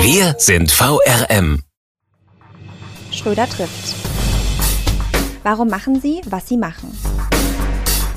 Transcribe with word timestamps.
Wir 0.00 0.36
sind 0.38 0.70
VRM. 0.70 1.62
Schröder 3.10 3.48
trifft. 3.48 3.96
Warum 5.42 5.68
machen 5.68 6.00
Sie, 6.00 6.20
was 6.30 6.46
Sie 6.48 6.56
machen? 6.56 6.96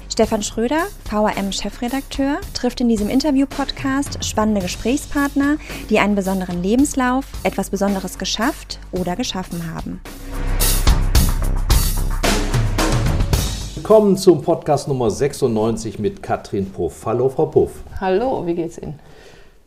Stefan 0.07 0.43
Schröder, 0.43 0.83
VRM-Chefredakteur, 1.09 2.39
trifft 2.53 2.81
in 2.81 2.87
diesem 2.87 3.09
Interview-Podcast 3.09 4.23
spannende 4.23 4.61
Gesprächspartner, 4.61 5.57
die 5.89 5.97
einen 5.97 6.13
besonderen 6.13 6.61
Lebenslauf, 6.61 7.25
etwas 7.43 7.71
Besonderes 7.71 8.19
geschafft 8.19 8.79
oder 8.91 9.15
geschaffen 9.15 9.73
haben. 9.73 10.01
Willkommen 13.75 14.17
zum 14.17 14.43
Podcast 14.43 14.87
Nummer 14.87 15.09
96 15.09 15.97
mit 15.97 16.21
Katrin 16.21 16.71
Puff. 16.71 17.05
Hallo, 17.05 17.27
Frau 17.29 17.47
Puff. 17.47 17.71
Hallo, 17.99 18.45
wie 18.45 18.53
geht's 18.53 18.77
Ihnen? 18.77 18.99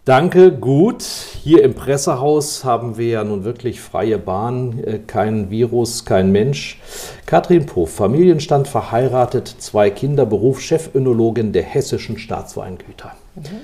Danke, 0.05 0.53
gut. 0.53 1.03
Hier 1.03 1.65
im 1.65 1.73
Pressehaus 1.73 2.63
haben 2.63 2.99
wir 2.99 3.09
ja 3.09 3.25
nun 3.25 3.45
wirklich 3.45 3.81
freie 3.81 4.19
Bahn, 4.19 4.85
äh, 4.85 4.99
kein 4.99 5.51
Virus, 5.51 6.05
kein 6.05 6.31
Mensch. 6.31 6.79
Katrin 7.25 7.65
Puff, 7.65 7.95
Familienstand 7.95 8.69
verheiratet, 8.69 9.49
zwei 9.49 9.89
Kinder, 9.89 10.27
Beruf 10.27 10.61
Chefönologin 10.61 11.55
der 11.55 11.63
hessischen 11.63 12.19
Staatsweingüter. 12.19 13.13
Mhm. 13.35 13.63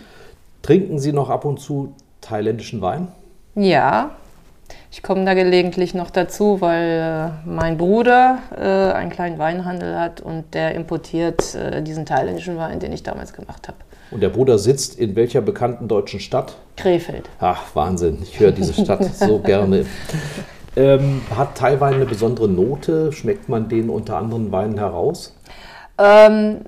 Trinken 0.62 0.98
Sie 0.98 1.12
noch 1.12 1.28
ab 1.28 1.44
und 1.44 1.60
zu 1.60 1.94
thailändischen 2.22 2.80
Wein? 2.80 3.08
Ja, 3.54 4.12
ich 4.90 5.02
komme 5.02 5.26
da 5.26 5.34
gelegentlich 5.34 5.92
noch 5.92 6.08
dazu, 6.08 6.62
weil 6.62 7.42
äh, 7.44 7.48
mein 7.48 7.76
Bruder 7.76 8.38
äh, 8.58 8.94
einen 8.94 9.10
kleinen 9.10 9.38
Weinhandel 9.38 9.98
hat 9.98 10.22
und 10.22 10.54
der 10.54 10.74
importiert 10.74 11.54
äh, 11.54 11.82
diesen 11.82 12.06
thailändischen 12.06 12.56
Wein, 12.56 12.80
den 12.80 12.94
ich 12.94 13.02
damals 13.02 13.34
gemacht 13.34 13.68
habe. 13.68 13.76
Und 14.10 14.20
der 14.20 14.28
Bruder 14.28 14.58
sitzt 14.58 14.98
in 14.98 15.14
welcher 15.16 15.40
bekannten 15.40 15.88
deutschen 15.88 16.20
Stadt? 16.20 16.56
Krefeld. 16.76 17.28
Ach, 17.38 17.62
Wahnsinn. 17.74 18.18
Ich 18.22 18.40
höre 18.40 18.52
diese 18.52 18.74
Stadt 18.74 19.04
so 19.14 19.38
gerne. 19.38 19.86
Ähm, 20.76 21.22
hat 21.36 21.56
Thaiwein 21.56 21.94
eine 21.94 22.06
besondere 22.06 22.48
Note? 22.48 23.12
Schmeckt 23.12 23.48
man 23.48 23.68
den 23.68 23.90
unter 23.90 24.16
anderen 24.16 24.50
Weinen 24.52 24.78
heraus? 24.78 25.34
Ähm, 26.02 26.60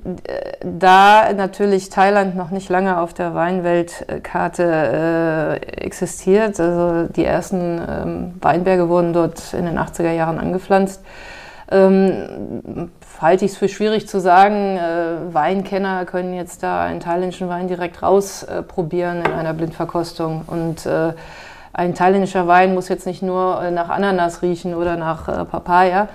da 0.62 1.32
natürlich 1.32 1.88
Thailand 1.88 2.36
noch 2.36 2.50
nicht 2.50 2.68
lange 2.68 3.00
auf 3.00 3.14
der 3.14 3.34
Weinweltkarte 3.34 4.62
äh, 4.62 5.56
existiert, 5.80 6.60
also 6.60 7.08
die 7.10 7.24
ersten 7.24 7.80
ähm, 7.88 8.34
Weinberge 8.42 8.90
wurden 8.90 9.14
dort 9.14 9.54
in 9.54 9.64
den 9.64 9.78
80er 9.78 10.12
Jahren 10.12 10.38
angepflanzt, 10.38 11.02
ähm, 11.72 12.90
halte 13.20 13.44
ich 13.44 13.52
es 13.52 13.56
für 13.56 13.68
schwierig 13.68 14.08
zu 14.08 14.20
sagen. 14.20 14.76
Äh, 14.76 15.34
Weinkenner 15.34 16.04
können 16.04 16.34
jetzt 16.34 16.62
da 16.62 16.84
einen 16.84 17.00
thailändischen 17.00 17.48
Wein 17.48 17.68
direkt 17.68 18.02
rausprobieren 18.02 19.22
äh, 19.24 19.28
in 19.28 19.32
einer 19.32 19.54
Blindverkostung. 19.54 20.42
Und 20.46 20.84
äh, 20.86 21.12
ein 21.72 21.94
thailändischer 21.94 22.46
Wein 22.46 22.74
muss 22.74 22.88
jetzt 22.88 23.06
nicht 23.06 23.22
nur 23.22 23.62
äh, 23.62 23.70
nach 23.70 23.88
Ananas 23.88 24.42
riechen 24.42 24.74
oder 24.74 24.96
nach 24.96 25.28
äh, 25.28 25.44
Papaya. 25.44 26.08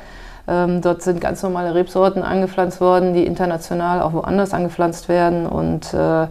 Ähm, 0.47 0.81
dort 0.81 1.01
sind 1.01 1.19
ganz 1.19 1.43
normale 1.43 1.73
Rebsorten 1.73 2.23
angepflanzt 2.23 2.79
worden, 2.79 3.13
die 3.13 3.25
international 3.25 4.01
auch 4.01 4.13
woanders 4.13 4.53
angepflanzt 4.53 5.09
werden 5.09 5.45
und 5.45 5.93
äh, 5.93 6.27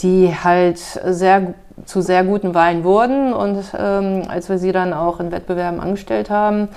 die 0.00 0.34
halt 0.34 0.78
sehr, 0.78 1.54
zu 1.84 2.00
sehr 2.00 2.24
guten 2.24 2.54
Weinen 2.54 2.84
wurden. 2.84 3.32
Und 3.32 3.64
ähm, 3.78 4.22
als 4.28 4.48
wir 4.48 4.58
sie 4.58 4.72
dann 4.72 4.92
auch 4.92 5.20
in 5.20 5.30
Wettbewerben 5.30 5.80
angestellt 5.80 6.30
haben, 6.30 6.68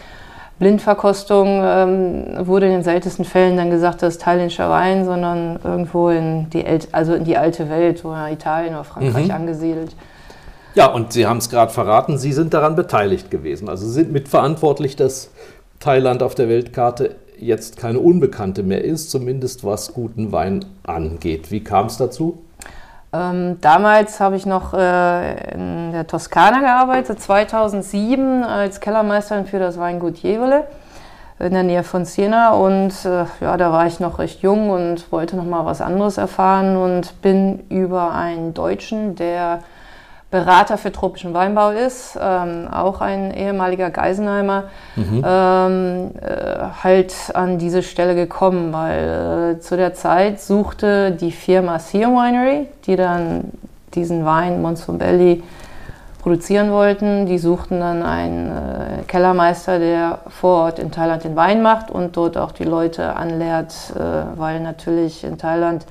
Blindverkostung 0.60 1.62
ähm, 1.64 2.48
wurde 2.48 2.68
in 2.68 2.74
den 2.74 2.84
seltensten 2.84 3.26
Fällen 3.26 3.58
dann 3.58 3.70
gesagt, 3.70 4.02
das 4.02 4.16
ist 4.16 4.22
thailändischer 4.22 4.70
Wein, 4.70 5.04
sondern 5.06 5.60
irgendwo 5.64 6.10
in 6.10 6.50
die, 6.52 6.64
El 6.64 6.80
also 6.92 7.14
in 7.14 7.24
die 7.24 7.38
alte 7.38 7.70
Welt, 7.70 8.06
oder 8.06 8.32
Italien 8.32 8.74
oder 8.74 8.84
Frankreich 8.84 9.26
mhm. 9.28 9.32
angesiedelt. 9.32 9.96
Ja, 10.76 10.88
und 10.88 11.14
Sie 11.14 11.26
haben 11.28 11.38
es 11.38 11.50
gerade 11.50 11.72
verraten, 11.72 12.18
Sie 12.18 12.34
sind 12.34 12.54
daran 12.54 12.76
beteiligt 12.76 13.30
gewesen. 13.30 13.70
Also 13.70 13.86
Sie 13.86 13.94
sind 13.94 14.12
mitverantwortlich, 14.12 14.96
dass 14.96 15.32
Thailand 15.80 16.24
auf 16.24 16.34
der 16.36 16.50
Weltkarte 16.50 17.16
jetzt 17.38 17.78
keine 17.78 18.00
Unbekannte 18.00 18.64
mehr 18.64 18.84
ist, 18.84 19.12
zumindest 19.12 19.64
was 19.64 19.94
guten 19.94 20.32
Wein 20.32 20.66
angeht. 20.84 21.52
Wie 21.52 21.64
kam 21.64 21.88
es 21.88 21.98
dazu? 21.98 22.40
Ähm, 23.14 23.62
damals 23.62 24.20
habe 24.20 24.36
ich 24.36 24.46
noch 24.48 24.74
äh, 24.74 25.54
in 25.54 25.92
der 25.92 26.08
Toskana 26.08 26.62
gearbeitet, 26.62 27.22
2007 27.22 28.44
als 28.44 28.80
Kellermeisterin 28.80 29.46
für 29.46 29.60
das 29.60 29.78
Weingut 29.78 30.18
Jevele 30.18 30.66
in 31.38 31.54
der 31.54 31.64
Nähe 31.64 31.84
von 31.84 32.06
Siena. 32.06 32.54
Und 32.54 33.06
äh, 33.06 33.26
ja, 33.40 33.56
da 33.58 33.72
war 33.72 33.86
ich 33.86 34.00
noch 34.00 34.18
recht 34.18 34.42
jung 34.42 34.72
und 34.72 35.12
wollte 35.12 35.36
noch 35.36 35.46
mal 35.46 35.66
was 35.66 35.80
anderes 35.80 36.18
erfahren 36.18 36.76
und 36.76 37.22
bin 37.22 37.60
über 37.70 38.14
einen 38.14 38.56
Deutschen, 38.56 39.16
der 39.16 39.60
Berater 40.34 40.80
für 40.80 40.92
tropischen 40.92 41.36
Weinbau 41.36 41.70
ist, 41.70 42.18
ähm, 42.20 42.68
auch 42.68 43.02
ein 43.02 43.32
ehemaliger 43.36 43.92
Geisenheimer, 43.92 44.64
mhm. 44.96 45.24
ähm, 45.24 46.12
äh, 46.20 46.84
halt 46.84 47.14
an 47.36 47.60
diese 47.60 47.84
Stelle 47.84 48.16
gekommen, 48.16 48.74
weil 48.74 49.58
äh, 49.58 49.60
zu 49.60 49.78
der 49.78 49.94
Zeit 49.94 50.42
suchte 50.42 51.12
die 51.12 51.32
Firma 51.32 51.78
Sion 51.78 52.16
Winery, 52.16 52.66
die 52.88 52.96
dann 52.96 53.52
diesen 53.94 54.26
Wein 54.26 54.64
Monsombelli 54.64 55.44
produzieren 56.24 56.72
wollten. 56.72 57.28
Die 57.28 57.38
suchten 57.38 57.80
dann 57.80 58.02
einen 58.02 58.50
äh, 58.50 59.04
Kellermeister, 59.06 59.78
der 59.78 60.18
vor 60.30 60.64
Ort 60.64 60.80
in 60.80 60.90
Thailand 60.90 61.26
den 61.26 61.36
Wein 61.36 61.62
macht 61.62 61.92
und 61.92 62.18
dort 62.18 62.38
auch 62.38 62.54
die 62.54 62.64
Leute 62.64 63.16
anlehrt, 63.16 63.76
äh, 63.96 64.00
weil 64.36 64.62
natürlich 64.62 65.24
in 65.24 65.38
Thailand 65.38 65.86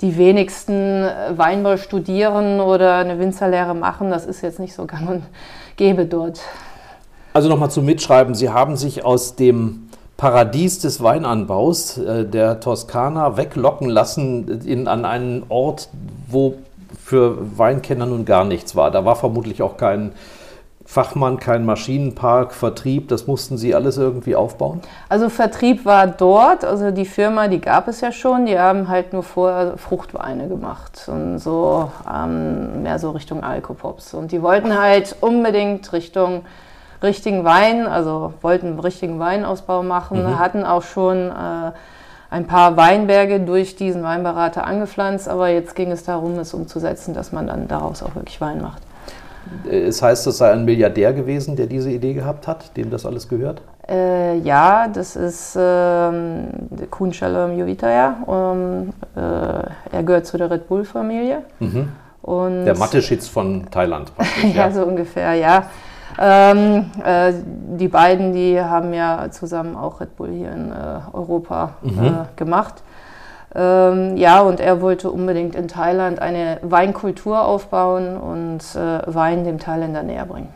die 0.00 0.16
wenigsten 0.16 1.04
äh, 1.04 1.36
Weinbau 1.36 1.76
studieren 1.76 2.60
oder 2.60 2.96
eine 2.96 3.18
Winzerlehre 3.18 3.74
machen. 3.74 4.10
Das 4.10 4.26
ist 4.26 4.42
jetzt 4.42 4.58
nicht 4.58 4.74
so 4.74 4.86
gang 4.86 5.08
und 5.08 5.22
gäbe 5.76 6.06
dort. 6.06 6.40
Also 7.32 7.48
nochmal 7.48 7.70
zum 7.70 7.84
Mitschreiben. 7.84 8.34
Sie 8.34 8.50
haben 8.50 8.76
sich 8.76 9.04
aus 9.04 9.36
dem 9.36 9.88
Paradies 10.16 10.78
des 10.78 11.02
Weinanbaus 11.02 11.98
äh, 11.98 12.24
der 12.24 12.60
Toskana 12.60 13.36
weglocken 13.36 13.88
lassen 13.88 14.62
in, 14.62 14.88
an 14.88 15.04
einen 15.04 15.44
Ort, 15.48 15.90
wo 16.28 16.54
für 17.02 17.58
Weinkenner 17.58 18.06
nun 18.06 18.24
gar 18.24 18.44
nichts 18.44 18.74
war. 18.74 18.90
Da 18.90 19.04
war 19.04 19.16
vermutlich 19.16 19.62
auch 19.62 19.76
kein 19.76 20.12
Fachmann, 20.86 21.38
kein 21.38 21.66
Maschinenpark, 21.66 22.54
Vertrieb, 22.54 23.08
das 23.08 23.26
mussten 23.26 23.58
Sie 23.58 23.74
alles 23.74 23.98
irgendwie 23.98 24.36
aufbauen? 24.36 24.80
Also 25.08 25.28
Vertrieb 25.28 25.84
war 25.84 26.06
dort, 26.06 26.64
also 26.64 26.92
die 26.92 27.04
Firma, 27.04 27.48
die 27.48 27.60
gab 27.60 27.88
es 27.88 28.00
ja 28.00 28.12
schon, 28.12 28.46
die 28.46 28.56
haben 28.58 28.88
halt 28.88 29.12
nur 29.12 29.24
vorher 29.24 29.76
Fruchtweine 29.76 30.46
gemacht 30.48 31.08
und 31.08 31.38
so 31.38 31.90
ähm, 32.08 32.84
mehr 32.84 33.00
so 33.00 33.10
Richtung 33.10 33.42
Alkopops. 33.42 34.14
Und 34.14 34.30
die 34.30 34.40
wollten 34.42 34.78
halt 34.78 35.16
unbedingt 35.20 35.92
Richtung 35.92 36.44
richtigen 37.02 37.44
Wein, 37.44 37.86
also 37.86 38.32
wollten 38.40 38.78
richtigen 38.78 39.18
Weinausbau 39.18 39.82
machen, 39.82 40.22
mhm. 40.22 40.38
hatten 40.38 40.64
auch 40.64 40.82
schon 40.82 41.30
äh, 41.30 41.72
ein 42.30 42.46
paar 42.46 42.76
Weinberge 42.76 43.40
durch 43.40 43.74
diesen 43.74 44.04
Weinberater 44.04 44.64
angepflanzt, 44.64 45.28
aber 45.28 45.48
jetzt 45.48 45.74
ging 45.74 45.90
es 45.90 46.04
darum, 46.04 46.38
es 46.38 46.54
umzusetzen, 46.54 47.12
dass 47.12 47.32
man 47.32 47.48
dann 47.48 47.66
daraus 47.66 48.02
auch 48.02 48.14
wirklich 48.14 48.40
Wein 48.40 48.60
macht. 48.60 48.82
Es 49.70 50.02
heißt, 50.02 50.26
es 50.26 50.38
sei 50.38 50.52
ein 50.52 50.64
Milliardär 50.64 51.12
gewesen, 51.12 51.56
der 51.56 51.66
diese 51.66 51.90
Idee 51.90 52.14
gehabt 52.14 52.46
hat, 52.46 52.76
dem 52.76 52.90
das 52.90 53.04
alles 53.06 53.28
gehört? 53.28 53.62
Äh, 53.88 54.38
ja, 54.38 54.88
das 54.88 55.16
ist 55.16 55.56
ähm, 55.58 56.48
Kun 56.90 57.12
Shalom 57.12 57.56
Jovitaya. 57.58 58.16
Um, 58.26 58.88
äh, 59.14 59.20
er 59.20 60.02
gehört 60.04 60.26
zu 60.26 60.38
der 60.38 60.50
Red 60.50 60.68
Bull-Familie. 60.68 61.42
Mhm. 61.60 61.88
der 62.64 62.76
Mateschitz 62.76 63.28
von 63.28 63.70
Thailand. 63.70 64.12
ja, 64.42 64.48
ja, 64.48 64.70
so 64.72 64.82
ungefähr, 64.84 65.34
ja. 65.34 65.66
Ähm, 66.18 66.86
äh, 67.04 67.32
die 67.78 67.88
beiden, 67.88 68.32
die 68.32 68.60
haben 68.60 68.92
ja 68.94 69.30
zusammen 69.30 69.76
auch 69.76 70.00
Red 70.00 70.16
Bull 70.16 70.30
hier 70.30 70.50
in 70.50 70.70
äh, 70.70 71.00
Europa 71.12 71.74
mhm. 71.82 72.04
Äh, 72.04 72.10
gemacht. 72.36 72.82
Ähm, 73.56 74.18
ja, 74.18 74.42
und 74.42 74.60
er 74.60 74.82
wollte 74.82 75.10
unbedingt 75.10 75.54
in 75.54 75.66
Thailand 75.66 76.20
eine 76.20 76.58
Weinkultur 76.62 77.46
aufbauen 77.46 78.18
und 78.18 78.60
äh, 78.74 79.00
Wein 79.06 79.44
dem 79.44 79.58
Thailänder 79.58 80.02
näher 80.02 80.26
bringen. 80.26 80.48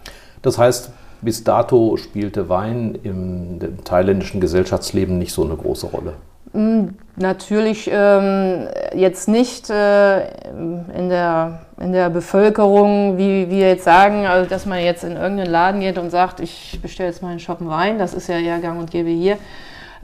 Das 0.42 0.58
heißt, 0.58 0.90
bis 1.22 1.42
dato 1.42 1.96
spielte 1.96 2.50
Wein 2.50 2.98
im, 3.02 3.58
im 3.60 3.84
thailändischen 3.84 4.40
Gesellschaftsleben 4.40 5.18
nicht 5.18 5.32
so 5.32 5.44
eine 5.44 5.56
große 5.56 5.86
Rolle. 5.86 6.14
Hm, 6.52 6.94
natürlich 7.16 7.88
ähm, 7.92 8.66
jetzt 8.94 9.28
nicht 9.28 9.70
äh, 9.70 10.20
in, 10.50 11.08
der, 11.08 11.60
in 11.78 11.92
der 11.92 12.10
Bevölkerung, 12.10 13.16
wie 13.16 13.48
wir 13.48 13.68
jetzt 13.68 13.84
sagen, 13.84 14.26
also 14.26 14.48
dass 14.48 14.66
man 14.66 14.80
jetzt 14.80 15.04
in 15.04 15.12
irgendeinen 15.12 15.50
Laden 15.50 15.80
geht 15.80 15.96
und 15.96 16.10
sagt, 16.10 16.40
ich 16.40 16.80
bestelle 16.82 17.08
jetzt 17.08 17.22
mal 17.22 17.28
einen 17.30 17.38
Shoppen 17.38 17.68
Wein, 17.68 17.98
das 17.98 18.12
ist 18.12 18.28
ja 18.28 18.38
eher 18.38 18.58
gang 18.58 18.78
und 18.78 18.90
gäbe 18.90 19.10
hier. 19.10 19.38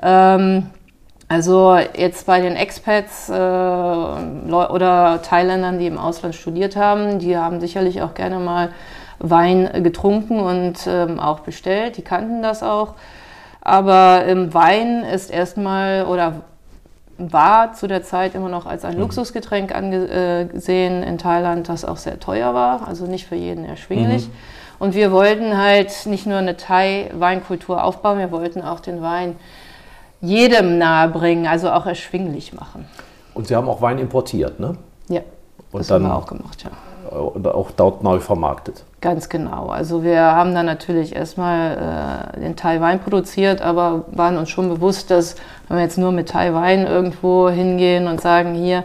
Ähm, 0.03 0.71
also 1.29 1.77
jetzt 1.97 2.27
bei 2.27 2.41
den 2.41 2.55
Expats 2.55 3.29
äh, 3.29 3.33
oder 3.33 5.21
Thailändern, 5.23 5.79
die 5.79 5.87
im 5.87 5.99
Ausland 5.99 6.35
studiert 6.35 6.77
haben, 6.77 7.19
die 7.19 7.37
haben 7.37 7.61
sicherlich 7.61 8.03
auch 8.03 8.15
gerne 8.15 8.39
mal 8.39 8.71
Wein 9.19 9.83
getrunken 9.83 10.41
und 10.41 10.87
ähm, 10.87 11.19
auch 11.19 11.41
bestellt. 11.41 11.97
Die 11.97 12.03
kannten 12.03 12.43
das 12.43 12.63
auch. 12.63 12.95
Aber 13.61 14.23
ähm, 14.27 14.55
Wein 14.55 15.03
ist 15.03 15.31
erstmal 15.31 16.05
oder 16.05 16.43
war 17.19 17.73
zu 17.73 17.89
der 17.89 18.03
Zeit 18.03 18.35
immer 18.35 18.49
noch 18.49 18.67
als 18.67 18.85
ein 18.85 18.95
mhm. 18.95 19.01
Luxusgetränk 19.01 19.75
angesehen 19.75 21.03
in 21.03 21.19
Thailand, 21.19 21.69
das 21.69 21.85
auch 21.85 21.97
sehr 21.97 22.21
teuer 22.21 22.55
war, 22.55 22.87
also 22.87 23.07
nicht 23.07 23.27
für 23.27 23.37
jeden 23.37 23.65
erschwinglich. 23.65 24.29
Mhm. 24.29 24.33
Und 24.79 24.95
wir 24.95 25.11
wollten 25.11 25.57
halt 25.57 26.05
nicht 26.05 26.27
nur 26.27 26.37
eine 26.37 26.57
Thai-Weinkultur 26.57 27.83
aufbauen, 27.83 28.19
wir 28.19 28.31
wollten 28.31 28.61
auch 28.61 28.81
den 28.81 29.01
Wein 29.03 29.37
jedem 30.21 30.79
nahebringen, 30.79 31.47
also 31.47 31.71
auch 31.71 31.87
erschwinglich 31.87 32.53
machen. 32.53 32.87
Und 33.35 33.47
Sie 33.49 33.55
haben 33.55 33.69
auch 33.69 33.83
Wein 33.83 33.99
importiert, 33.99 34.59
ne? 34.61 34.77
Ja, 35.09 35.21
und 35.73 35.81
das 35.81 35.89
dann, 35.89 36.05
haben 36.05 36.11
wir 36.11 36.17
auch 36.17 36.27
gemacht, 36.27 36.65
ja. 36.65 36.71
Und 37.11 37.47
auch 37.47 37.71
dort 37.71 38.03
neu 38.03 38.19
vermarktet. 38.19 38.83
Ganz 39.01 39.29
genau. 39.29 39.69
Also 39.69 40.03
wir 40.03 40.21
haben 40.21 40.55
dann 40.55 40.67
natürlich 40.67 41.15
erstmal 41.15 42.33
äh, 42.35 42.41
den 42.41 42.57
Thai-Wein 42.57 42.99
produziert, 42.99 43.63
aber 43.63 44.07
waren 44.11 44.37
uns 44.39 44.51
schon 44.51 44.69
bewusst, 44.69 45.13
dass 45.13 45.37
wenn 45.69 45.77
wir 45.77 45.85
jetzt 45.85 45.99
nur 45.99 46.11
mit 46.11 46.31
Thai-Wein 46.31 46.87
irgendwo 46.87 47.49
hingehen 47.49 48.09
und 48.09 48.21
sagen, 48.21 48.55
hier, 48.55 48.83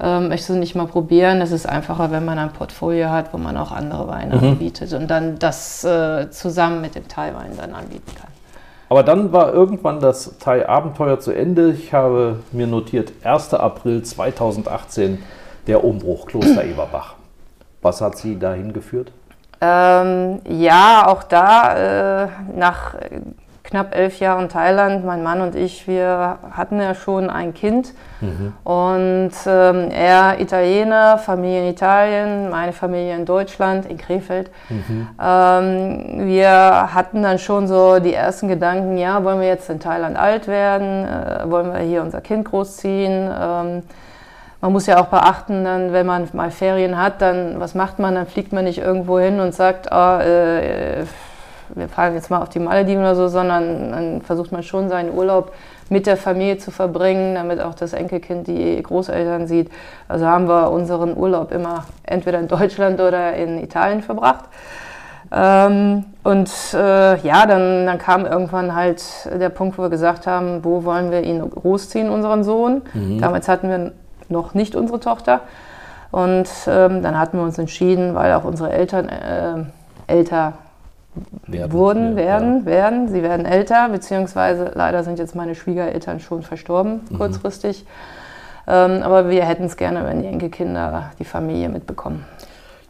äh, 0.00 0.20
möchtest 0.20 0.50
du 0.50 0.54
nicht 0.54 0.76
mal 0.76 0.86
probieren, 0.86 1.40
das 1.40 1.50
ist 1.50 1.66
einfacher, 1.66 2.12
wenn 2.12 2.24
man 2.24 2.38
ein 2.38 2.52
Portfolio 2.52 3.08
hat, 3.08 3.32
wo 3.32 3.38
man 3.38 3.56
auch 3.56 3.72
andere 3.72 4.06
Weine 4.06 4.36
mhm. 4.36 4.48
anbietet 4.50 4.92
und 4.92 5.08
dann 5.08 5.40
das 5.40 5.82
äh, 5.82 6.30
zusammen 6.30 6.80
mit 6.80 6.94
dem 6.94 7.08
Thai-Wein 7.08 7.56
dann 7.56 7.74
anbieten 7.74 8.12
kann. 8.14 8.33
Aber 8.88 9.02
dann 9.02 9.32
war 9.32 9.52
irgendwann 9.52 10.00
das 10.00 10.38
Thai-Abenteuer 10.38 11.18
zu 11.18 11.32
Ende. 11.32 11.72
Ich 11.72 11.92
habe 11.92 12.40
mir 12.52 12.66
notiert, 12.66 13.12
1. 13.22 13.54
April 13.54 14.02
2018, 14.02 15.22
der 15.66 15.84
Umbruch 15.84 16.26
Kloster 16.26 16.64
Eberbach. 16.70 17.14
Was 17.82 18.00
hat 18.00 18.16
Sie 18.16 18.38
dahin 18.38 18.72
geführt? 18.72 19.12
Ähm, 19.60 20.40
ja, 20.48 21.06
auch 21.06 21.22
da 21.22 22.24
äh, 22.24 22.28
nach 22.54 22.94
knapp 23.64 23.96
elf 23.96 24.20
Jahren 24.20 24.50
Thailand, 24.50 25.04
mein 25.04 25.22
Mann 25.22 25.40
und 25.40 25.56
ich, 25.56 25.88
wir 25.88 26.38
hatten 26.52 26.80
ja 26.80 26.94
schon 26.94 27.30
ein 27.30 27.54
Kind. 27.54 27.94
Mhm. 28.20 28.52
Und 28.62 29.32
ähm, 29.46 29.90
er 29.90 30.38
Italiener, 30.38 31.16
Familie 31.18 31.62
in 31.62 31.70
Italien, 31.70 32.50
meine 32.50 32.72
Familie 32.72 33.16
in 33.16 33.24
Deutschland, 33.24 33.86
in 33.86 33.96
Krefeld. 33.96 34.50
Mhm. 34.68 35.08
Ähm, 35.20 36.26
wir 36.26 36.94
hatten 36.94 37.22
dann 37.22 37.38
schon 37.38 37.66
so 37.66 37.98
die 38.00 38.12
ersten 38.12 38.48
Gedanken, 38.48 38.98
ja, 38.98 39.24
wollen 39.24 39.40
wir 39.40 39.48
jetzt 39.48 39.70
in 39.70 39.80
Thailand 39.80 40.18
alt 40.18 40.46
werden? 40.46 41.06
Äh, 41.06 41.50
wollen 41.50 41.72
wir 41.72 41.80
hier 41.80 42.02
unser 42.02 42.20
Kind 42.20 42.44
großziehen? 42.44 43.30
Ähm, 43.40 43.82
man 44.60 44.72
muss 44.72 44.86
ja 44.86 44.98
auch 44.98 45.06
beachten, 45.06 45.64
dann, 45.64 45.92
wenn 45.92 46.06
man 46.06 46.28
mal 46.32 46.50
Ferien 46.50 46.98
hat, 46.98 47.20
dann 47.22 47.60
was 47.60 47.74
macht 47.74 47.98
man? 47.98 48.14
Dann 48.14 48.26
fliegt 48.26 48.52
man 48.52 48.64
nicht 48.64 48.78
irgendwo 48.78 49.18
hin 49.18 49.40
und 49.40 49.54
sagt, 49.54 49.88
oh, 49.90 50.18
äh, 50.20 51.04
wir 51.74 51.88
fahren 51.88 52.14
jetzt 52.14 52.30
mal 52.30 52.40
auf 52.40 52.48
die 52.48 52.60
Malediven 52.60 53.00
oder 53.00 53.16
so, 53.16 53.28
sondern 53.28 53.90
dann 53.90 54.22
versucht 54.22 54.52
man 54.52 54.62
schon 54.62 54.88
seinen 54.88 55.12
Urlaub 55.12 55.52
mit 55.90 56.06
der 56.06 56.16
Familie 56.16 56.58
zu 56.58 56.70
verbringen, 56.70 57.34
damit 57.34 57.60
auch 57.60 57.74
das 57.74 57.92
Enkelkind 57.92 58.46
die 58.46 58.82
Großeltern 58.82 59.46
sieht. 59.46 59.70
Also 60.08 60.26
haben 60.26 60.48
wir 60.48 60.70
unseren 60.70 61.16
Urlaub 61.16 61.52
immer 61.52 61.84
entweder 62.04 62.40
in 62.40 62.48
Deutschland 62.48 63.00
oder 63.00 63.34
in 63.34 63.62
Italien 63.62 64.02
verbracht. 64.02 64.44
Ähm, 65.32 66.04
und 66.22 66.50
äh, 66.74 67.18
ja, 67.18 67.46
dann, 67.46 67.86
dann 67.86 67.98
kam 67.98 68.24
irgendwann 68.24 68.74
halt 68.74 69.02
der 69.26 69.48
Punkt, 69.48 69.78
wo 69.78 69.82
wir 69.82 69.90
gesagt 69.90 70.26
haben, 70.26 70.64
wo 70.64 70.84
wollen 70.84 71.10
wir 71.10 71.22
ihn 71.22 71.48
großziehen, 71.48 72.08
unseren 72.08 72.44
Sohn. 72.44 72.82
Mhm. 72.92 73.20
Damals 73.20 73.48
hatten 73.48 73.68
wir 73.68 73.92
noch 74.28 74.54
nicht 74.54 74.74
unsere 74.76 75.00
Tochter. 75.00 75.40
Und 76.12 76.48
ähm, 76.68 77.02
dann 77.02 77.18
hatten 77.18 77.38
wir 77.38 77.44
uns 77.44 77.58
entschieden, 77.58 78.14
weil 78.14 78.32
auch 78.34 78.44
unsere 78.44 78.72
Eltern 78.72 79.08
äh, 79.08 79.64
älter 80.06 80.52
werden, 81.46 81.72
wurden, 81.72 82.16
werden, 82.16 82.60
ja. 82.60 82.66
werden. 82.66 83.08
Sie 83.08 83.22
werden 83.22 83.46
älter, 83.46 83.88
beziehungsweise 83.88 84.72
leider 84.74 85.04
sind 85.04 85.18
jetzt 85.18 85.34
meine 85.34 85.54
Schwiegereltern 85.54 86.20
schon 86.20 86.42
verstorben, 86.42 87.00
mhm. 87.08 87.18
kurzfristig. 87.18 87.84
Ähm, 88.66 89.02
aber 89.02 89.28
wir 89.28 89.44
hätten 89.44 89.64
es 89.64 89.76
gerne, 89.76 90.04
wenn 90.06 90.22
die 90.22 90.28
Enkelkinder 90.28 91.10
die 91.18 91.24
Familie 91.24 91.68
mitbekommen. 91.68 92.24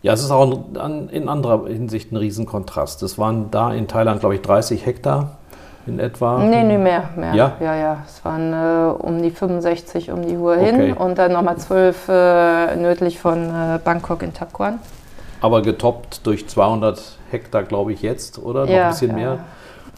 Ja, 0.02 0.12
es 0.12 0.22
ist 0.22 0.30
auch 0.30 0.64
in 0.74 1.28
anderer 1.28 1.66
Hinsicht 1.66 2.12
ein 2.12 2.16
Riesenkontrast. 2.16 3.02
Es 3.02 3.18
waren 3.18 3.50
da 3.50 3.72
in 3.72 3.88
Thailand, 3.88 4.20
glaube 4.20 4.34
ich, 4.34 4.42
30 4.42 4.84
Hektar 4.84 5.38
in 5.86 5.98
etwa? 5.98 6.38
Nee, 6.38 6.62
nee, 6.62 6.78
mehr. 6.78 7.10
mehr. 7.16 7.34
Ja? 7.34 7.52
Ja, 7.60 7.74
ja. 7.74 7.96
Es 8.06 8.24
waren 8.24 8.52
äh, 8.52 8.92
um 9.02 9.22
die 9.22 9.30
65 9.30 10.10
um 10.10 10.26
die 10.26 10.36
Uhr 10.36 10.56
hin 10.56 10.92
und 10.92 11.18
dann 11.18 11.32
nochmal 11.32 11.56
12 11.56 12.08
äh, 12.08 12.76
nördlich 12.76 13.18
von 13.18 13.48
äh, 13.48 13.78
Bangkok 13.82 14.22
in 14.22 14.32
Takuan. 14.32 14.78
Aber 15.44 15.60
getoppt 15.60 16.26
durch 16.26 16.48
200 16.48 17.18
Hektar, 17.30 17.64
glaube 17.64 17.92
ich, 17.92 18.00
jetzt, 18.00 18.38
oder? 18.38 18.64
Noch 18.64 18.72
ein 18.72 18.88
bisschen 18.88 19.14
mehr. 19.14 19.40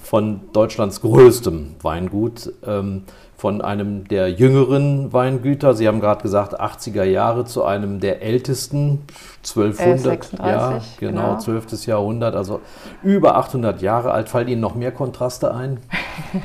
Von 0.02 0.40
Deutschlands 0.52 1.00
größtem 1.02 1.76
Weingut. 1.82 2.52
Ähm, 2.66 3.04
von 3.37 3.60
einem 3.60 4.08
der 4.08 4.28
jüngeren 4.28 5.12
Weingüter, 5.12 5.75
Sie 5.75 5.87
haben 5.87 6.00
gerade 6.00 6.20
gesagt 6.20 6.60
80er 6.60 7.04
Jahre, 7.04 7.44
zu 7.44 7.64
einem 7.64 8.00
der 8.00 8.22
ältesten, 8.22 9.04
1200, 9.46 10.32
ja, 10.32 10.81
genau, 10.98 11.22
genau, 11.28 11.38
12. 11.38 11.87
Jahrhundert, 11.87 12.34
also 12.34 12.60
über 13.04 13.37
800 13.37 13.81
Jahre 13.82 14.10
alt. 14.10 14.28
Fallen 14.28 14.48
Ihnen 14.48 14.60
noch 14.60 14.75
mehr 14.75 14.90
Kontraste 14.90 15.54
ein? 15.54 15.78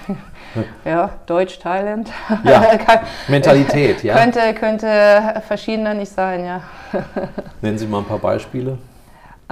ja, 0.86 1.10
Deutsch-Thailand. 1.26 2.12
Ja, 2.44 2.68
Mentalität, 3.30 4.04
ja. 4.04 4.16
Könnte, 4.16 4.54
könnte 4.54 5.42
verschiedener 5.48 5.96
nicht 5.96 6.12
sein, 6.12 6.46
ja. 6.46 6.62
Nennen 7.64 7.80
Sie 7.80 7.88
mal 7.88 8.00
ein 8.00 8.06
paar 8.06 8.20
Beispiele. 8.20 8.78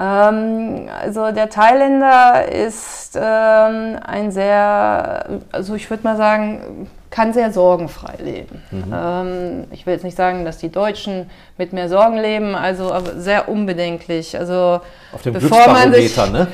Ähm, 0.00 0.88
also 0.98 1.30
der 1.30 1.50
Thailänder 1.50 2.48
ist 2.50 3.18
ähm, 3.20 3.98
ein 4.02 4.30
sehr, 4.32 5.40
also 5.52 5.74
ich 5.74 5.90
würde 5.90 6.04
mal 6.04 6.16
sagen, 6.16 6.88
kann 7.10 7.32
sehr 7.32 7.52
sorgenfrei 7.52 8.14
leben. 8.22 8.62
Mhm. 8.70 8.94
Ähm, 8.94 9.64
ich 9.72 9.84
will 9.84 9.94
jetzt 9.94 10.04
nicht 10.04 10.16
sagen, 10.16 10.44
dass 10.44 10.58
die 10.58 10.70
Deutschen 10.70 11.28
mit 11.58 11.72
mehr 11.72 11.88
Sorgen 11.88 12.16
leben, 12.16 12.54
also 12.54 12.92
aber 12.92 13.18
sehr 13.18 13.48
unbedenklich. 13.48 14.38
Also 14.38 14.80
Auf 15.12 15.22
dem 15.22 15.32
bevor 15.32 15.66
man 15.66 15.92
sich, 15.92 16.16
ne? 16.16 16.46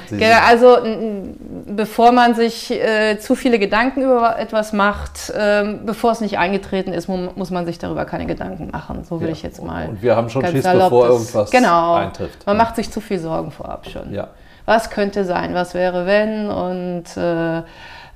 also 0.46 0.78
bevor 1.66 2.12
man 2.12 2.34
sich 2.34 2.70
äh, 2.70 3.18
zu 3.18 3.34
viele 3.34 3.58
Gedanken 3.58 4.02
über 4.02 4.38
etwas 4.38 4.72
macht, 4.72 5.28
äh, 5.30 5.74
bevor 5.84 6.12
es 6.12 6.22
nicht 6.22 6.38
eingetreten 6.38 6.94
ist, 6.94 7.06
muss 7.08 7.50
man 7.50 7.66
sich 7.66 7.78
darüber 7.78 8.06
keine 8.06 8.24
Gedanken 8.24 8.70
machen. 8.70 9.04
So 9.04 9.20
will 9.20 9.28
ja. 9.28 9.34
ich 9.34 9.42
jetzt 9.42 9.62
mal. 9.62 9.90
Und 9.90 10.02
wir 10.02 10.16
haben 10.16 10.30
schon 10.30 10.44
Schiss, 10.46 10.64
bevor 10.64 11.08
irgendwas 11.08 11.50
genau, 11.50 11.94
eintrifft. 11.96 12.46
Man 12.46 12.56
ja. 12.56 12.62
macht 12.62 12.76
sich 12.76 12.90
zu 12.90 13.02
viel 13.02 13.18
Sorgen 13.18 13.50
vorab 13.50 13.86
schon. 13.90 14.12
Ja. 14.12 14.28
Was 14.64 14.90
könnte 14.90 15.24
sein? 15.24 15.54
Was 15.54 15.74
wäre 15.74 16.06
wenn? 16.06 16.50
Und 16.50 17.04
äh, 17.16 17.62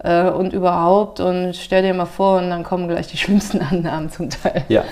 äh, 0.02 0.28
und 0.28 0.52
überhaupt. 0.52 1.20
Und 1.20 1.54
stell 1.54 1.82
dir 1.82 1.94
mal 1.94 2.06
vor, 2.06 2.38
und 2.38 2.50
dann 2.50 2.62
kommen 2.62 2.88
gleich 2.88 3.08
die 3.08 3.16
schlimmsten 3.18 3.60
Annahmen 3.60 4.10
zum 4.10 4.30
Teil. 4.30 4.64
Ja. 4.68 4.84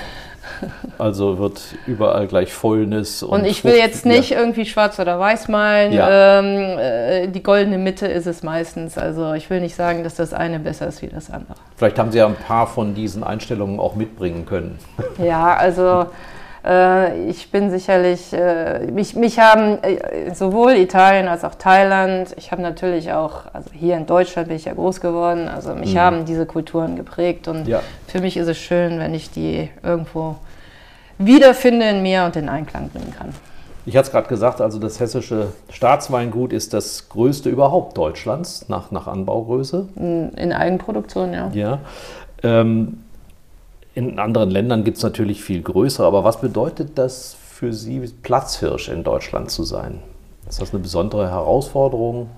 Also 0.97 1.39
wird 1.39 1.61
überall 1.87 2.27
gleich 2.27 2.53
Fäulnis. 2.53 3.23
Und, 3.23 3.41
und 3.41 3.45
ich 3.45 3.65
will 3.65 3.75
jetzt 3.75 4.07
nicht 4.07 4.31
ja. 4.31 4.41
irgendwie 4.41 4.65
schwarz 4.65 4.99
oder 4.99 5.21
weiß 5.21 5.49
malen. 5.49 5.93
Ja. 5.93 6.41
Ähm, 6.41 6.79
äh, 6.79 7.29
die 7.29 7.43
goldene 7.43 7.79
Mitte 7.79 8.07
ist 8.07 8.27
es 8.27 8.43
meistens. 8.43 8.99
Also 8.99 9.35
ich 9.35 9.51
will 9.51 9.61
nicht 9.61 9.77
sagen, 9.77 10.03
dass 10.03 10.15
das 10.17 10.33
eine 10.33 10.59
besser 10.59 10.89
ist 10.89 11.03
wie 11.03 11.09
das 11.09 11.31
andere. 11.31 11.55
Vielleicht 11.77 11.99
haben 11.99 12.11
Sie 12.11 12.19
ja 12.19 12.27
ein 12.27 12.35
paar 12.35 12.67
von 12.67 12.95
diesen 12.95 13.23
Einstellungen 13.23 13.79
auch 13.79 13.95
mitbringen 13.95 14.47
können. 14.47 14.79
Ja, 15.23 15.55
also 15.55 16.07
ich 17.29 17.51
bin 17.51 17.71
sicherlich, 17.71 18.33
äh, 18.35 18.91
mich, 18.91 19.17
mich 19.17 19.39
haben 19.39 19.79
äh, 19.83 20.35
sowohl 20.35 20.73
Italien 20.73 21.27
als 21.27 21.43
auch 21.43 21.55
Thailand, 21.55 22.35
ich 22.37 22.53
habe 22.53 22.61
natürlich 22.61 23.11
auch, 23.13 23.45
also 23.55 23.71
hier 23.73 23.97
in 23.97 24.05
Deutschland 24.05 24.49
bin 24.49 24.59
ich 24.59 24.67
ja 24.67 24.75
groß 24.75 25.01
geworden, 25.01 25.49
also 25.49 25.75
mich 25.75 25.95
mhm. 25.95 25.99
haben 25.99 26.25
diese 26.27 26.45
Kulturen 26.45 26.97
geprägt 26.97 27.49
und 27.49 27.67
ja. 27.67 27.81
für 28.07 28.21
mich 28.21 28.37
ist 28.37 28.49
es 28.49 28.59
schön, 28.59 28.99
wenn 28.99 29.15
ich 29.15 29.31
die 29.31 29.71
irgendwo 29.83 30.37
wiederfinde 31.17 31.89
in 31.89 32.03
mir 32.03 32.25
und 32.25 32.37
in 32.37 32.51
Einklang 32.51 32.91
bringen 32.91 33.15
kann. 33.17 33.31
Ich 33.87 33.97
hatte 33.97 34.09
es 34.09 34.13
gerade 34.13 34.29
gesagt, 34.29 34.61
also 34.61 34.79
das 34.79 35.01
hessische 35.01 35.47
Staatsweingut 35.71 36.53
ist 36.53 36.75
das 36.75 37.09
größte 37.09 37.49
überhaupt 37.49 37.97
Deutschlands 37.97 38.69
nach, 38.69 38.91
nach 38.91 39.07
Anbaugröße. 39.07 39.89
In 39.97 40.53
Eigenproduktion, 40.53 41.33
ja. 41.33 41.51
Ja. 41.55 41.79
Ähm, 42.43 42.99
in 43.99 44.21
anderen 44.21 44.51
Ländern 44.51 44.85
gibt 44.85 44.99
es 44.99 45.03
natürlich 45.03 45.43
viel 45.43 45.61
größere, 45.61 46.07
aber 46.07 46.23
was 46.23 46.41
bedeutet 46.41 46.97
das 46.99 47.37
für 47.51 47.73
Sie, 47.73 47.99
Platzhirsch 48.23 48.89
in 48.89 49.03
Deutschland 49.03 49.51
zu 49.51 49.65
sein? 49.65 49.99
Ist 50.49 50.63
das 50.63 50.73
eine 50.73 50.81
besondere 50.81 51.29
Herausforderung? 51.29 52.31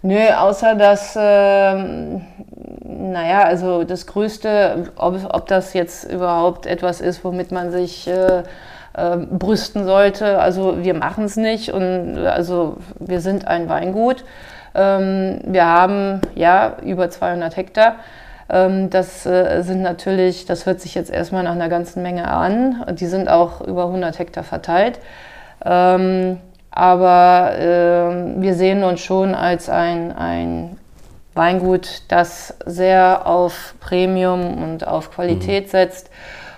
Nö, 0.00 0.18
außer 0.34 0.76
dass, 0.76 1.14
äh, 1.14 1.74
naja, 2.84 3.42
also 3.44 3.84
das 3.84 4.06
Größte, 4.06 4.90
ob, 4.96 5.18
ob 5.30 5.46
das 5.48 5.74
jetzt 5.74 6.10
überhaupt 6.10 6.64
etwas 6.64 7.02
ist, 7.02 7.22
womit 7.22 7.52
man 7.52 7.70
sich 7.70 8.08
äh, 8.08 8.44
äh, 8.94 9.16
brüsten 9.16 9.84
sollte. 9.84 10.38
Also 10.38 10.82
wir 10.82 10.94
machen 10.94 11.24
es 11.24 11.36
nicht 11.36 11.70
und 11.70 12.16
also 12.16 12.78
wir 12.98 13.20
sind 13.20 13.46
ein 13.46 13.68
Weingut. 13.68 14.24
Ähm, 14.74 15.40
wir 15.44 15.66
haben 15.66 16.22
ja 16.34 16.76
über 16.82 17.10
200 17.10 17.56
Hektar. 17.58 17.96
Ähm, 18.50 18.90
das 18.90 19.26
äh, 19.26 19.62
sind 19.62 19.82
natürlich, 19.82 20.46
das 20.46 20.66
hört 20.66 20.80
sich 20.80 20.94
jetzt 20.94 21.10
erstmal 21.10 21.42
nach 21.42 21.52
einer 21.52 21.68
ganzen 21.68 22.02
Menge 22.02 22.28
an. 22.28 22.84
Die 22.98 23.06
sind 23.06 23.28
auch 23.28 23.60
über 23.60 23.86
100 23.86 24.18
Hektar 24.18 24.44
verteilt. 24.44 25.00
Ähm, 25.64 26.38
aber 26.70 27.58
äh, 27.58 28.40
wir 28.40 28.54
sehen 28.54 28.84
uns 28.84 29.00
schon 29.00 29.34
als 29.34 29.68
ein, 29.68 30.12
ein 30.12 30.78
Weingut, 31.34 32.02
das 32.08 32.54
sehr 32.66 33.26
auf 33.26 33.74
Premium 33.80 34.62
und 34.62 34.86
auf 34.86 35.10
Qualität 35.10 35.66
mhm. 35.66 35.70
setzt. 35.70 36.10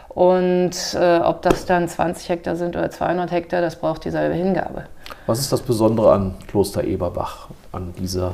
Und 0.09 0.73
äh, 0.94 1.18
ob 1.20 1.42
das 1.42 1.66
dann 1.66 1.88
20 1.88 2.28
Hektar 2.28 2.56
sind 2.56 2.76
oder 2.76 2.90
200 2.90 3.30
Hektar, 3.30 3.61
das 3.61 3.76
braucht 3.76 4.04
dieselbe 4.04 4.35
Hingabe. 4.35 4.85
Was 5.26 5.38
ist 5.38 5.52
das 5.52 5.62
Besondere 5.62 6.12
an 6.12 6.35
Kloster 6.49 6.82
Eberbach, 6.82 7.49
an 7.73 7.94
dieser 7.99 8.32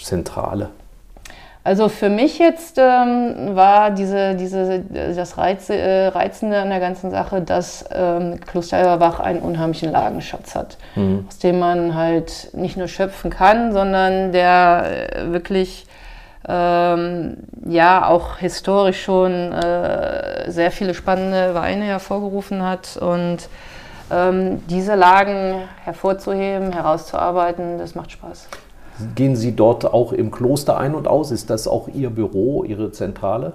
Zentrale? 0.00 0.70
Also 1.64 1.88
für 1.88 2.08
mich 2.08 2.38
jetzt 2.38 2.76
ähm, 2.78 3.54
war 3.54 3.92
diese, 3.92 4.34
diese, 4.34 4.80
das 4.80 5.38
Reiz, 5.38 5.70
äh, 5.70 6.08
Reizende 6.08 6.58
an 6.58 6.70
der 6.70 6.80
ganzen 6.80 7.12
Sache, 7.12 7.40
dass 7.40 7.84
ähm, 7.92 8.40
Kloster 8.40 8.80
Eberbach 8.80 9.20
einen 9.20 9.40
unheimlichen 9.40 9.92
Lagenschatz 9.92 10.56
hat, 10.56 10.76
mhm. 10.96 11.24
aus 11.28 11.38
dem 11.38 11.60
man 11.60 11.94
halt 11.94 12.50
nicht 12.52 12.76
nur 12.76 12.88
schöpfen 12.88 13.30
kann, 13.30 13.72
sondern 13.72 14.32
der 14.32 15.12
äh, 15.14 15.32
wirklich 15.32 15.86
ähm, 16.48 17.36
ja 17.64 18.08
auch 18.08 18.38
historisch 18.38 19.04
schon 19.04 19.52
äh, 19.52 20.50
sehr 20.50 20.72
viele 20.72 20.94
spannende 20.94 21.54
Weine 21.54 21.84
hervorgerufen 21.84 22.64
hat 22.64 22.96
und 22.96 23.38
ähm, 24.10 24.66
diese 24.66 24.96
Lagen 24.96 25.68
hervorzuheben, 25.84 26.72
herauszuarbeiten, 26.72 27.78
das 27.78 27.94
macht 27.94 28.10
Spaß. 28.10 28.48
Gehen 29.14 29.36
Sie 29.36 29.54
dort 29.54 29.84
auch 29.84 30.12
im 30.12 30.30
Kloster 30.30 30.76
ein 30.76 30.94
und 30.94 31.08
aus? 31.08 31.30
Ist 31.30 31.50
das 31.50 31.68
auch 31.68 31.88
Ihr 31.88 32.10
Büro, 32.10 32.64
Ihre 32.64 32.92
Zentrale? 32.92 33.52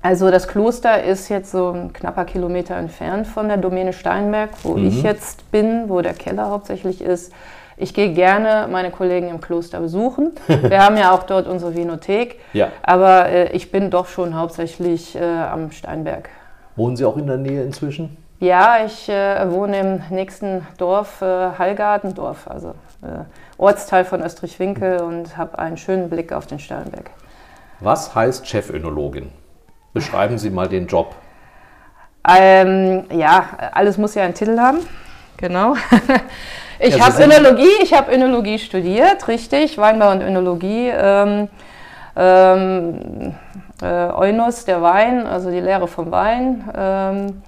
Also 0.00 0.30
das 0.30 0.46
Kloster 0.46 1.02
ist 1.02 1.28
jetzt 1.28 1.50
so 1.50 1.70
ein 1.70 1.92
knapper 1.92 2.24
Kilometer 2.24 2.76
entfernt 2.76 3.26
von 3.26 3.48
der 3.48 3.56
Domäne 3.56 3.92
Steinberg, 3.92 4.50
wo 4.62 4.74
mhm. 4.74 4.86
ich 4.86 5.02
jetzt 5.02 5.50
bin, 5.50 5.88
wo 5.88 6.00
der 6.00 6.14
Keller 6.14 6.50
hauptsächlich 6.50 7.02
ist. 7.02 7.32
Ich 7.76 7.94
gehe 7.94 8.12
gerne 8.12 8.68
meine 8.70 8.90
Kollegen 8.90 9.28
im 9.28 9.40
Kloster 9.40 9.80
besuchen. 9.80 10.32
Wir 10.46 10.84
haben 10.84 10.96
ja 10.96 11.12
auch 11.12 11.24
dort 11.24 11.46
unsere 11.46 11.76
Vinothek. 11.76 12.40
Ja. 12.52 12.68
Aber 12.82 13.28
äh, 13.28 13.52
ich 13.52 13.70
bin 13.70 13.90
doch 13.90 14.06
schon 14.06 14.36
hauptsächlich 14.36 15.14
äh, 15.14 15.22
am 15.22 15.70
Steinberg. 15.70 16.28
Wohnen 16.74 16.96
Sie 16.96 17.04
auch 17.04 17.16
in 17.16 17.26
der 17.26 17.36
Nähe 17.36 17.62
inzwischen? 17.62 18.16
Ja, 18.40 18.84
ich 18.84 19.08
äh, 19.08 19.50
wohne 19.50 19.80
im 19.80 20.02
nächsten 20.10 20.66
Dorf, 20.76 21.22
äh, 21.22 21.24
Hallgartendorf, 21.58 22.48
also 22.48 22.68
äh, 23.02 23.24
Ortsteil 23.58 24.04
von 24.04 24.22
Österreich-Winkel 24.22 25.02
und 25.02 25.36
habe 25.36 25.58
einen 25.58 25.76
schönen 25.76 26.08
Blick 26.08 26.32
auf 26.32 26.46
den 26.46 26.58
Sternberg. 26.58 27.10
Was 27.80 28.14
heißt 28.14 28.46
Chefönologin? 28.46 29.30
Beschreiben 29.92 30.38
Sie 30.38 30.50
mal 30.50 30.68
den 30.68 30.86
Job. 30.86 31.14
Ähm, 32.28 33.04
ja, 33.12 33.44
alles 33.72 33.98
muss 33.98 34.14
ja 34.14 34.22
einen 34.22 34.34
Titel 34.34 34.58
haben. 34.58 34.78
Genau. 35.36 35.74
ich 36.78 37.00
habe 37.00 37.22
Önologie, 37.22 37.82
ich 37.82 37.92
habe 37.94 38.12
Önologie 38.12 38.58
studiert, 38.58 39.26
richtig, 39.28 39.78
Weinbau 39.78 40.10
und 40.12 40.20
Önologie. 40.20 40.90
Ähm, 40.92 41.48
ähm, 42.16 43.34
äh, 43.80 43.86
Eunus, 43.86 44.64
der 44.64 44.82
Wein, 44.82 45.26
also 45.26 45.50
die 45.50 45.60
Lehre 45.60 45.86
vom 45.86 46.10
Wein. 46.10 46.68
Ähm, 46.76 47.42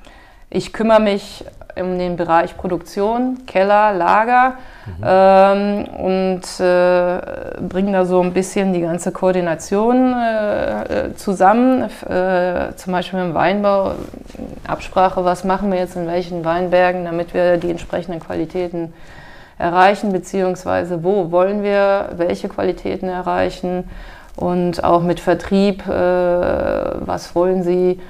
ich 0.49 0.73
kümmere 0.73 1.01
mich 1.01 1.45
um 1.81 1.99
den 1.99 2.17
Bereich 2.17 2.57
Produktion, 2.57 3.47
Keller, 3.47 3.93
Lager 3.93 4.55
mhm. 4.87 5.05
ähm, 5.05 5.85
und 5.85 6.61
äh, 6.61 7.61
bringe 7.69 7.93
da 7.93 8.05
so 8.05 8.21
ein 8.21 8.33
bisschen 8.33 8.73
die 8.73 8.81
ganze 8.81 9.13
Koordination 9.13 10.13
äh, 10.13 10.83
äh 10.83 11.15
zusammen. 11.15 11.83
Äh, 12.09 12.75
zum 12.77 12.93
Beispiel 12.93 13.21
im 13.21 13.35
Weinbau, 13.35 13.93
Absprache, 14.67 15.25
was 15.25 15.45
machen 15.45 15.71
wir 15.71 15.79
jetzt 15.79 15.97
in 15.97 16.07
welchen 16.07 16.45
Weinbergen, 16.45 17.05
damit 17.05 17.35
wir 17.35 17.57
die 17.57 17.71
entsprechenden 17.71 18.21
Qualitäten 18.21 18.93
erreichen, 19.59 20.13
beziehungsweise 20.13 21.05
wo 21.05 21.31
wollen 21.31 21.63
wir 21.63 22.11
welche 22.17 22.49
Qualitäten 22.49 23.09
erreichen 23.09 23.85
und 24.37 24.83
auch 24.83 25.03
mit 25.03 25.21
Vertrieb, 25.21 25.87
äh, 25.87 25.93
was 25.93 27.35
wollen 27.35 27.63
Sie 27.63 28.01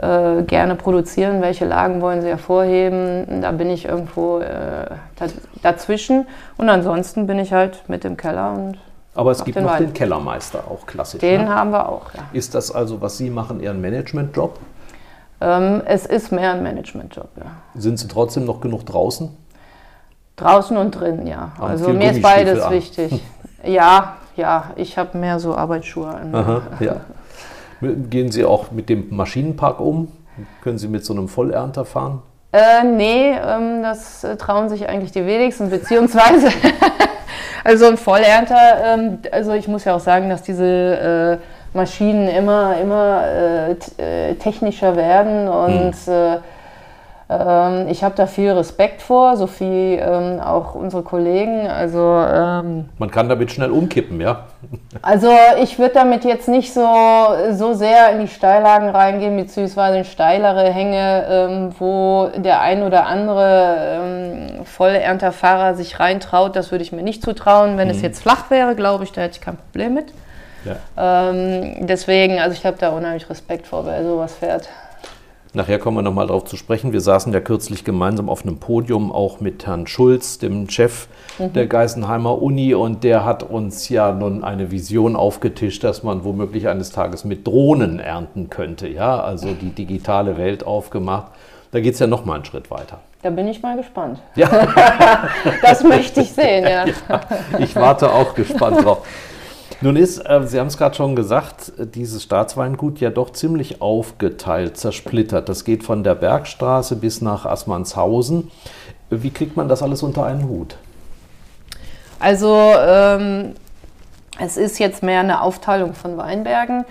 äh, 0.00 0.42
gerne 0.44 0.76
produzieren, 0.76 1.42
welche 1.42 1.66
Lagen 1.66 2.00
wollen 2.00 2.22
sie 2.22 2.28
hervorheben. 2.28 3.42
Da 3.42 3.52
bin 3.52 3.68
ich 3.68 3.84
irgendwo 3.84 4.38
äh, 4.38 4.86
dazwischen. 5.62 6.26
Und 6.56 6.70
ansonsten 6.70 7.26
bin 7.26 7.38
ich 7.38 7.52
halt 7.52 7.82
mit 7.88 8.04
dem 8.04 8.16
Keller 8.16 8.52
und. 8.52 8.78
Aber 9.14 9.32
es 9.32 9.44
gibt 9.44 9.56
den 9.56 9.64
noch 9.64 9.72
Wein. 9.72 9.86
den 9.86 9.92
Kellermeister, 9.92 10.64
auch 10.70 10.86
klassisch. 10.86 11.20
Den 11.20 11.44
ne? 11.44 11.54
haben 11.54 11.72
wir 11.72 11.88
auch, 11.88 12.14
ja. 12.14 12.22
Ist 12.32 12.54
das 12.54 12.70
also, 12.70 13.00
was 13.00 13.18
Sie 13.18 13.28
machen, 13.28 13.60
Ihren 13.60 13.80
Managementjob? 13.80 14.58
Ähm, 15.40 15.82
es 15.84 16.06
ist 16.06 16.30
mehr 16.30 16.52
ein 16.52 16.62
Managementjob, 16.62 17.28
ja. 17.36 17.50
Sind 17.74 17.98
Sie 17.98 18.08
trotzdem 18.08 18.44
noch 18.44 18.60
genug 18.60 18.86
draußen? 18.86 19.28
Draußen 20.36 20.76
und 20.76 20.92
drin, 20.92 21.26
ja. 21.26 21.50
Haben 21.58 21.70
also 21.70 21.90
mir 21.90 22.12
ist 22.12 22.22
beides 22.22 22.60
an. 22.62 22.72
wichtig. 22.72 23.20
ja, 23.64 24.16
ja, 24.36 24.70
ich 24.76 24.96
habe 24.96 25.18
mehr 25.18 25.40
so 25.40 25.54
Arbeitsschuhe 25.54 26.08
an. 26.08 26.34
Aha, 26.34 26.62
ja. 26.78 26.96
Gehen 27.80 28.30
Sie 28.30 28.44
auch 28.44 28.70
mit 28.70 28.88
dem 28.88 29.14
Maschinenpark 29.14 29.80
um? 29.80 30.08
Können 30.62 30.78
Sie 30.78 30.88
mit 30.88 31.04
so 31.04 31.12
einem 31.12 31.28
Vollernter 31.28 31.84
fahren? 31.84 32.22
Äh, 32.52 32.84
nee, 32.84 33.32
ähm, 33.32 33.82
das 33.82 34.24
äh, 34.24 34.36
trauen 34.36 34.68
sich 34.68 34.88
eigentlich 34.88 35.12
die 35.12 35.24
wenigsten, 35.24 35.70
beziehungsweise 35.70 36.48
also 37.64 37.86
ein 37.86 37.96
Vollernter, 37.96 38.58
ähm, 38.84 39.18
also 39.30 39.52
ich 39.52 39.68
muss 39.68 39.84
ja 39.84 39.94
auch 39.94 40.00
sagen, 40.00 40.28
dass 40.28 40.42
diese 40.42 40.64
äh, 40.64 41.76
Maschinen 41.76 42.28
immer, 42.28 42.76
immer 42.80 43.22
äh, 43.24 44.30
äh 44.30 44.34
technischer 44.34 44.96
werden 44.96 45.48
und 45.48 45.94
hm 45.94 46.38
ähm, 47.30 47.86
ich 47.88 48.02
habe 48.02 48.16
da 48.16 48.26
viel 48.26 48.50
Respekt 48.50 49.02
vor, 49.02 49.36
so 49.36 49.46
viel 49.46 50.00
ähm, 50.02 50.40
auch 50.40 50.74
unsere 50.74 51.04
Kollegen. 51.04 51.68
Also, 51.68 51.98
ähm, 52.00 52.88
Man 52.98 53.10
kann 53.12 53.28
damit 53.28 53.52
schnell 53.52 53.70
umkippen, 53.70 54.20
ja? 54.20 54.46
Also 55.02 55.30
ich 55.62 55.78
würde 55.78 55.94
damit 55.94 56.24
jetzt 56.24 56.48
nicht 56.48 56.74
so, 56.74 56.86
so 57.52 57.72
sehr 57.72 58.12
in 58.12 58.22
die 58.22 58.28
Steillagen 58.28 58.88
reingehen, 58.88 59.36
beziehungsweise 59.36 59.98
in 59.98 60.04
steilere 60.04 60.70
Hänge, 60.70 61.24
ähm, 61.28 61.74
wo 61.78 62.28
der 62.36 62.60
ein 62.60 62.82
oder 62.82 63.06
andere 63.06 63.76
ähm, 63.78 64.64
Vollernterfahrer 64.64 65.76
sich 65.76 66.00
reintraut. 66.00 66.56
Das 66.56 66.72
würde 66.72 66.82
ich 66.82 66.92
mir 66.92 67.02
nicht 67.02 67.22
zutrauen. 67.22 67.78
Wenn 67.78 67.88
mhm. 67.88 67.94
es 67.94 68.02
jetzt 68.02 68.22
flach 68.22 68.50
wäre, 68.50 68.74
glaube 68.74 69.04
ich, 69.04 69.12
da 69.12 69.22
hätte 69.22 69.36
ich 69.36 69.40
kein 69.40 69.56
Problem 69.56 69.94
mit. 69.94 70.12
Ja. 70.64 71.30
Ähm, 71.30 71.86
deswegen, 71.86 72.40
also 72.40 72.54
ich 72.54 72.66
habe 72.66 72.76
da 72.78 72.90
unheimlich 72.90 73.30
Respekt 73.30 73.68
vor, 73.68 73.86
wer 73.86 74.02
sowas 74.02 74.34
fährt. 74.34 74.68
Nachher 75.52 75.80
kommen 75.80 75.96
wir 75.96 76.02
nochmal 76.02 76.28
darauf 76.28 76.44
zu 76.44 76.56
sprechen. 76.56 76.92
Wir 76.92 77.00
saßen 77.00 77.32
ja 77.32 77.40
kürzlich 77.40 77.84
gemeinsam 77.84 78.28
auf 78.28 78.42
einem 78.42 78.58
Podium, 78.58 79.10
auch 79.10 79.40
mit 79.40 79.66
Herrn 79.66 79.88
Schulz, 79.88 80.38
dem 80.38 80.70
Chef 80.70 81.08
mhm. 81.38 81.52
der 81.52 81.66
Geisenheimer 81.66 82.40
Uni. 82.40 82.72
Und 82.74 83.02
der 83.02 83.24
hat 83.24 83.42
uns 83.42 83.88
ja 83.88 84.12
nun 84.12 84.44
eine 84.44 84.70
Vision 84.70 85.16
aufgetischt, 85.16 85.82
dass 85.82 86.04
man 86.04 86.22
womöglich 86.22 86.68
eines 86.68 86.90
Tages 86.90 87.24
mit 87.24 87.48
Drohnen 87.48 87.98
ernten 87.98 88.48
könnte. 88.48 88.86
Ja, 88.86 89.20
also 89.20 89.48
die 89.52 89.70
digitale 89.70 90.36
Welt 90.36 90.64
aufgemacht. 90.64 91.32
Da 91.72 91.80
geht 91.80 91.94
es 91.94 92.00
ja 92.00 92.06
nochmal 92.06 92.36
einen 92.36 92.44
Schritt 92.44 92.70
weiter. 92.70 93.00
Da 93.22 93.30
bin 93.30 93.48
ich 93.48 93.60
mal 93.60 93.76
gespannt. 93.76 94.20
Ja. 94.36 94.48
das 95.62 95.82
möchte 95.82 96.20
ich 96.20 96.30
sehen, 96.30 96.64
ja. 96.64 96.84
ja. 97.08 97.20
Ich 97.58 97.74
warte 97.74 98.12
auch 98.12 98.34
gespannt 98.34 98.84
drauf. 98.84 99.06
Nun 99.82 99.96
ist, 99.96 100.18
äh, 100.18 100.42
Sie 100.46 100.60
haben 100.60 100.66
es 100.66 100.76
gerade 100.76 100.94
schon 100.94 101.16
gesagt, 101.16 101.72
dieses 101.78 102.22
Staatsweingut 102.22 103.00
ja 103.00 103.10
doch 103.10 103.30
ziemlich 103.30 103.80
aufgeteilt, 103.80 104.76
zersplittert. 104.76 105.48
Das 105.48 105.64
geht 105.64 105.84
von 105.84 106.04
der 106.04 106.14
Bergstraße 106.14 106.96
bis 106.96 107.22
nach 107.22 107.46
Assmannshausen. 107.46 108.50
Wie 109.08 109.30
kriegt 109.30 109.56
man 109.56 109.68
das 109.68 109.82
alles 109.82 110.02
unter 110.02 110.24
einen 110.24 110.48
Hut? 110.48 110.76
Also 112.18 112.54
ähm, 112.78 113.54
es 114.38 114.58
ist 114.58 114.78
jetzt 114.78 115.02
mehr 115.02 115.20
eine 115.20 115.40
Aufteilung 115.40 115.94
von 115.94 116.18
Weinbergen. 116.18 116.84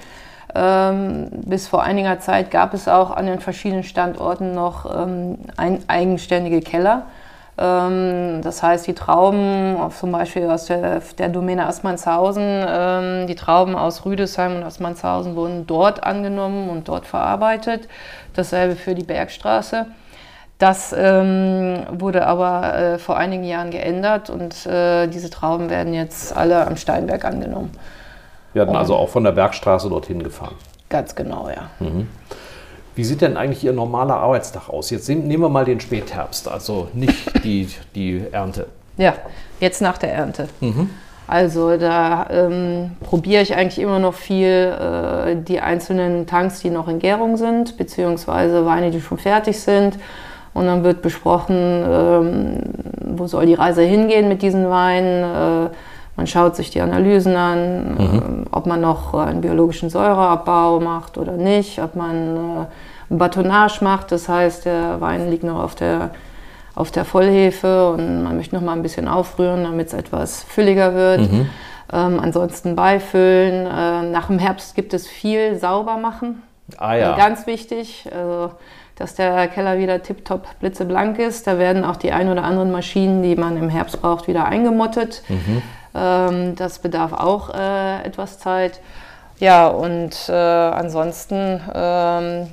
Ähm, 0.56 1.30
bis 1.46 1.68
vor 1.68 1.84
einiger 1.84 2.20
Zeit 2.20 2.50
gab 2.50 2.74
es 2.74 2.88
auch 2.88 3.12
an 3.12 3.28
den 3.28 3.40
verschiedenen 3.40 3.84
Standorten 3.84 4.56
noch 4.56 4.92
ähm, 4.92 5.38
ein, 5.58 5.84
eigenständige 5.88 6.62
Keller. 6.62 7.04
Ähm, 7.60 8.42
das 8.42 8.64
heißt, 8.64 8.88
die 8.88 8.94
Trauben 8.94 9.76
zum 9.92 10.12
Beispiel 10.12 10.50
aus 10.50 10.66
der, 10.66 11.02
der 11.18 11.30
Domäne 11.30 11.68
Assmannshausen, 11.68 12.66
ähm, 12.68 13.28
die 13.28 13.36
Trauben 13.36 13.76
aus 13.76 14.06
Rüdesheim 14.06 14.56
und 14.56 14.64
Assmannshausen 14.64 15.36
wurden 15.36 15.68
dort 15.68 16.04
angenommen 16.04 16.70
und 16.70 16.88
dort 16.88 17.06
verarbeitet. 17.06 17.90
Dasselbe 18.34 18.76
für 18.76 18.96
die 18.96 19.04
Bergstraße. 19.04 19.88
Das 20.58 20.94
ähm, 20.98 21.86
wurde 21.92 22.26
aber 22.28 22.76
äh, 22.76 22.98
vor 22.98 23.18
einigen 23.18 23.44
Jahren 23.44 23.72
geändert 23.72 24.30
und 24.30 24.66
äh, 24.66 25.08
diese 25.08 25.30
Trauben 25.30 25.70
werden 25.70 25.94
jetzt 25.94 26.36
alle 26.36 26.66
am 26.68 26.76
Steinberg 26.76 27.24
angenommen. 27.24 27.72
Wir 28.54 28.64
hatten 28.64 28.76
also 28.76 28.96
auch 28.96 29.10
von 29.10 29.24
der 29.24 29.32
Bergstraße 29.32 29.90
dorthin 29.90 30.22
gefahren. 30.24 30.56
Ganz 30.90 31.16
genau, 31.16 31.50
ja. 31.50 31.70
Wie 33.00 33.06
sieht 33.06 33.22
denn 33.22 33.38
eigentlich 33.38 33.64
Ihr 33.64 33.72
normaler 33.72 34.18
Arbeitstag 34.18 34.68
aus? 34.68 34.90
Jetzt 34.90 35.08
nehmen 35.08 35.42
wir 35.42 35.48
mal 35.48 35.64
den 35.64 35.80
Spätherbst, 35.80 36.50
also 36.50 36.90
nicht 36.92 37.32
die, 37.46 37.70
die 37.96 38.22
Ernte. 38.30 38.66
Ja, 38.98 39.14
jetzt 39.62 39.82
nach 39.82 39.98
der 39.98 40.14
Ernte. 40.14 40.50
Also 41.26 41.78
da 41.78 42.28
ähm, 42.30 42.98
probiere 43.00 43.42
ich 43.42 43.56
eigentlich 43.56 43.80
immer 43.80 44.00
noch 44.00 44.16
viel 44.16 44.48
äh, 44.48 45.38
die 45.38 45.62
einzelnen 45.62 46.28
Tanks, 46.28 46.60
die 46.60 46.72
noch 46.72 46.90
in 46.90 47.00
Gärung 47.00 47.38
sind, 47.38 47.78
beziehungsweise 47.78 48.66
Weine, 48.66 48.92
die 48.92 49.00
schon 49.00 49.18
fertig 49.18 49.58
sind. 49.62 49.98
Und 50.54 50.66
dann 50.66 50.84
wird 50.84 51.02
besprochen, 51.02 51.56
ähm, 51.56 52.60
wo 53.16 53.28
soll 53.28 53.46
die 53.46 53.54
Reise 53.54 53.82
hingehen 53.82 54.28
mit 54.28 54.42
diesen 54.42 54.70
Weinen. 54.70 55.24
Äh, 55.24 55.70
man 56.18 56.28
schaut 56.28 56.58
sich 56.58 56.70
die 56.70 56.82
Analysen 56.82 57.38
an, 57.38 57.96
ähm, 57.98 58.46
ob 58.52 58.66
man 58.66 58.82
noch 58.82 59.14
äh, 59.14 59.20
einen 59.20 59.40
biologischen 59.40 59.90
Säureabbau 59.90 60.82
macht 60.82 61.18
oder 61.18 61.38
nicht, 61.38 61.82
ob 61.82 61.96
man 61.96 62.36
äh, 62.36 62.66
Batonnage 63.10 63.84
macht, 63.84 64.12
das 64.12 64.30
heißt, 64.30 64.66
der 64.66 65.02
Wein 65.02 65.30
liegt 65.30 65.44
noch 65.44 65.62
auf 65.62 65.76
der 65.76 66.12
auf 66.76 66.92
der 66.92 67.04
Vollhefe 67.04 67.92
und 67.92 68.24
man 68.24 68.38
möchte 68.38 68.56
noch 68.56 68.62
mal 68.62 68.72
ein 68.72 68.82
bisschen 68.82 69.10
aufrühren, 69.10 69.66
damit 69.66 69.88
es 69.88 69.94
etwas 69.94 70.44
fülliger 70.44 70.94
wird. 70.96 71.22
Ähm, 71.92 72.20
ansonsten 72.20 72.76
beifüllen. 72.76 73.66
Äh, 73.66 74.04
nach 74.12 74.28
dem 74.28 74.40
Herbst 74.40 74.76
gibt 74.76 74.94
es 74.94 75.08
viel 75.08 75.58
sauber 75.58 75.98
machen. 75.98 76.44
Ah 76.78 76.96
ja. 76.96 77.18
Ganz 77.18 77.48
wichtig, 77.48 78.08
also, 78.16 78.52
dass 78.96 79.16
der 79.16 79.48
Keller 79.48 79.80
wieder 79.80 80.02
tipptopp 80.04 80.48
blitzeblank 80.60 81.18
ist. 81.18 81.48
Da 81.48 81.58
werden 81.58 81.84
auch 81.84 81.96
die 81.96 82.12
ein 82.12 82.30
oder 82.30 82.44
anderen 82.44 82.72
Maschinen, 82.72 83.24
die 83.24 83.36
man 83.36 83.58
im 83.58 83.70
Herbst 83.70 84.02
braucht, 84.02 84.28
wieder 84.28 84.46
eingemottet. 84.46 85.24
Ähm, 85.96 86.56
das 86.56 86.80
bedarf 86.80 87.14
auch 87.14 87.54
äh, 87.54 88.04
etwas 88.04 88.38
Zeit. 88.40 88.80
Ja, 89.40 89.68
und 89.68 90.30
äh, 90.30 90.34
ansonsten, 90.34 91.60
ähm, 91.74 92.48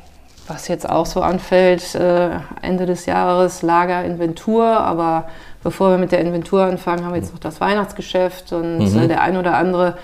was 0.49 0.69
jetzt 0.69 0.89
auch 0.89 1.07
so 1.07 1.23
anfällt, 1.23 1.95
äh, 1.95 2.31
Ende 2.63 2.87
des 2.87 3.07
Jahres 3.07 3.63
Lager, 3.63 4.05
Inventur, 4.05 4.65
aber 4.65 5.29
bevor 5.63 5.91
wir 5.91 5.99
mit 5.99 6.13
der 6.13 6.21
Inventur 6.21 6.63
anfangen, 6.65 7.05
haben 7.05 7.13
wir 7.13 7.21
jetzt 7.21 7.33
noch 7.33 7.41
das 7.41 7.61
Weihnachtsgeschäft. 7.61 8.53
Und 8.53 8.81
äh, 8.81 9.09
der 9.09 9.23
ein 9.23 9.37
oder 9.37 9.57
andere 9.57 9.97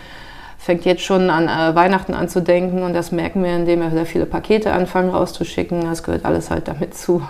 fängt 0.58 0.84
jetzt 0.84 1.02
schon 1.02 1.30
an 1.30 1.49
äh, 1.49 1.75
Weihnachten 1.75 2.14
an 2.14 2.28
zu 2.28 2.40
denken 2.40 2.82
und 2.82 2.94
das 2.94 3.12
merken 3.12 3.42
wir, 3.42 3.54
indem 3.54 3.80
wir 3.80 3.90
sehr 3.90 4.06
viele 4.06 4.26
Pakete 4.26 4.72
anfangen 4.72 5.11
rauszuschicken. 5.11 5.82
Das 5.82 6.02
gehört 6.02 6.25
alles 6.25 6.50
halt 6.50 6.68
damit 6.68 6.94
zu. 6.96 7.22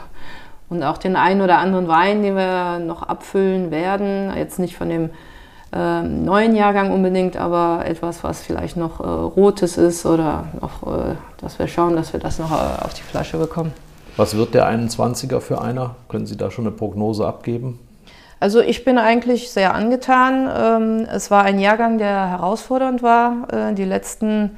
Und 0.69 0.83
auch 0.83 0.97
den 0.97 1.17
einen 1.17 1.43
oder 1.43 1.59
anderen 1.59 1.89
Wein, 1.89 2.23
den 2.23 2.35
wir 2.35 2.79
noch 2.79 3.03
abfüllen 3.03 3.71
werden, 3.71 4.33
jetzt 4.37 4.59
nicht 4.59 4.77
von 4.77 4.89
dem 4.89 5.11
ähm, 5.75 6.25
neuen 6.25 6.55
Jahrgang 6.55 6.93
unbedingt, 6.93 7.37
aber 7.37 7.85
etwas, 7.87 8.23
was 8.23 8.43
vielleicht 8.43 8.77
noch 8.77 9.01
äh, 9.01 9.05
rotes 9.05 9.79
ist 9.79 10.05
oder 10.05 10.45
noch, 10.61 10.87
äh, 10.87 11.15
dass 11.39 11.59
wir 11.59 11.67
schauen, 11.69 11.97
dass 11.97 12.13
wir 12.13 12.21
das 12.21 12.39
noch 12.39 12.51
äh, 12.51 12.85
auf 12.85 12.95
die 12.95 13.03
Flasche 13.03 13.39
bekommen. 13.39 13.73
Was 14.17 14.37
wird 14.37 14.53
der 14.55 14.69
21er 14.69 15.41
für 15.41 15.61
einer? 15.63 15.95
Können 16.09 16.27
Sie 16.27 16.37
da 16.37 16.51
schon 16.51 16.67
eine 16.67 16.75
Prognose 16.77 17.27
abgeben? 17.27 17.79
Also 18.41 18.61
ich 18.61 18.85
bin 18.85 18.99
eigentlich 18.99 19.51
sehr 19.51 19.75
angetan. 19.75 20.51
Ähm, 20.55 21.07
Es 21.11 21.31
war 21.31 21.45
ein 21.45 21.59
Jahrgang, 21.59 21.99
der 21.99 22.29
herausfordernd 22.29 23.03
war. 23.03 23.47
Äh, 23.53 23.75
Die 23.75 23.85
letzten 23.85 24.51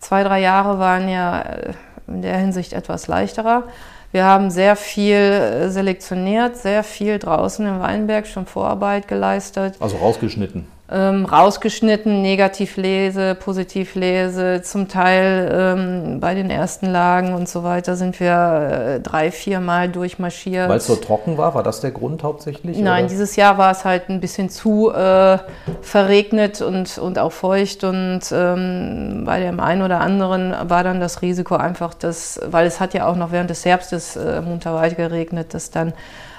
zwei, 0.00 0.24
drei 0.24 0.40
Jahre 0.40 0.78
waren 0.78 1.08
ja 1.08 1.40
äh, 1.40 1.72
in 2.08 2.22
der 2.22 2.36
Hinsicht 2.36 2.72
etwas 2.72 3.06
leichterer. 3.06 3.62
Wir 4.10 4.24
haben 4.24 4.50
sehr 4.50 4.74
viel 4.74 5.14
äh, 5.14 5.68
selektioniert, 5.70 6.56
sehr 6.56 6.82
viel 6.82 7.18
draußen 7.18 7.66
im 7.66 7.80
Weinberg 7.80 8.26
schon 8.26 8.46
Vorarbeit 8.46 9.06
geleistet. 9.06 9.74
Also 9.80 9.98
rausgeschnitten. 9.98 10.66
Ähm, 10.90 11.26
rausgeschnitten, 11.26 12.22
Negativlese, 12.22 13.34
Positivlese, 13.34 14.62
zum 14.62 14.88
Teil 14.88 15.50
ähm, 15.52 16.20
bei 16.20 16.34
den 16.34 16.48
ersten 16.50 16.86
Lagen 16.86 17.34
und 17.34 17.46
so 17.46 17.62
weiter 17.62 17.94
sind 17.94 18.18
wir 18.20 18.96
äh, 18.96 19.00
drei, 19.00 19.30
vier 19.30 19.60
Mal 19.60 19.90
durchmarschiert. 19.90 20.68
Weil 20.68 20.78
es 20.78 20.86
so 20.86 20.96
trocken 20.96 21.36
war, 21.36 21.54
war 21.54 21.62
das 21.62 21.80
der 21.80 21.90
Grund 21.90 22.22
hauptsächlich? 22.22 22.78
Nein, 22.78 23.04
oder? 23.04 23.10
dieses 23.10 23.36
Jahr 23.36 23.58
war 23.58 23.70
es 23.70 23.84
halt 23.84 24.08
ein 24.08 24.20
bisschen 24.20 24.48
zu 24.48 24.90
äh, 24.90 25.38
verregnet 25.82 26.62
und, 26.62 26.96
und 26.96 27.18
auch 27.18 27.32
feucht 27.32 27.84
und 27.84 28.20
ähm, 28.32 29.24
bei 29.26 29.40
dem 29.40 29.60
einen 29.60 29.82
oder 29.82 30.00
anderen 30.00 30.54
war 30.70 30.84
dann 30.84 31.00
das 31.00 31.20
Risiko 31.20 31.56
einfach, 31.56 31.92
dass, 31.92 32.40
weil 32.46 32.66
es 32.66 32.80
hat 32.80 32.94
ja 32.94 33.06
auch 33.06 33.16
noch 33.16 33.30
während 33.30 33.50
des 33.50 33.66
Herbstes 33.66 34.16
äh, 34.16 34.40
munter 34.40 34.74
weit 34.74 34.96
geregnet, 34.96 35.52
dass 35.52 35.70
dann 35.70 35.92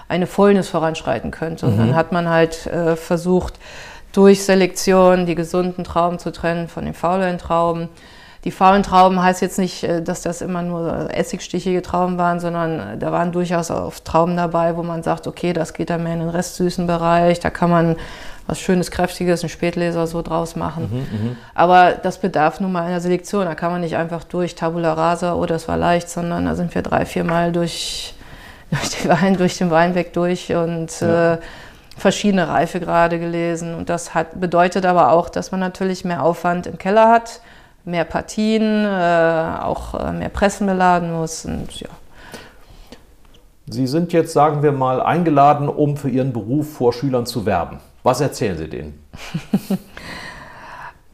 eine 0.08 0.26
Fäulnis 0.26 0.70
voranschreiten 0.70 1.30
könnte. 1.30 1.68
Und 1.68 1.78
dann 1.78 1.96
hat 1.96 2.12
man 2.12 2.30
halt 2.30 2.66
äh, 2.66 2.96
versucht, 2.96 3.60
durch 4.12 4.44
Selektion 4.44 5.26
die 5.26 5.36
gesunden 5.36 5.84
Trauben 5.84 6.20
zu 6.20 6.32
trennen 6.32 6.68
von 6.68 6.86
den 6.86 6.94
faulen 6.94 7.38
Trauben. 7.38 7.90
Die 8.46 8.52
faulen 8.52 8.84
Trauben 8.84 9.22
heißt 9.22 9.42
jetzt 9.42 9.60
nicht, 9.60 9.84
äh, 9.84 10.02
dass 10.02 10.22
das 10.22 10.42
immer 10.42 10.62
nur 10.62 11.10
essigstichige 11.14 11.82
Trauben 11.82 12.18
waren, 12.18 12.40
sondern 12.40 12.80
äh, 12.80 12.98
da 12.98 13.12
waren 13.12 13.32
durchaus 13.32 13.70
auch 13.70 13.94
Trauben 14.04 14.38
dabei, 14.38 14.78
wo 14.78 14.84
man 14.84 15.04
sagt, 15.04 15.28
okay, 15.28 15.52
das 15.54 15.74
geht 15.74 15.90
dann 15.90 16.04
mehr 16.04 16.14
in 16.14 16.20
den 16.20 16.30
restsüßen 16.30 16.88
Bereich, 16.88 17.40
da 17.40 17.50
kann 17.50 17.70
man 17.70 17.96
was 18.48 18.60
Schönes, 18.60 18.90
Kräftiges, 18.90 19.44
einen 19.44 19.50
Spätleser 19.50 20.08
so 20.08 20.24
draus 20.24 20.56
machen. 20.56 21.06
Aber 21.54 21.92
das 21.92 22.18
bedarf 22.18 22.60
nun 22.60 22.72
mal 22.72 22.84
einer 22.84 23.00
Selektion. 23.00 23.46
Da 23.46 23.54
kann 23.54 23.72
man 23.72 23.82
nicht 23.82 23.96
einfach 23.96 24.24
durch 24.24 24.56
Tabula 24.56 24.94
Rasa, 24.94 25.36
oh, 25.36 25.46
das 25.46 25.68
war 25.68 25.78
leicht, 25.78 26.10
sondern 26.10 26.46
da 26.46 26.56
sind 26.56 26.74
wir 26.74 26.82
drei, 26.82 27.06
vier 27.06 27.24
Mal 27.24 27.52
durch, 27.52 28.16
durch, 28.72 28.90
den, 29.02 29.10
Wein, 29.12 29.38
durch 29.38 29.58
den 29.60 29.70
Weinberg 29.70 30.14
durch 30.14 30.52
und 30.56 31.00
Ja. 31.02 31.34
äh, 31.34 31.38
verschiedene 32.00 32.48
Reifegrade 32.48 33.20
gelesen. 33.20 33.76
Und 33.76 33.90
das 33.90 34.14
hat, 34.14 34.40
bedeutet 34.40 34.86
aber 34.86 35.12
auch, 35.12 35.30
dass 35.30 35.52
man 35.52 35.60
natürlich 35.60 36.06
mehr 36.06 36.24
Aufwand 36.24 36.68
im 36.68 36.78
Keller 36.78 37.10
hat, 37.10 37.42
mehr 37.86 38.06
Partien, 38.06 38.86
äh, 38.86 39.62
auch 39.62 39.94
äh, 39.94 40.12
mehr 40.12 40.30
Pressen 40.30 40.68
beladen 40.68 41.12
muss. 41.14 41.46
Und 41.46 41.80
ja, 41.80 41.90
Sie 43.68 43.86
sind 43.86 44.14
jetzt, 44.14 44.34
sagen 44.34 44.64
wir 44.64 44.72
mal, 44.72 45.02
eingeladen, 45.02 45.70
um 45.70 45.96
für 45.96 46.10
Ihren 46.10 46.34
Beruf 46.34 46.74
vor 46.74 46.92
Schülern 46.92 47.26
zu 47.26 47.46
werben. 47.46 47.80
Was 48.02 48.20
erzählen 48.22 48.58
Sie 48.58 48.68
denen? 48.68 49.06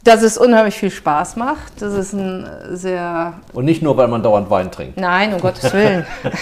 dass 0.05 0.21
es 0.21 0.37
unheimlich 0.37 0.75
viel 0.75 0.91
Spaß 0.91 1.35
macht. 1.35 1.81
Das 1.81 1.93
ist 1.93 2.13
ein 2.13 2.47
sehr 2.71 3.33
Und 3.53 3.65
nicht 3.65 3.81
nur, 3.81 3.97
weil 3.97 4.07
man 4.07 4.23
dauernd 4.23 4.49
Wein 4.49 4.71
trinkt. 4.71 4.97
Nein, 4.99 5.33
um 5.33 5.41
Gottes 5.41 5.73
Willen. 5.73 6.05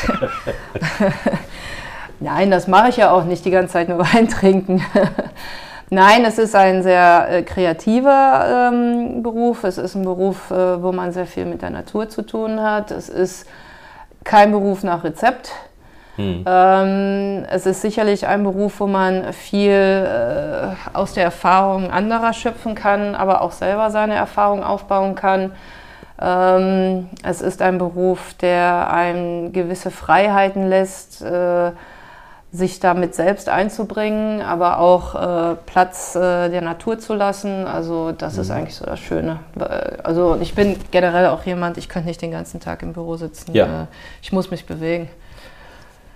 Nein, 2.23 2.51
das 2.51 2.67
mache 2.69 2.87
ich 2.87 2.97
ja 2.97 3.11
auch 3.11 3.25
nicht 3.25 3.43
die 3.43 3.51
ganze 3.51 3.73
Zeit 3.73 3.89
nur 3.89 3.99
Wein 4.13 4.29
trinken. 4.29 4.83
Nein, 5.89 6.23
es 6.25 6.37
ist 6.37 6.55
ein 6.55 6.81
sehr 6.81 7.27
äh, 7.29 7.43
kreativer 7.43 8.69
ähm, 8.71 9.21
Beruf. 9.21 9.65
Es 9.65 9.77
ist 9.77 9.95
ein 9.95 10.05
Beruf, 10.05 10.49
äh, 10.49 10.81
wo 10.81 10.93
man 10.93 11.11
sehr 11.11 11.25
viel 11.25 11.45
mit 11.45 11.61
der 11.61 11.69
Natur 11.69 12.07
zu 12.07 12.21
tun 12.21 12.61
hat. 12.61 12.91
Es 12.91 13.09
ist 13.09 13.45
kein 14.23 14.51
Beruf 14.51 14.83
nach 14.83 15.03
Rezept. 15.03 15.51
Ähm, 16.17 17.43
es 17.49 17.65
ist 17.65 17.81
sicherlich 17.81 18.27
ein 18.27 18.43
Beruf, 18.43 18.79
wo 18.79 18.87
man 18.87 19.33
viel 19.33 19.71
äh, 19.71 20.95
aus 20.95 21.13
der 21.13 21.23
Erfahrung 21.23 21.89
anderer 21.89 22.33
schöpfen 22.33 22.75
kann, 22.75 23.15
aber 23.15 23.41
auch 23.41 23.51
selber 23.51 23.89
seine 23.89 24.13
Erfahrung 24.13 24.63
aufbauen 24.63 25.15
kann. 25.15 25.51
Ähm, 26.21 27.09
es 27.23 27.41
ist 27.41 27.63
ein 27.63 27.79
Beruf, 27.79 28.35
der 28.35 28.93
einem 28.93 29.51
gewisse 29.51 29.89
Freiheiten 29.89 30.69
lässt, 30.69 31.23
äh, 31.23 31.71
sich 32.53 32.79
damit 32.79 33.15
selbst 33.15 33.49
einzubringen, 33.49 34.41
aber 34.41 34.77
auch 34.77 35.15
äh, 35.15 35.55
Platz 35.65 36.15
äh, 36.15 36.49
der 36.49 36.61
Natur 36.61 36.99
zu 36.99 37.15
lassen. 37.15 37.65
Also 37.65 38.11
das 38.11 38.37
ist 38.37 38.51
eigentlich 38.51 38.75
so 38.75 38.85
das 38.85 38.99
Schöne. 38.99 39.39
Äh, 39.59 39.97
Also 40.03 40.37
ich 40.39 40.53
bin 40.53 40.77
generell 40.91 41.25
auch 41.27 41.43
jemand, 41.45 41.79
ich 41.79 41.89
könnte 41.89 42.07
nicht 42.07 42.21
den 42.21 42.29
ganzen 42.29 42.59
Tag 42.59 42.83
im 42.83 42.93
Büro 42.93 43.15
sitzen. 43.17 43.53
Ja. 43.53 43.65
Äh, 43.83 43.85
Ich 44.21 44.31
muss 44.31 44.51
mich 44.51 44.67
bewegen. 44.67 45.09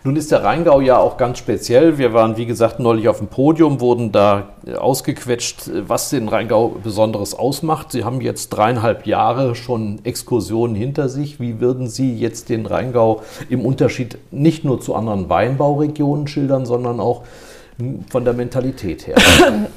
Nun 0.04 0.16
ist 0.16 0.32
der 0.32 0.44
Rheingau 0.44 0.80
ja 0.80 0.98
auch 0.98 1.18
ganz 1.18 1.38
speziell. 1.38 1.98
Wir 1.98 2.14
waren, 2.14 2.38
wie 2.38 2.46
gesagt, 2.46 2.80
neulich 2.80 3.10
auf 3.10 3.18
dem 3.18 3.28
Podium, 3.28 3.82
wurden 3.82 4.14
da 4.14 4.50
ausgequetscht, 4.78 5.70
was 5.86 6.12
den 6.12 6.30
Rheingau 6.30 6.70
Besonderes 6.82 7.34
ausmacht. 7.34 7.92
Sie 7.92 8.06
haben 8.06 8.22
jetzt 8.22 8.50
dreieinhalb 8.50 9.06
Jahre 9.06 9.54
schon 9.56 10.00
Exkursionen 10.06 10.76
hinter 10.76 11.10
sich. 11.10 11.42
Wie 11.42 11.60
würden 11.60 11.90
Sie 11.90 12.16
jetzt 12.16 12.48
den 12.48 12.66
Rheingau 12.66 13.22
im 13.50 13.66
Unterschied 13.66 14.18
nicht 14.32 14.64
nur 14.64 14.80
zu 14.80 14.96
anderen 14.96 15.30
Weinbauregionen 15.30 16.28
schildern, 16.28 16.66
sondern 16.66 17.02
auch 17.02 17.24
von 18.10 18.24
der 18.24 18.34
Mentalität 18.34 19.08
her? 19.08 19.18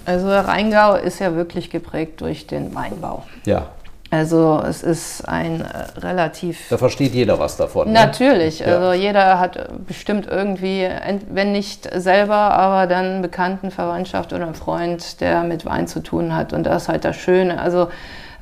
Also 0.04 0.28
der 0.28 0.46
Rheingau 0.46 0.94
ist 0.94 1.18
ja 1.18 1.34
wirklich 1.34 1.70
geprägt 1.70 2.20
durch 2.20 2.46
den 2.46 2.74
Weinbau. 2.74 3.24
Ja, 3.46 3.68
Also 4.12 4.60
es 4.66 4.82
ist 4.82 5.28
ein 5.28 5.60
äh, 5.60 5.98
relativ 6.00 6.68
da 6.68 6.78
versteht 6.78 7.14
jeder 7.14 7.38
was 7.38 7.56
davon. 7.56 7.88
ne? 7.88 7.94
Natürlich, 7.94 8.58
Ja. 8.58 8.76
also 8.76 8.92
jeder 8.92 9.38
hat 9.38 9.68
bestimmt 9.86 10.26
irgendwie, 10.26 10.88
wenn 11.30 11.52
nicht 11.52 11.88
selber, 11.94 12.34
aber 12.34 12.88
dann 12.88 13.04
einen 13.04 13.22
Bekannten, 13.22 13.70
Verwandtschaft 13.70 14.32
oder 14.32 14.46
einen 14.46 14.56
Freund, 14.56 15.20
der 15.20 15.44
mit 15.44 15.64
Wein 15.64 15.86
zu 15.86 16.00
tun 16.00 16.34
hat. 16.34 16.52
Und 16.52 16.64
das 16.64 16.82
ist 16.84 16.88
halt 16.88 17.04
das 17.04 17.16
Schöne. 17.16 17.60
Also 17.60 17.88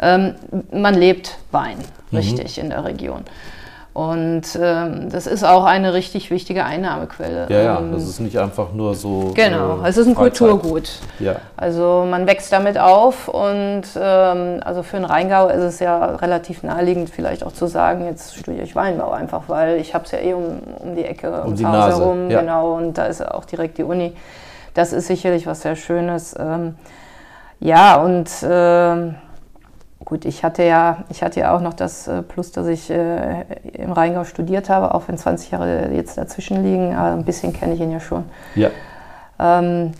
ähm, 0.00 0.36
man 0.72 0.94
lebt 0.94 1.36
Wein, 1.50 1.76
richtig, 2.12 2.58
in 2.58 2.70
der 2.70 2.84
Region. 2.84 3.24
Und 3.98 4.56
ähm, 4.62 5.08
das 5.10 5.26
ist 5.26 5.42
auch 5.42 5.64
eine 5.64 5.92
richtig 5.92 6.30
wichtige 6.30 6.64
Einnahmequelle. 6.64 7.46
Ja, 7.48 7.60
ja, 7.60 7.78
Ähm, 7.80 7.90
das 7.92 8.04
ist 8.04 8.20
nicht 8.20 8.38
einfach 8.38 8.72
nur 8.72 8.94
so. 8.94 9.32
Genau, 9.34 9.82
äh, 9.82 9.88
es 9.88 9.96
ist 9.96 10.06
ein 10.06 10.14
Freizeit. 10.14 10.38
Kulturgut. 10.38 10.88
Ja. 11.18 11.34
Also 11.56 12.06
man 12.08 12.28
wächst 12.28 12.52
damit 12.52 12.78
auf 12.78 13.26
und 13.26 13.82
ähm, 14.00 14.60
also 14.64 14.84
für 14.84 14.98
den 14.98 15.04
Rheingau 15.04 15.48
ist 15.48 15.64
es 15.64 15.80
ja 15.80 16.14
relativ 16.14 16.62
naheliegend 16.62 17.10
vielleicht 17.10 17.42
auch 17.44 17.50
zu 17.50 17.66
sagen, 17.66 18.04
jetzt 18.04 18.36
studiere 18.36 18.62
ich 18.62 18.76
Weinbau 18.76 19.10
einfach, 19.10 19.48
weil 19.48 19.78
ich 19.80 19.94
habe 19.94 20.04
es 20.04 20.12
ja 20.12 20.20
eh 20.20 20.32
um, 20.32 20.60
um 20.78 20.94
die 20.94 21.04
Ecke, 21.04 21.42
Um 21.42 21.56
die 21.56 21.66
Haus 21.66 21.72
Nase, 21.72 21.98
herum, 21.98 22.30
ja. 22.30 22.38
genau, 22.38 22.76
und 22.76 22.96
da 22.98 23.06
ist 23.06 23.20
auch 23.26 23.46
direkt 23.46 23.78
die 23.78 23.82
Uni. 23.82 24.12
Das 24.74 24.92
ist 24.92 25.08
sicherlich 25.08 25.48
was 25.48 25.62
sehr 25.62 25.74
Schönes. 25.74 26.36
Ähm, 26.38 26.76
ja, 27.58 27.96
und 27.96 28.30
ähm, 28.44 29.16
gut, 30.04 30.24
ich 30.24 30.44
hatte 30.44 30.62
ja, 30.62 31.04
ich 31.10 31.22
hatte 31.22 31.40
ja 31.40 31.54
auch 31.56 31.60
noch 31.60 31.74
das 31.74 32.08
äh, 32.08 32.22
Plus, 32.22 32.52
dass 32.52 32.66
ich 32.66 32.88
äh, 32.90 33.42
im 33.74 33.92
Rheingau 33.92 34.24
studiert 34.24 34.68
habe, 34.70 34.94
auch 34.94 35.02
wenn 35.08 35.18
20 35.18 35.50
Jahre 35.50 35.90
jetzt 35.92 36.16
dazwischen 36.18 36.62
liegen, 36.62 36.94
aber 36.94 37.12
ein 37.12 37.24
bisschen 37.24 37.52
kenne 37.52 37.74
ich 37.74 37.80
ihn 37.80 37.90
ja 37.92 38.00
schon. 38.00 38.24
ja. 38.54 38.70
Ähm, 39.40 39.92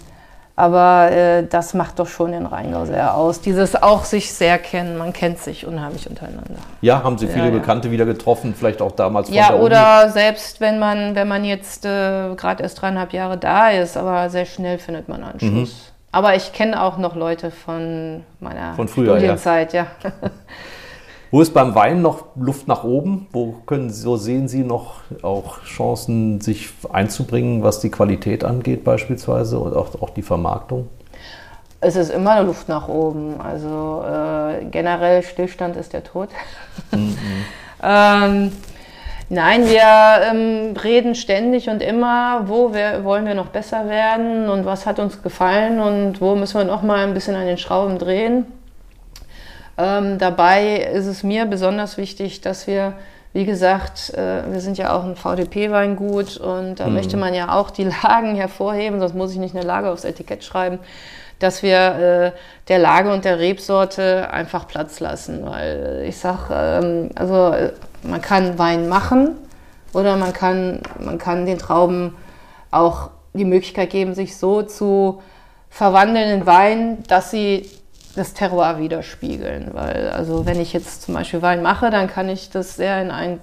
aber 0.56 1.12
äh, 1.12 1.46
das 1.46 1.72
macht 1.72 2.00
doch 2.00 2.08
schon 2.08 2.32
den 2.32 2.44
Rheingau 2.44 2.84
sehr 2.84 3.14
aus. 3.14 3.40
Dieses 3.40 3.80
auch 3.80 4.02
sich 4.04 4.32
sehr 4.34 4.58
kennen, 4.58 4.98
man 4.98 5.12
kennt 5.12 5.38
sich 5.38 5.64
unheimlich 5.64 6.10
untereinander. 6.10 6.56
Ja, 6.80 7.04
haben 7.04 7.16
Sie 7.16 7.28
viele 7.28 7.44
Ja, 7.46 7.52
ja. 7.52 7.58
Bekannte 7.60 7.92
wieder 7.92 8.04
getroffen, 8.04 8.56
vielleicht 8.58 8.82
auch 8.82 8.90
damals 8.90 9.28
von 9.28 9.36
Ja, 9.36 9.46
der 9.50 9.56
Uni? 9.58 9.66
oder 9.66 10.10
selbst 10.10 10.60
wenn 10.60 10.80
man, 10.80 11.14
wenn 11.14 11.28
man 11.28 11.44
jetzt 11.44 11.84
äh, 11.84 12.34
gerade 12.34 12.64
erst 12.64 12.82
dreieinhalb 12.82 13.12
Jahre 13.12 13.38
da 13.38 13.68
ist, 13.70 13.96
aber 13.96 14.30
sehr 14.30 14.46
schnell 14.46 14.78
findet 14.78 15.08
man 15.08 15.22
Anschluss. 15.22 15.52
Mhm. 15.52 15.68
Aber 16.10 16.34
ich 16.34 16.52
kenne 16.52 16.82
auch 16.82 16.98
noch 16.98 17.14
Leute 17.14 17.50
von 17.50 18.24
meiner 18.40 18.74
Von 18.74 18.88
früher, 18.88 19.12
ja. 19.12 19.18
Studienzeit, 19.18 19.72
ja. 19.72 19.86
Wo 21.30 21.42
ist 21.42 21.52
beim 21.52 21.74
Wein 21.74 22.00
noch 22.00 22.24
Luft 22.36 22.68
nach 22.68 22.84
oben? 22.84 23.26
Wo 23.32 23.52
können, 23.66 23.90
so 23.90 24.16
sehen 24.16 24.48
Sie 24.48 24.62
noch 24.62 25.00
auch 25.22 25.62
Chancen, 25.64 26.40
sich 26.40 26.70
einzubringen, 26.90 27.62
was 27.62 27.80
die 27.80 27.90
Qualität 27.90 28.44
angeht 28.44 28.82
beispielsweise 28.82 29.58
und 29.58 29.76
auch, 29.76 30.00
auch 30.00 30.10
die 30.10 30.22
Vermarktung? 30.22 30.88
Es 31.80 31.96
ist 31.96 32.10
immer 32.10 32.32
eine 32.32 32.46
Luft 32.46 32.68
nach 32.68 32.88
oben. 32.88 33.40
Also 33.42 34.02
äh, 34.06 34.64
generell 34.70 35.22
Stillstand 35.22 35.76
ist 35.76 35.92
der 35.92 36.02
Tod. 36.02 36.30
ähm, 37.82 38.52
nein, 39.28 39.68
wir 39.68 40.30
ähm, 40.30 40.74
reden 40.76 41.14
ständig 41.14 41.68
und 41.68 41.82
immer, 41.82 42.48
wo 42.48 42.72
wir, 42.72 43.04
wollen 43.04 43.26
wir 43.26 43.34
noch 43.34 43.48
besser 43.48 43.88
werden 43.88 44.48
und 44.48 44.64
was 44.64 44.86
hat 44.86 44.98
uns 44.98 45.22
gefallen 45.22 45.80
und 45.80 46.20
wo 46.20 46.34
müssen 46.34 46.58
wir 46.58 46.64
noch 46.64 46.82
mal 46.82 47.06
ein 47.06 47.14
bisschen 47.14 47.34
an 47.34 47.46
den 47.46 47.58
Schrauben 47.58 47.98
drehen. 47.98 48.46
Ähm, 49.76 50.18
dabei 50.18 50.78
ist 50.78 51.06
es 51.06 51.22
mir 51.22 51.46
besonders 51.46 51.98
wichtig, 51.98 52.40
dass 52.40 52.66
wir, 52.66 52.94
wie 53.32 53.44
gesagt, 53.44 54.12
äh, 54.14 54.42
wir 54.50 54.60
sind 54.60 54.76
ja 54.76 54.92
auch 54.96 55.04
ein 55.04 55.14
VDP-Weingut 55.14 56.36
und 56.38 56.80
da 56.80 56.88
möchte 56.88 57.16
man 57.16 57.32
ja 57.32 57.54
auch 57.54 57.70
die 57.70 57.84
Lagen 58.02 58.34
hervorheben, 58.34 58.98
sonst 58.98 59.14
muss 59.14 59.32
ich 59.32 59.38
nicht 59.38 59.54
eine 59.54 59.64
Lage 59.64 59.90
aufs 59.90 60.04
Etikett 60.04 60.42
schreiben, 60.42 60.80
dass 61.38 61.62
wir 61.62 61.76
äh, 61.76 62.32
der 62.68 62.78
Lage 62.78 63.12
und 63.12 63.24
der 63.24 63.38
Rebsorte 63.38 64.30
einfach 64.30 64.66
Platz 64.66 65.00
lassen. 65.00 65.44
Weil 65.46 66.04
ich 66.06 66.18
sage, 66.18 66.52
ähm, 66.52 67.10
also 67.14 67.52
äh, 67.52 67.72
man 68.02 68.20
kann 68.20 68.58
Wein 68.58 68.88
machen 68.88 69.36
oder 69.92 70.16
man 70.16 70.32
kann, 70.32 70.80
man 70.98 71.18
kann 71.18 71.46
den 71.46 71.58
Trauben 71.58 72.16
auch 72.70 73.10
die 73.34 73.44
Möglichkeit 73.44 73.90
geben, 73.90 74.14
sich 74.14 74.36
so 74.36 74.62
zu 74.62 75.22
verwandeln 75.70 76.40
in 76.40 76.46
Wein, 76.46 77.02
dass 77.08 77.30
sie 77.30 77.68
das 78.16 78.34
Terroir 78.34 78.78
widerspiegeln. 78.78 79.70
Weil, 79.72 80.10
also 80.10 80.44
wenn 80.46 80.60
ich 80.60 80.72
jetzt 80.72 81.02
zum 81.02 81.14
Beispiel 81.14 81.42
Wein 81.42 81.62
mache, 81.62 81.90
dann 81.90 82.08
kann 82.08 82.28
ich 82.28 82.50
das 82.50 82.76
sehr 82.76 83.00
in 83.00 83.10
ein, 83.10 83.40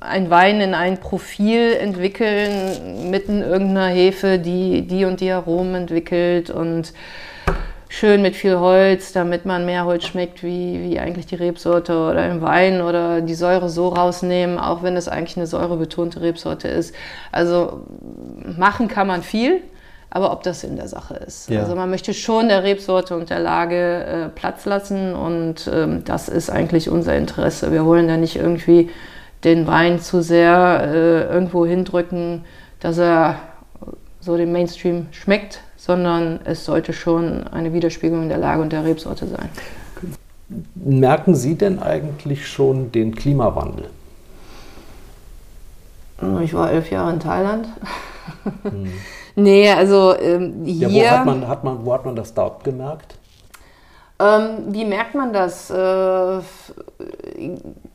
ein 0.00 0.30
Wein 0.30 0.60
in 0.60 0.74
ein 0.74 0.98
Profil 0.98 1.72
entwickeln, 1.74 3.10
mitten 3.10 3.42
irgendeiner 3.42 3.88
Hefe, 3.88 4.38
die 4.38 4.86
die 4.86 5.04
und 5.04 5.20
die 5.20 5.30
Aromen 5.30 5.74
entwickelt 5.74 6.50
und 6.50 6.92
schön 7.88 8.22
mit 8.22 8.36
viel 8.36 8.58
Holz, 8.58 9.12
damit 9.12 9.46
man 9.46 9.64
mehr 9.64 9.84
Holz 9.84 10.04
schmeckt, 10.04 10.42
wie, 10.42 10.82
wie 10.82 11.00
eigentlich 11.00 11.26
die 11.26 11.34
Rebsorte 11.34 11.98
oder 11.98 12.30
im 12.30 12.42
Wein 12.42 12.82
oder 12.82 13.22
die 13.22 13.34
Säure 13.34 13.68
so 13.70 13.88
rausnehmen, 13.88 14.58
auch 14.58 14.82
wenn 14.82 14.96
es 14.96 15.08
eigentlich 15.08 15.36
eine 15.36 15.46
säurebetonte 15.46 16.20
Rebsorte 16.20 16.68
ist. 16.68 16.94
Also 17.32 17.86
machen 18.56 18.88
kann 18.88 19.06
man 19.06 19.22
viel, 19.22 19.62
aber 20.10 20.32
ob 20.32 20.42
das 20.42 20.64
in 20.64 20.76
der 20.76 20.88
Sache 20.88 21.14
ist. 21.14 21.50
Ja. 21.50 21.60
Also 21.60 21.74
man 21.74 21.90
möchte 21.90 22.14
schon 22.14 22.48
der 22.48 22.62
Rebsorte 22.62 23.16
und 23.16 23.30
der 23.30 23.40
Lage 23.40 24.04
äh, 24.04 24.28
Platz 24.28 24.64
lassen 24.66 25.14
und 25.14 25.68
ähm, 25.72 26.04
das 26.04 26.28
ist 26.28 26.50
eigentlich 26.50 26.90
unser 26.90 27.16
Interesse. 27.16 27.72
Wir 27.72 27.84
wollen 27.84 28.06
da 28.06 28.16
nicht 28.16 28.36
irgendwie 28.36 28.90
den 29.44 29.66
Wein 29.66 30.00
zu 30.00 30.22
sehr 30.22 30.82
äh, 30.86 31.32
irgendwo 31.32 31.64
hindrücken, 31.66 32.44
dass 32.80 32.98
er 32.98 33.36
so 34.20 34.36
dem 34.36 34.52
Mainstream 34.52 35.06
schmeckt, 35.12 35.60
sondern 35.76 36.40
es 36.44 36.64
sollte 36.64 36.92
schon 36.92 37.46
eine 37.48 37.72
Widerspiegelung 37.72 38.28
der 38.28 38.38
Lage 38.38 38.62
und 38.62 38.72
der 38.72 38.84
Rebsorte 38.84 39.26
sein. 39.26 39.48
Merken 40.74 41.34
Sie 41.34 41.54
denn 41.54 41.80
eigentlich 41.80 42.48
schon 42.48 42.90
den 42.90 43.14
Klimawandel? 43.14 43.88
Ich 46.42 46.52
war 46.52 46.72
elf 46.72 46.90
Jahre 46.90 47.12
in 47.12 47.20
Thailand. 47.20 47.68
Nee, 49.38 49.70
also 49.70 50.18
ähm, 50.18 50.64
hier. 50.64 50.88
Ja, 50.88 51.12
wo, 51.12 51.18
hat 51.18 51.26
man, 51.26 51.48
hat 51.48 51.64
man, 51.64 51.86
wo 51.86 51.94
hat 51.94 52.04
man 52.04 52.16
das 52.16 52.34
dort 52.34 52.64
gemerkt? 52.64 53.14
Ähm, 54.18 54.74
wie 54.74 54.84
merkt 54.84 55.14
man 55.14 55.32
das? 55.32 55.70
Äh, 55.70 56.40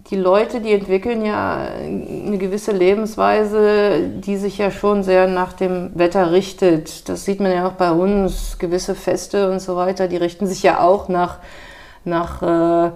die 0.09 0.15
Leute, 0.15 0.61
die 0.61 0.71
entwickeln 0.73 1.25
ja 1.25 1.57
eine 1.57 2.37
gewisse 2.37 2.71
Lebensweise, 2.71 4.09
die 4.19 4.37
sich 4.37 4.57
ja 4.57 4.71
schon 4.71 5.03
sehr 5.03 5.27
nach 5.27 5.53
dem 5.53 5.91
Wetter 5.95 6.31
richtet. 6.31 7.09
Das 7.09 7.25
sieht 7.25 7.39
man 7.39 7.51
ja 7.51 7.67
auch 7.67 7.73
bei 7.73 7.91
uns, 7.91 8.57
gewisse 8.59 8.95
Feste 8.95 9.51
und 9.51 9.59
so 9.59 9.75
weiter, 9.75 10.07
die 10.07 10.17
richten 10.17 10.47
sich 10.47 10.63
ja 10.63 10.79
auch 10.79 11.09
nach, 11.09 11.39
nach, 12.05 12.41
äh, 12.41 12.91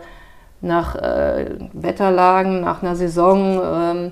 nach 0.62 0.96
äh, 0.96 1.46
Wetterlagen, 1.74 2.62
nach 2.62 2.82
einer 2.82 2.96
Saison. 2.96 3.62
Ähm, 3.64 4.12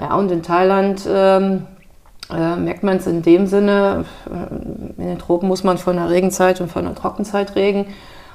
ja, 0.00 0.14
und 0.16 0.32
in 0.32 0.42
Thailand 0.42 1.06
ähm, 1.08 1.66
äh, 2.30 2.56
merkt 2.56 2.82
man 2.82 2.96
es 2.96 3.06
in 3.06 3.22
dem 3.22 3.46
Sinne, 3.46 4.06
äh, 4.26 5.00
in 5.00 5.08
den 5.08 5.18
Tropen 5.18 5.48
muss 5.48 5.62
man 5.62 5.78
von 5.78 5.96
der 5.96 6.10
Regenzeit 6.10 6.60
und 6.60 6.70
von 6.70 6.84
der 6.84 6.94
Trockenzeit 6.94 7.54
reden. 7.54 7.86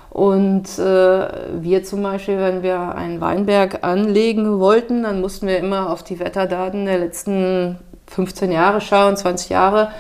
Und 0.10 0.80
äh, 0.80 1.28
wir 1.62 1.84
zum 1.84 2.02
Beispiel, 2.02 2.39
wenn 2.39 2.63
wir 2.63 2.96
einen 2.96 3.22
Weinberg 3.22 3.84
anlegen 3.84 4.60
wollten, 4.60 5.04
dann 5.04 5.22
mussten 5.22 5.48
wir 5.48 5.60
immer 5.60 5.89
auf 5.89 6.04
die 6.04 6.20
Wetterdaten 6.20 6.86
der 6.86 7.00
letzten 7.00 7.78
15 8.08 8.52
Jahre 8.52 8.82
schauen, 8.82 9.17
20 9.17 9.50
Jahre, 9.50 9.91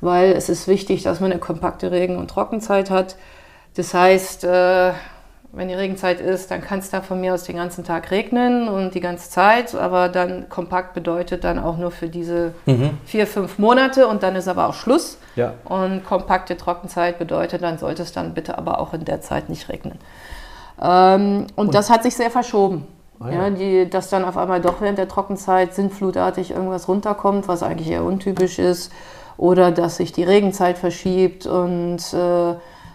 weil 0.00 0.32
es 0.32 0.48
ist 0.48 0.68
wichtig, 0.68 1.02
dass 1.02 1.20
man 1.20 1.30
eine 1.30 1.40
kompakte 1.40 1.90
Regen- 1.90 2.18
und 2.18 2.28
Trockenzeit 2.28 2.90
hat. 2.90 3.16
Das 3.76 3.94
heißt, 3.94 4.44
äh, 4.44 4.92
wenn 5.56 5.68
die 5.68 5.74
Regenzeit 5.74 6.20
ist, 6.20 6.50
dann 6.50 6.60
kann 6.60 6.80
es 6.80 6.90
da 6.90 7.00
von 7.00 7.20
mir 7.20 7.34
aus 7.34 7.44
den 7.44 7.56
ganzen 7.56 7.84
Tag 7.84 8.10
regnen 8.10 8.68
und 8.68 8.94
die 8.94 9.00
ganze 9.00 9.30
Zeit, 9.30 9.74
aber 9.74 10.08
dann 10.08 10.48
kompakt 10.48 10.94
bedeutet 10.94 11.44
dann 11.44 11.58
auch 11.58 11.76
nur 11.76 11.90
für 11.90 12.08
diese 12.08 12.52
vier, 13.04 13.26
fünf 13.26 13.58
Monate 13.58 14.06
und 14.08 14.22
dann 14.22 14.36
ist 14.36 14.48
aber 14.48 14.68
auch 14.68 14.74
Schluss. 14.74 15.18
Ja. 15.36 15.54
Und 15.64 16.04
kompakte 16.04 16.56
Trockenzeit 16.56 17.18
bedeutet, 17.18 17.62
dann 17.62 17.78
sollte 17.78 18.02
es 18.02 18.12
dann 18.12 18.34
bitte 18.34 18.56
aber 18.58 18.78
auch 18.78 18.94
in 18.94 19.04
der 19.04 19.20
Zeit 19.20 19.48
nicht 19.48 19.68
regnen. 19.68 19.98
Ähm, 20.80 21.46
und, 21.56 21.74
das 21.74 21.90
hat 21.90 22.02
sich 22.02 22.16
sehr 22.16 22.30
verschoben. 22.30 22.86
Ah, 23.20 23.30
ja. 23.30 23.48
ja. 23.48 23.50
die, 23.50 23.90
dass 23.90 24.10
dann 24.10 24.24
auf 24.24 24.36
einmal 24.36 24.60
doch 24.60 24.80
während 24.80 24.98
der 24.98 25.08
Trockenzeit 25.08 25.74
sintflutartig 25.74 26.50
irgendwas 26.50 26.88
runterkommt, 26.88 27.48
was 27.48 27.62
eigentlich 27.62 27.90
eher 27.90 28.04
untypisch 28.04 28.58
ist. 28.58 28.92
Oder 29.36 29.72
dass 29.72 29.96
sich 29.96 30.12
die 30.12 30.22
Regenzeit 30.22 30.78
verschiebt 30.78 31.46
und 31.46 31.98
äh, 32.12 32.54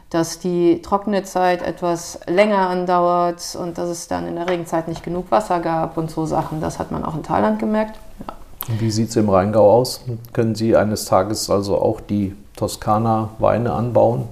dass 0.09 0.39
die 0.39 0.81
trockene 0.81 1.23
Zeit 1.23 1.61
etwas 1.61 2.19
länger 2.27 2.69
andauert 2.69 3.57
und 3.61 3.77
dass 3.77 3.89
es 3.89 4.07
dann 4.07 4.27
in 4.27 4.35
der 4.35 4.49
Regenzeit 4.49 4.87
nicht 4.87 5.03
genug 5.03 5.29
Wasser 5.31 5.59
gab 5.59 5.97
und 5.97 6.09
so 6.09 6.25
Sachen. 6.25 6.61
Das 6.61 6.79
hat 6.79 6.91
man 6.91 7.05
auch 7.05 7.15
in 7.15 7.23
Thailand 7.23 7.59
gemerkt. 7.59 7.99
Ja. 8.27 8.33
Wie 8.79 8.91
sieht 8.91 9.09
es 9.09 9.15
im 9.15 9.29
Rheingau 9.29 9.71
aus? 9.71 10.01
Können 10.33 10.55
Sie 10.55 10.75
eines 10.75 11.05
Tages 11.05 11.49
also 11.49 11.79
auch 11.79 12.01
die 12.01 12.35
Toskana-Weine 12.55 13.71
anbauen? 13.71 14.27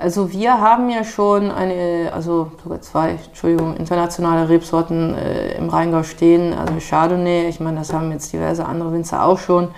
Also 0.00 0.32
wir 0.32 0.60
haben 0.60 0.90
ja 0.90 1.02
schon 1.02 1.50
eine, 1.50 2.12
also 2.14 2.52
sogar 2.62 2.80
zwei, 2.80 3.18
Entschuldigung, 3.26 3.76
internationale 3.76 4.48
Rebsorten 4.48 5.14
äh, 5.16 5.56
im 5.56 5.68
Rheingau 5.68 6.04
stehen. 6.04 6.54
Also 6.54 6.74
Chardonnay, 6.78 7.48
ich 7.48 7.58
meine, 7.58 7.78
das 7.78 7.92
haben 7.92 8.12
jetzt 8.12 8.32
diverse 8.32 8.64
andere 8.64 8.92
Winzer 8.92 9.24
auch 9.24 9.38
schon. 9.38 9.68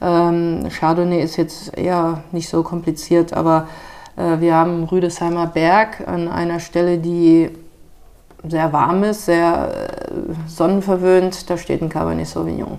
Ähm, 0.00 0.68
Chardonnay 0.70 1.20
ist 1.20 1.36
jetzt 1.36 1.76
eher 1.76 2.22
nicht 2.30 2.48
so 2.48 2.62
kompliziert, 2.62 3.32
aber 3.32 3.66
wir 4.40 4.54
haben 4.54 4.84
Rüdesheimer 4.84 5.46
Berg 5.46 6.06
an 6.06 6.28
einer 6.28 6.58
Stelle, 6.58 6.98
die 6.98 7.50
sehr 8.46 8.72
warm 8.72 9.04
ist, 9.04 9.26
sehr 9.26 9.90
äh, 10.08 10.48
sonnenverwöhnt. 10.48 11.48
Da 11.50 11.56
steht 11.56 11.82
ein 11.82 11.88
Cabernet 11.88 12.26
Sauvignon. 12.26 12.78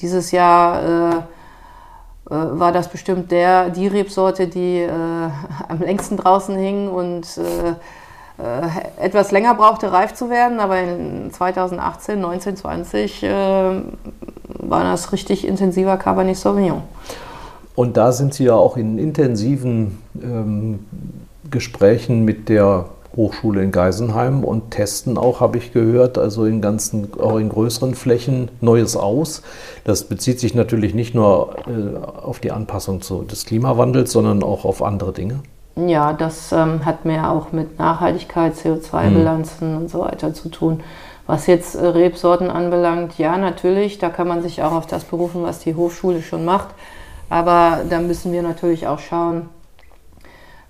Dieses 0.00 0.30
Jahr 0.30 0.82
äh, 0.82 1.16
äh, 1.16 1.20
war 2.30 2.72
das 2.72 2.88
bestimmt 2.88 3.30
der, 3.30 3.70
die 3.70 3.86
Rebsorte, 3.86 4.48
die 4.48 4.80
äh, 4.80 4.90
am 5.68 5.78
längsten 5.80 6.16
draußen 6.16 6.56
hing 6.56 6.88
und 6.88 7.26
äh, 7.38 7.70
äh, 8.42 9.04
etwas 9.04 9.30
länger 9.30 9.54
brauchte, 9.54 9.92
reif 9.92 10.12
zu 10.12 10.28
werden, 10.28 10.60
aber 10.60 10.78
in 10.80 11.32
2018, 11.32 12.20
19, 12.20 12.56
20 12.56 13.22
äh, 13.22 13.30
war 14.58 14.84
das 14.84 15.12
richtig 15.12 15.46
intensiver 15.46 15.96
Cabernet 15.96 16.36
Sauvignon. 16.36 16.82
Und 17.76 17.96
da 17.96 18.10
sind 18.10 18.34
Sie 18.34 18.44
ja 18.44 18.54
auch 18.54 18.76
in 18.76 18.98
intensiven 18.98 19.98
ähm, 20.20 20.80
Gesprächen 21.50 22.24
mit 22.24 22.48
der 22.48 22.86
Hochschule 23.14 23.62
in 23.62 23.70
Geisenheim 23.70 24.44
und 24.44 24.70
testen 24.70 25.16
auch, 25.16 25.40
habe 25.40 25.58
ich 25.58 25.72
gehört, 25.72 26.18
also 26.18 26.44
in 26.44 26.60
ganzen, 26.60 27.08
auch 27.18 27.36
in 27.36 27.48
größeren 27.48 27.94
Flächen 27.94 28.50
Neues 28.60 28.96
aus. 28.96 29.42
Das 29.84 30.04
bezieht 30.04 30.40
sich 30.40 30.54
natürlich 30.54 30.94
nicht 30.94 31.14
nur 31.14 31.56
äh, 31.66 31.96
auf 31.96 32.40
die 32.40 32.50
Anpassung 32.50 33.00
zu, 33.00 33.22
des 33.22 33.46
Klimawandels, 33.46 34.12
sondern 34.12 34.42
auch 34.42 34.64
auf 34.64 34.82
andere 34.82 35.12
Dinge. 35.12 35.40
Ja, 35.76 36.14
das 36.14 36.52
ähm, 36.52 36.84
hat 36.84 37.04
mehr 37.04 37.30
auch 37.30 37.52
mit 37.52 37.78
Nachhaltigkeit, 37.78 38.54
CO2-Bilanzen 38.54 39.72
mhm. 39.72 39.76
und 39.76 39.90
so 39.90 40.00
weiter 40.00 40.32
zu 40.32 40.48
tun. 40.48 40.80
Was 41.26 41.46
jetzt 41.46 41.74
äh, 41.74 41.86
Rebsorten 41.86 42.50
anbelangt, 42.50 43.18
ja, 43.18 43.36
natürlich, 43.36 43.98
da 43.98 44.08
kann 44.08 44.28
man 44.28 44.42
sich 44.42 44.62
auch 44.62 44.72
auf 44.72 44.86
das 44.86 45.04
berufen, 45.04 45.42
was 45.42 45.58
die 45.58 45.74
Hochschule 45.74 46.22
schon 46.22 46.44
macht. 46.44 46.68
Aber 47.28 47.80
da 47.88 48.00
müssen 48.00 48.32
wir 48.32 48.42
natürlich 48.42 48.86
auch 48.86 48.98
schauen, 48.98 49.48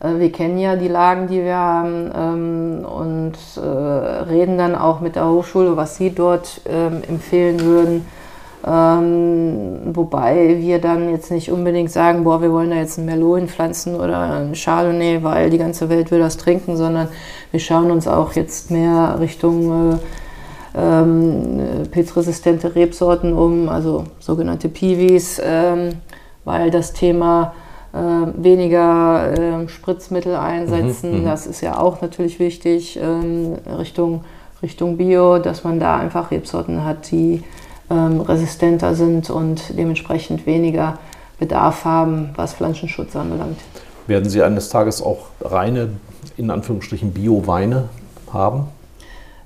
äh, 0.01 0.19
wir 0.19 0.33
kennen 0.33 0.59
ja 0.59 0.77
die 0.77 0.89
Lagen, 0.89 1.29
die 1.29 1.43
wir 1.43 1.57
haben 1.57 2.11
ähm, 2.17 2.85
und 2.85 3.35
äh, 3.57 3.61
reden 3.61 4.59
dann 4.59 4.75
auch 4.75 5.01
mit 5.01 5.17
der 5.17 5.29
Hochschule, 5.29 5.77
was 5.77 5.97
sie 5.97 6.11
dort 6.11 6.61
ähm, 6.69 7.03
empfehlen 7.09 7.61
würden. 7.61 8.07
Ähm, 8.67 9.95
wobei 9.95 10.57
wir 10.59 10.81
dann 10.81 11.11
jetzt 11.11 11.31
nicht 11.31 11.53
unbedingt 11.53 11.91
sagen, 11.91 12.25
boah, 12.25 12.43
wir 12.43 12.51
wollen 12.51 12.71
da 12.71 12.77
jetzt 12.77 12.99
ein 12.99 13.05
Merlot 13.05 13.39
hinpflanzen 13.39 13.95
oder 13.95 14.19
ein 14.19 14.55
Chardonnay, 14.55 15.23
weil 15.23 15.51
die 15.51 15.59
ganze 15.59 15.89
Welt 15.89 16.11
will 16.11 16.19
das 16.19 16.37
trinken, 16.37 16.77
sondern 16.77 17.09
wir 17.53 17.61
schauen 17.61 17.93
uns 17.93 18.09
auch 18.09 18.33
jetzt 18.33 18.73
mehr 18.73 19.19
Richtung 19.21 19.93
äh, 19.93 19.99
ähm, 20.77 21.61
pilzresistente 21.91 22.75
Rebsorten 22.75 23.33
um, 23.33 23.69
also 23.69 24.05
sogenannte 24.19 24.69
Piwis, 24.69 25.41
ähm, 25.43 25.91
weil 26.47 26.71
das 26.71 26.95
Thema 26.95 27.53
äh, 27.93 27.99
weniger 27.99 29.33
äh, 29.33 29.69
Spritzmittel 29.69 30.35
einsetzen. 30.35 31.13
Mhm, 31.13 31.21
mhm, 31.21 31.25
das 31.27 31.47
ist 31.47 31.61
ja 31.61 31.79
auch 31.79 32.01
natürlich 32.01 32.39
wichtig 32.39 32.99
ähm, 33.03 33.57
Richtung, 33.79 34.25
Richtung 34.63 34.97
Bio, 34.97 35.39
dass 35.39 35.65
man 35.65 35.79
da 35.79 35.99
einfach 35.99 36.31
Rebsorten 36.31 36.85
hat, 36.85 37.11
die 37.11 37.43
ähm, 37.91 38.21
resistenter 38.23 38.95
sind 38.95 39.29
und 39.29 39.77
dementsprechend 39.77 40.47
weniger 40.47 40.99
Bedarf 41.39 41.85
haben, 41.85 42.31
was 42.37 42.55
Pflanzenschutz 42.55 43.15
anbelangt. 43.15 43.59
Werden 44.07 44.31
Sie 44.31 44.43
eines 44.43 44.69
Tages 44.69 45.03
auch 45.03 45.27
reine, 45.41 45.91
in 46.37 46.51
Anführungsstrichen, 46.51 47.13
Bio-Weine 47.13 47.89
haben? 48.33 48.69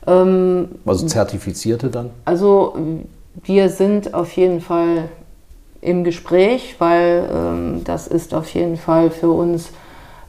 Ähm, 0.07 0.69
also 0.85 1.07
zertifizierte 1.07 1.89
dann? 1.89 2.11
Also 2.25 2.75
wir 3.43 3.69
sind 3.71 4.13
auf 4.13 4.33
jeden 4.33 4.61
Fall 4.61 5.09
im 5.81 6.05
Gespräch, 6.05 6.77
weil 6.79 7.29
ähm, 7.33 7.85
das 7.85 8.07
ist 8.07 8.35
auf 8.35 8.53
jeden 8.53 8.77
Fall 8.77 9.11
für 9.11 9.31
uns 9.31 9.71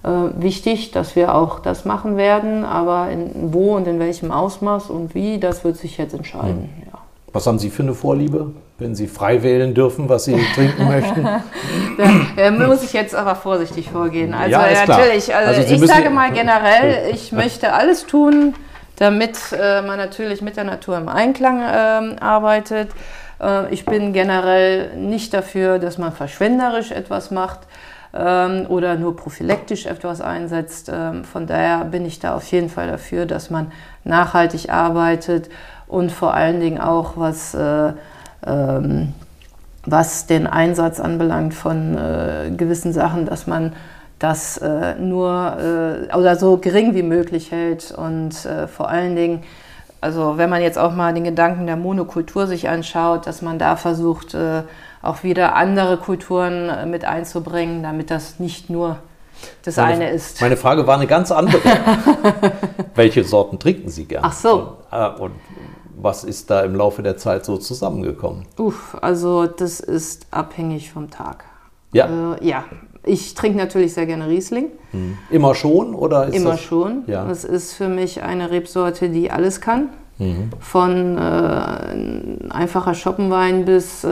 äh, 0.04 0.10
wichtig, 0.36 0.92
dass 0.92 1.16
wir 1.16 1.36
auch 1.36 1.60
das 1.60 1.86
machen 1.86 2.18
werden. 2.18 2.64
Aber 2.64 3.10
in, 3.10 3.54
wo 3.54 3.76
und 3.76 3.88
in 3.88 4.00
welchem 4.00 4.32
Ausmaß 4.32 4.90
und 4.90 5.14
wie, 5.14 5.40
das 5.40 5.64
wird 5.64 5.78
sich 5.78 5.98
jetzt 5.98 6.14
entscheiden. 6.14 6.70
Hm. 6.76 6.84
Ja. 6.92 7.00
Was 7.34 7.48
haben 7.48 7.60
Sie 7.60 7.70
für 7.70 7.84
eine 7.84 7.94
Vorliebe, 7.94 8.52
wenn 8.78 8.94
Sie 8.94 9.08
frei 9.08 9.42
wählen 9.42 9.74
dürfen, 9.74 10.10
was 10.10 10.26
Sie 10.26 10.36
trinken 10.54 10.86
möchten? 10.88 11.26
da 12.36 12.52
muss 12.52 12.84
ich 12.84 12.92
jetzt 12.92 13.16
aber 13.16 13.36
vorsichtig 13.36 13.90
vorgehen. 13.90 14.34
Also 14.34 14.52
ja, 14.52 14.86
natürlich, 14.86 15.34
also, 15.34 15.62
also 15.62 15.74
ich 15.74 15.80
sage 15.88 16.10
mal 16.10 16.32
generell, 16.34 17.10
ich 17.14 17.32
möchte 17.32 17.72
alles 17.72 18.06
tun, 18.06 18.54
damit 18.98 19.38
äh, 19.54 19.82
man 19.82 19.98
natürlich 19.98 20.42
mit 20.42 20.58
der 20.58 20.66
Natur 20.66 20.98
im 20.98 21.08
Einklang 21.08 21.62
äh, 21.62 22.20
arbeitet. 22.20 22.90
Äh, 23.42 23.74
ich 23.74 23.86
bin 23.86 24.14
generell 24.14 24.96
nicht 24.96 25.34
dafür, 25.34 25.80
dass 25.80 25.98
man 25.98 26.14
verschwenderisch 26.14 26.92
etwas 26.92 27.32
macht 27.32 27.62
ähm, 28.14 28.66
oder 28.70 28.96
nur 28.96 29.16
prophylaktisch 29.16 29.86
etwas 29.86 30.22
einsetzt. 30.22 30.92
Ähm, 30.94 31.24
von 31.24 31.48
daher 31.48 31.86
bin 31.86 32.06
ich 32.06 32.20
da 32.20 32.36
auf 32.36 32.50
jeden 32.52 32.70
Fall 32.70 32.88
dafür, 32.88 33.26
dass 33.26 33.50
man 33.50 33.72
nachhaltig 34.04 34.70
arbeitet 34.70 35.50
und 35.88 36.12
vor 36.12 36.34
allen 36.34 36.60
Dingen 36.60 36.80
auch 36.80 37.14
was, 37.18 37.54
äh, 37.54 37.94
ähm, 38.46 39.14
was 39.86 40.28
den 40.28 40.48
Einsatz 40.48 41.00
anbelangt 41.00 41.54
von 41.54 41.98
äh, 41.98 42.52
gewissen 42.56 42.94
Sachen, 42.94 43.26
dass 43.26 43.48
man 43.48 43.74
das 44.20 44.62
nur 45.00 45.58
oder 46.16 46.36
so 46.36 46.58
gering 46.58 46.94
wie 46.94 47.02
möglich 47.02 47.52
hält 47.52 47.92
und 47.92 48.36
vor 48.68 48.88
allen 48.88 49.16
Dingen 49.16 49.42
also 50.02 50.38
wenn 50.38 50.50
man 50.50 50.62
jetzt 50.62 50.78
auch 50.80 50.94
mal 50.94 51.14
den 51.14 51.24
Gedanken 51.24 51.68
der 51.68 51.78
Monokultur 51.78 52.48
sich 52.48 52.68
anschaut, 52.68 53.28
dass 53.28 53.42
man 53.42 53.60
da 53.60 53.76
versucht, 53.76 54.34
äh, 54.34 54.64
auch 55.04 55.24
wieder 55.24 55.56
andere 55.56 55.98
Kulturen 55.98 56.70
äh, 56.70 56.86
mit 56.86 57.06
einzubringen, 57.06 57.84
damit 57.84 58.10
das 58.10 58.40
nicht 58.40 58.70
nur 58.70 58.98
das 59.64 59.78
meine, 59.78 59.94
eine 59.94 60.10
ist. 60.10 60.42
Meine 60.42 60.58
Frage 60.58 60.86
war 60.88 60.96
eine 60.96 61.08
ganz 61.08 61.32
andere. 61.32 61.62
Welche 62.96 63.24
Sorten 63.24 63.60
trinken 63.60 63.90
Sie 63.90 64.06
gern? 64.06 64.24
Ach 64.26 64.34
so. 64.34 64.78
Und, 64.92 64.98
äh, 65.00 65.22
und, 65.22 65.32
was 66.04 66.24
ist 66.24 66.50
da 66.50 66.62
im 66.62 66.76
Laufe 66.76 67.04
der 67.04 67.18
Zeit 67.18 67.46
so 67.46 67.58
zusammengekommen? 67.58 68.48
Uff, 68.58 68.98
also 69.02 69.46
das 69.46 69.80
ist 69.80 70.26
abhängig 70.32 70.92
vom 70.92 71.12
Tag. 71.12 71.44
Ja. 71.94 72.34
Äh, 72.34 72.48
ja, 72.48 72.64
ich 73.04 73.34
trinke 73.34 73.58
natürlich 73.58 73.94
sehr 73.94 74.06
gerne 74.06 74.28
Riesling. 74.28 74.68
Hm. 74.92 75.18
Immer 75.30 75.56
schon 75.56 75.96
oder 75.96 76.28
ist 76.28 76.36
Immer 76.36 76.52
das? 76.52 76.62
schon. 76.62 77.04
Ja. 77.08 77.26
Das 77.26 77.44
ist 77.44 77.74
für 77.74 77.88
mich 77.88 78.22
eine 78.24 78.52
Rebsorte, 78.52 79.10
die 79.10 79.32
alles 79.32 79.62
kann. 79.62 79.90
Mhm. 80.20 80.52
Von 80.60 81.18
äh, 81.18 82.52
einfacher 82.52 82.94
Schoppenwein 82.94 83.66
bis 83.66 84.04
äh, 84.04 84.10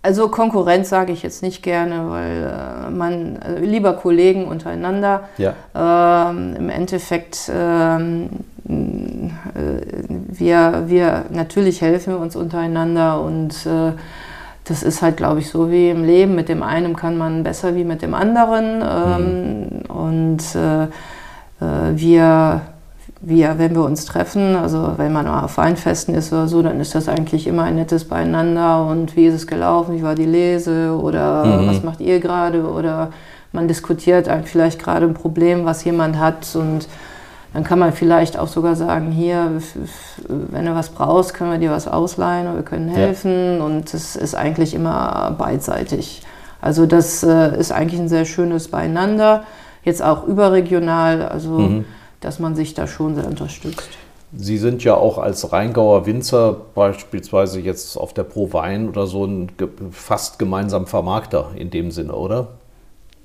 Also 0.02 0.28
Konkurrenz 0.28 0.88
sage 0.88 1.12
ich 1.12 1.22
jetzt 1.22 1.42
nicht 1.42 1.62
gerne, 1.62 2.10
weil 2.10 2.88
äh, 2.88 2.90
man 2.90 3.36
äh, 3.36 3.60
lieber 3.60 3.92
Kollegen 3.94 4.46
untereinander. 4.46 5.28
Ja. 5.36 5.54
Ähm, 5.74 6.56
Im 6.56 6.70
Endeffekt 6.70 7.50
ähm, 7.54 8.30
äh, 8.66 9.82
wir, 10.28 10.84
wir 10.86 11.24
natürlich 11.30 11.82
helfen 11.82 12.14
wir 12.14 12.20
uns 12.20 12.34
untereinander 12.34 13.20
und 13.20 13.66
äh, 13.66 13.92
das 14.70 14.84
ist 14.84 15.02
halt, 15.02 15.16
glaube 15.16 15.40
ich, 15.40 15.50
so 15.50 15.70
wie 15.70 15.90
im 15.90 16.04
Leben. 16.04 16.36
Mit 16.36 16.48
dem 16.48 16.62
einen 16.62 16.94
kann 16.94 17.18
man 17.18 17.42
besser 17.42 17.74
wie 17.74 17.82
mit 17.82 18.02
dem 18.02 18.14
anderen. 18.14 18.82
Ähm, 18.82 19.60
mhm. 19.62 19.90
Und 19.90 20.54
äh, 20.54 20.84
äh, 20.84 21.96
wir, 21.96 22.60
wir, 23.20 23.58
wenn 23.58 23.74
wir 23.74 23.82
uns 23.82 24.04
treffen, 24.04 24.54
also 24.54 24.94
wenn 24.96 25.12
man 25.12 25.26
auf 25.26 25.56
Weinfesten 25.56 26.14
ist 26.14 26.32
oder 26.32 26.46
so, 26.46 26.62
dann 26.62 26.78
ist 26.78 26.94
das 26.94 27.08
eigentlich 27.08 27.48
immer 27.48 27.64
ein 27.64 27.74
nettes 27.74 28.04
Beieinander. 28.04 28.86
Und 28.86 29.16
wie 29.16 29.26
ist 29.26 29.34
es 29.34 29.48
gelaufen? 29.48 29.96
Wie 29.96 30.04
war 30.04 30.14
die 30.14 30.24
Lese? 30.24 30.96
Oder 30.96 31.44
mhm. 31.44 31.66
was 31.66 31.82
macht 31.82 32.00
ihr 32.00 32.20
gerade? 32.20 32.62
Oder 32.62 33.10
man 33.50 33.66
diskutiert 33.66 34.30
vielleicht 34.44 34.80
gerade 34.80 35.04
ein 35.04 35.14
Problem, 35.14 35.64
was 35.64 35.82
jemand 35.82 36.16
hat. 36.16 36.54
Und 36.54 36.86
dann 37.52 37.64
kann 37.64 37.78
man 37.78 37.92
vielleicht 37.92 38.38
auch 38.38 38.46
sogar 38.46 38.76
sagen, 38.76 39.10
hier, 39.10 39.60
wenn 40.28 40.66
du 40.66 40.74
was 40.74 40.90
brauchst, 40.90 41.34
können 41.34 41.50
wir 41.50 41.58
dir 41.58 41.70
was 41.70 41.88
ausleihen 41.88 42.46
oder 42.46 42.56
wir 42.56 42.62
können 42.62 42.88
helfen. 42.88 43.58
Ja. 43.58 43.64
Und 43.64 43.92
es 43.92 44.14
ist 44.14 44.34
eigentlich 44.34 44.72
immer 44.74 45.34
beidseitig. 45.36 46.22
Also 46.60 46.86
das 46.86 47.22
äh, 47.22 47.58
ist 47.58 47.72
eigentlich 47.72 48.00
ein 48.00 48.08
sehr 48.08 48.24
schönes 48.24 48.68
Beieinander, 48.68 49.44
jetzt 49.82 50.02
auch 50.02 50.26
überregional, 50.26 51.22
also 51.22 51.58
mhm. 51.58 51.84
dass 52.20 52.38
man 52.38 52.54
sich 52.54 52.74
da 52.74 52.86
schon 52.86 53.14
sehr 53.14 53.26
unterstützt. 53.26 53.88
Sie 54.36 54.58
sind 54.58 54.84
ja 54.84 54.94
auch 54.94 55.18
als 55.18 55.52
Rheingauer 55.52 56.06
Winzer 56.06 56.54
beispielsweise 56.74 57.58
jetzt 57.58 57.96
auf 57.96 58.14
der 58.14 58.22
Pro 58.22 58.52
Wein 58.52 58.88
oder 58.88 59.08
so 59.08 59.24
ein 59.24 59.50
fast 59.90 60.38
gemeinsam 60.38 60.86
Vermarkter 60.86 61.50
in 61.56 61.70
dem 61.70 61.90
Sinne, 61.90 62.12
oder? 62.12 62.48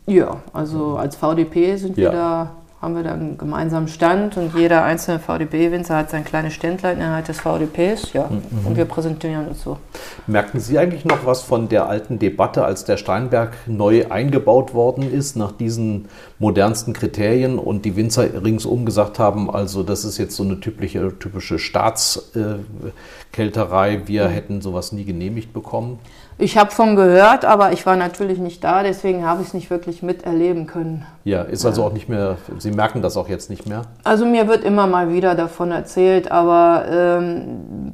Ja, 0.07 0.37
also 0.51 0.95
als 0.97 1.15
VDP 1.15 1.75
sind 1.75 1.97
ja. 1.97 2.03
wir 2.05 2.11
da 2.11 2.51
haben 2.85 2.95
wir 2.95 3.03
dann 3.03 3.19
einen 3.19 3.37
gemeinsamen 3.39 3.87
Stand 3.87 4.37
und 4.37 4.53
jeder 4.55 4.83
einzelne 4.83 5.17
VDB-Winzer 5.17 5.97
hat 5.97 6.11
sein 6.11 6.23
kleines 6.23 6.53
Ständlein 6.53 6.97
innerhalb 6.97 7.25
des 7.25 7.39
VDPs, 7.39 8.13
ja, 8.13 8.29
mhm. 8.29 8.43
und 8.63 8.77
wir 8.77 8.85
präsentieren 8.85 9.47
uns 9.47 9.63
so. 9.63 9.79
Merken 10.27 10.59
Sie 10.59 10.77
eigentlich 10.77 11.03
noch 11.03 11.25
was 11.25 11.41
von 11.41 11.67
der 11.67 11.89
alten 11.89 12.19
Debatte, 12.19 12.63
als 12.63 12.85
der 12.85 12.97
Steinberg 12.97 13.55
neu 13.65 14.05
eingebaut 14.07 14.75
worden 14.75 15.11
ist, 15.11 15.35
nach 15.35 15.51
diesen 15.51 16.09
modernsten 16.37 16.93
Kriterien 16.93 17.57
und 17.57 17.85
die 17.85 17.95
Winzer 17.95 18.43
ringsum 18.43 18.85
gesagt 18.85 19.17
haben, 19.17 19.49
also 19.49 19.81
das 19.81 20.05
ist 20.05 20.19
jetzt 20.19 20.35
so 20.35 20.43
eine 20.43 20.59
typische, 20.59 21.17
typische 21.17 21.57
Staatskälterei, 21.57 24.01
wir 24.05 24.25
mhm. 24.25 24.31
hätten 24.31 24.61
sowas 24.61 24.91
nie 24.91 25.05
genehmigt 25.05 25.53
bekommen? 25.53 25.97
Ich 26.37 26.57
habe 26.57 26.71
von 26.71 26.97
gehört, 26.97 27.45
aber 27.45 27.71
ich 27.71 27.85
war 27.85 27.95
natürlich 27.95 28.39
nicht 28.39 28.61
da, 28.63 28.83
deswegen 28.83 29.25
habe 29.25 29.41
ich 29.41 29.49
es 29.49 29.53
nicht 29.53 29.69
wirklich 29.69 30.03
miterleben 30.03 30.67
können. 30.67 31.05
Ja, 31.23 31.43
ist 31.43 31.65
also 31.65 31.85
auch 31.85 31.93
nicht 31.93 32.09
mehr, 32.09 32.37
Sie 32.57 32.71
merken 32.71 33.01
das 33.01 33.15
auch 33.15 33.29
jetzt 33.29 33.49
nicht 33.49 33.67
mehr? 33.67 33.83
Also 34.03 34.25
mir 34.25 34.47
wird 34.47 34.65
immer 34.65 34.85
mal 34.85 35.13
wieder 35.13 35.35
davon 35.35 35.71
erzählt, 35.71 36.29
aber 36.31 36.85
ähm, 36.89 37.93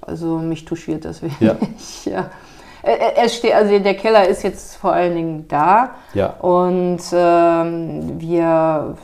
also 0.00 0.38
mich 0.38 0.64
touchiert 0.64 1.04
das 1.04 1.22
wenig. 1.22 1.40
Ja. 1.40 1.56
ja. 2.04 2.30
Es 3.16 3.34
steht, 3.34 3.52
also 3.52 3.76
der 3.76 3.96
Keller 3.96 4.28
ist 4.28 4.44
jetzt 4.44 4.76
vor 4.76 4.92
allen 4.92 5.16
Dingen 5.16 5.48
da. 5.48 5.90
Ja. 6.14 6.34
Und 6.38 7.00
ähm, 7.12 8.20
wir, 8.20 8.94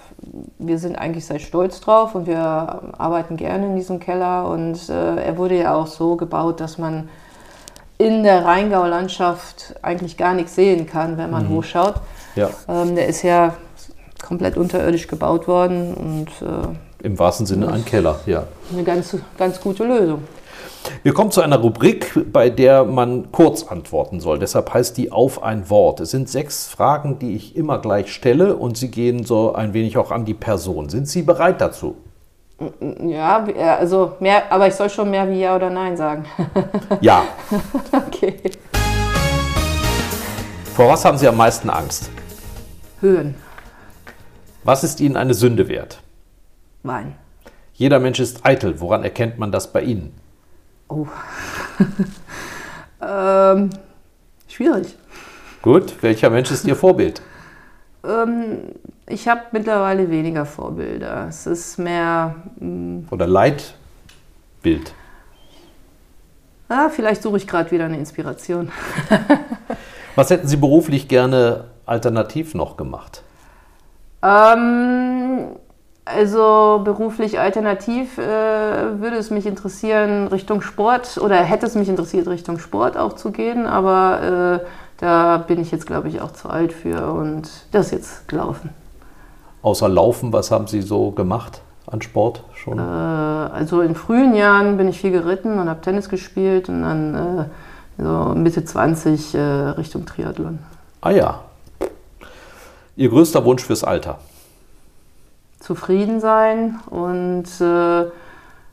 wir 0.59 0.79
sind 0.79 0.97
eigentlich 0.97 1.27
sehr 1.27 1.41
stolz 1.41 1.81
drauf 1.81 2.15
und 2.15 2.29
wir 2.29 2.39
arbeiten 2.39 3.37
gerne 3.37 3.67
in 3.67 3.75
diesem 3.75 3.99
Keller. 3.99 4.49
Und 4.49 4.89
äh, 4.89 5.25
er 5.25 5.37
wurde 5.37 5.59
ja 5.59 5.75
auch 5.75 5.89
so 5.89 6.15
gebaut, 6.15 6.61
dass 6.61 6.79
man 6.79 7.09
in 7.99 8.23
der 8.23 8.45
Rheingau-Landschaft 8.45 9.75
eigentlich 9.83 10.17
gar 10.17 10.35
nichts 10.35 10.55
sehen 10.55 10.87
kann, 10.87 11.19
wenn 11.19 11.31
man 11.31 11.49
mhm. 11.49 11.57
hochschaut. 11.57 11.95
Ja. 12.35 12.51
Ähm, 12.69 12.97
der 12.97 13.07
ist 13.07 13.23
ja 13.23 13.55
komplett 14.23 14.57
unterirdisch 14.57 15.07
gebaut 15.07 15.49
worden 15.49 15.95
und 15.95 16.29
äh, 16.47 17.07
im 17.07 17.19
wahrsten 17.19 17.47
Sinne 17.47 17.71
ein 17.73 17.85
Keller, 17.85 18.21
ja. 18.27 18.45
Eine 18.73 18.85
ganz, 18.85 19.17
ganz 19.37 19.61
gute 19.61 19.85
Lösung. 19.85 20.23
Wir 21.03 21.15
kommen 21.15 21.31
zu 21.31 21.41
einer 21.41 21.59
Rubrik, 21.59 22.13
bei 22.33 22.51
der 22.51 22.85
man 22.85 23.31
kurz 23.33 23.65
antworten 23.65 24.21
soll. 24.21 24.39
Deshalb 24.39 24.73
heißt 24.73 24.97
die 24.97 25.13
auf 25.13 25.43
ein 25.43 25.69
Wort. 25.71 26.01
Es 26.01 26.11
sind 26.11 26.29
sechs 26.29 26.69
Fragen, 26.69 27.19
die 27.19 27.35
ich 27.35 27.57
immer 27.57 27.79
gleich 27.79 28.13
stelle 28.13 28.57
und 28.57 28.77
sie 28.77 28.91
gehen 28.91 29.25
so 29.25 29.53
ein 29.53 29.75
wenig 29.75 29.97
auch 29.97 30.11
an 30.11 30.25
die 30.25 30.35
Person. 30.35 30.89
Sind 30.89 31.09
Sie 31.09 31.23
bereit 31.23 31.61
dazu? 31.61 31.97
Ja, 33.01 33.45
also 33.79 34.17
mehr, 34.21 34.51
aber 34.51 34.67
ich 34.67 34.75
soll 34.75 34.91
schon 34.91 35.11
mehr 35.11 35.29
wie 35.29 35.41
Ja 35.41 35.57
oder 35.57 35.71
Nein 35.71 35.97
sagen. 35.97 36.25
Ja. 37.01 37.25
okay. 37.93 38.41
Vor 40.75 40.89
was 40.89 41.05
haben 41.05 41.19
Sie 41.19 41.29
am 41.29 41.37
meisten 41.37 41.69
Angst? 41.71 42.11
Höhen. 43.01 43.35
Was 44.65 44.85
ist 44.85 45.01
Ihnen 45.01 45.17
eine 45.17 45.35
Sünde 45.35 45.69
wert? 45.69 46.01
Wein. 46.83 47.17
Jeder 47.75 47.99
Mensch 47.99 48.21
ist 48.21 48.45
eitel. 48.47 48.81
Woran 48.81 49.03
erkennt 49.03 49.39
man 49.39 49.51
das 49.51 49.73
bei 49.73 49.83
Ihnen? 49.83 50.15
Oh. 50.89 51.07
ähm, 53.03 53.71
schwierig. 54.49 54.97
Gut. 55.63 55.95
Welcher 56.03 56.31
Mensch 56.31 56.51
ist 56.51 56.65
Ihr 56.67 56.77
Vorbild? 56.77 57.23
Ähm, 58.05 58.59
ich 59.13 59.29
habe 59.29 59.43
mittlerweile 59.53 60.11
weniger 60.11 60.47
Vorbilder. 60.47 61.27
Es 61.29 61.47
ist 61.47 61.79
mehr. 61.79 62.35
Mh, 62.59 62.67
mm, 62.67 63.09
Oder 63.11 63.27
Leitbild. 63.27 64.95
Ah, 66.69 66.89
vielleicht 66.89 67.23
suche 67.23 67.37
ich 67.37 67.47
gerade 67.47 67.71
wieder 67.71 67.85
eine 67.85 67.99
Inspiration. 67.99 68.73
Was 70.17 70.31
hätten 70.31 70.49
Sie 70.49 70.57
beruflich 70.57 71.09
gerne 71.09 71.65
alternativ 71.85 72.55
noch 72.55 72.77
gemacht? 72.79 73.23
Ähm, 74.23 75.57
also 76.05 76.81
beruflich 76.83 77.39
alternativ 77.39 78.17
äh, 78.17 78.23
würde 78.23 79.17
es 79.17 79.31
mich 79.31 79.47
interessieren, 79.47 80.29
Richtung 80.29 80.63
Sport 80.63 81.19
oder 81.19 81.37
hätte 81.37 81.67
es 81.67 81.75
mich 81.75 81.89
interessiert, 81.89 82.27
Richtung 82.29 82.59
Sport 82.59 82.97
auch 82.97 83.15
zu 83.15 83.33
gehen, 83.33 83.67
aber 83.67 84.61
äh, 84.63 84.67
da 84.99 85.39
bin 85.39 85.61
ich 85.61 85.73
jetzt, 85.73 85.87
glaube 85.87 86.09
ich, 86.09 86.21
auch 86.21 86.33
zu 86.33 86.49
alt 86.49 86.73
für 86.73 87.13
und 87.13 87.51
das 87.73 87.87
ist 87.87 87.93
jetzt 87.93 88.29
gelaufen. 88.29 88.71
Außer 89.63 89.89
Laufen, 89.89 90.33
was 90.33 90.51
haben 90.51 90.67
Sie 90.67 90.83
so 90.83 91.13
gemacht 91.13 91.63
an 91.87 92.03
Sport 92.03 92.43
schon? 92.55 92.79
Äh, 92.79 92.83
also 92.83 93.81
in 93.81 93.95
frühen 93.95 94.35
Jahren 94.35 94.77
bin 94.77 94.89
ich 94.89 95.01
viel 95.01 95.13
geritten 95.13 95.59
und 95.59 95.69
habe 95.69 95.81
Tennis 95.81 96.09
gespielt 96.09 96.69
und 96.69 96.83
dann 96.83 97.15
äh, 97.99 98.03
so 98.03 98.35
Mitte 98.35 98.65
20 98.65 99.35
äh, 99.35 99.41
Richtung 99.41 100.05
Triathlon. 100.05 100.59
Ah 101.01 101.11
ja. 101.11 101.41
Ihr 102.97 103.09
größter 103.09 103.45
Wunsch 103.45 103.65
fürs 103.65 103.85
Alter? 103.85 104.19
Zufrieden 105.61 106.21
sein 106.21 106.81
und 106.91 107.45
äh, 107.61 108.07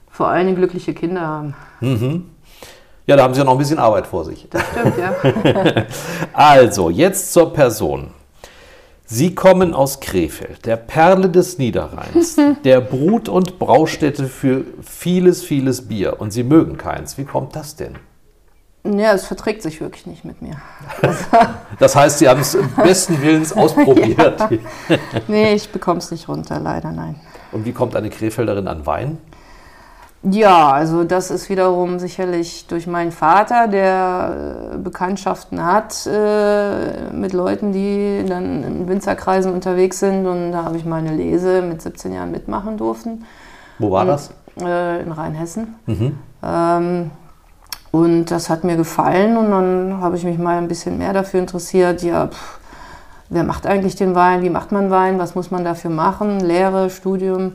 vor 0.10 0.28
allem 0.28 0.56
glückliche 0.56 0.94
Kinder 0.94 1.22
haben. 1.22 1.56
Mhm. 1.82 2.26
Ja, 3.06 3.16
da 3.16 3.24
haben 3.24 3.34
Sie 3.34 3.40
ja 3.40 3.46
noch 3.46 3.54
ein 3.54 3.58
bisschen 3.58 3.80
Arbeit 3.80 4.08
vor 4.08 4.26
sich. 4.26 4.48
Das 4.50 4.62
stimmt, 4.72 4.98
ja. 4.98 5.86
also, 6.34 6.90
jetzt 6.90 7.32
zur 7.34 7.54
Person. 7.54 8.12
Sie 9.12 9.34
kommen 9.34 9.74
aus 9.74 10.02
Krefeld, 10.02 10.68
der 10.68 10.78
Perle 10.78 11.30
des 11.30 11.58
Niederrheins, 11.58 12.38
der 12.64 12.80
Brut- 12.80 13.28
und 13.28 13.58
Braustätte 13.58 14.28
für 14.28 14.66
vieles, 14.84 15.42
vieles 15.42 15.88
Bier. 15.88 16.22
Und 16.22 16.30
Sie 16.30 16.44
mögen 16.44 16.78
keins. 16.78 17.18
Wie 17.18 17.26
kommt 17.26 17.56
das 17.56 17.76
denn? 17.76 17.96
Ja, 18.86 19.14
es 19.14 19.26
verträgt 19.26 19.64
sich 19.64 19.82
wirklich 19.82 20.06
nicht 20.06 20.26
mit 20.26 20.44
mir. 20.44 20.58
das 21.80 21.96
heißt, 21.96 22.20
Sie 22.20 22.30
haben 22.30 22.42
es 22.42 22.56
besten 22.78 23.20
Willens 23.20 23.52
ausprobiert. 23.58 24.42
ja. 24.88 24.98
Nee, 25.28 25.56
ich 25.56 25.70
bekomme 25.70 25.98
es 25.98 26.12
nicht 26.12 26.30
runter, 26.30 26.60
leider 26.60 26.92
nein. 26.92 27.20
Und 27.52 27.66
wie 27.66 27.72
kommt 27.72 27.96
eine 27.96 28.12
Krefelderin 28.12 28.68
an 28.68 28.86
Wein? 28.86 29.18
Ja, 30.22 30.72
also 30.72 31.06
das 31.06 31.32
ist 31.32 31.50
wiederum 31.50 31.98
sicherlich 31.98 32.68
durch 32.68 32.88
meinen 32.88 33.14
Vater, 33.14 33.70
der 33.70 34.74
äh, 34.74 34.78
Bekanntschaften 34.78 35.64
hat 35.64 36.06
äh, 36.08 37.10
mit 37.14 37.32
Leuten, 37.32 37.72
die 37.72 38.26
dann 38.28 38.64
in 38.64 38.88
Winzerkreisen 38.90 39.54
unterwegs 39.54 40.00
sind. 40.00 40.28
Und 40.28 40.52
da 40.52 40.66
habe 40.66 40.76
ich 40.76 40.84
meine 40.84 41.16
Lese 41.16 41.62
mit 41.62 41.82
17 41.82 42.12
Jahren 42.12 42.32
mitmachen 42.32 42.78
durften. 42.78 43.24
Wo 43.78 43.92
war 43.92 44.02
und, 44.02 44.08
das? 44.08 44.32
Äh, 44.62 45.02
in 45.04 45.12
Rheinhessen. 45.14 45.76
Mhm. 45.86 46.18
Ähm, 46.44 47.12
und 47.92 48.26
das 48.26 48.50
hat 48.50 48.66
mir 48.66 48.76
gefallen 48.76 49.38
und 49.38 49.52
dann 49.52 50.02
habe 50.02 50.18
ich 50.18 50.26
mich 50.26 50.38
mal 50.38 50.58
ein 50.58 50.68
bisschen 50.68 50.98
mehr 50.98 51.14
dafür 51.14 51.40
interessiert. 51.40 52.04
Ja, 52.04 52.28
pff, 52.28 52.60
wer 53.30 53.46
macht 53.46 53.66
eigentlich 53.66 53.96
den 53.96 54.16
Wein? 54.16 54.44
Wie 54.44 54.50
macht 54.50 54.74
man 54.74 54.92
Wein? 54.92 55.18
Was 55.18 55.34
muss 55.34 55.50
man 55.50 55.64
dafür 55.64 55.92
machen? 55.92 56.42
Lehre, 56.42 56.90
Studium. 56.90 57.54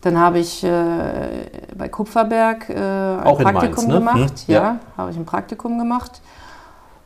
Dann 0.00 0.18
habe 0.18 0.38
ich 0.38 0.62
äh, 0.62 1.46
bei 1.76 1.88
Kupferberg 1.88 2.68
äh, 2.68 2.74
ein 2.74 3.20
Auch 3.24 3.38
Praktikum 3.38 3.86
Mainz, 3.86 3.86
ne? 3.86 3.94
gemacht. 3.94 4.38
Hm, 4.46 4.54
ja, 4.54 4.62
ja 4.62 4.78
habe 4.96 5.10
ich 5.10 5.16
ein 5.16 5.24
Praktikum 5.24 5.78
gemacht. 5.78 6.20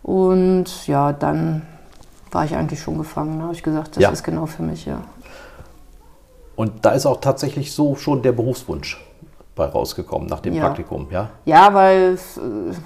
Und 0.03 0.87
ja, 0.87 1.13
dann 1.13 1.63
war 2.31 2.45
ich 2.45 2.55
eigentlich 2.55 2.81
schon 2.81 2.99
gefangen. 2.99 3.39
Da 3.39 3.45
habe 3.45 3.55
ich 3.55 3.63
gesagt, 3.63 3.97
das 3.97 4.03
ja. 4.03 4.11
ist 4.11 4.23
genau 4.23 4.47
für 4.47 4.63
mich, 4.63 4.85
ja. 4.85 4.99
Und 6.55 6.85
da 6.85 6.91
ist 6.91 7.07
auch 7.07 7.21
tatsächlich 7.21 7.73
so 7.73 7.95
schon 7.95 8.23
der 8.23 8.33
Berufswunsch 8.33 9.03
bei 9.55 9.67
rausgekommen 9.67 10.29
nach 10.29 10.41
dem 10.41 10.55
ja. 10.55 10.67
Praktikum, 10.67 11.09
ja? 11.11 11.31
Ja, 11.45 11.73
weil 11.75 12.19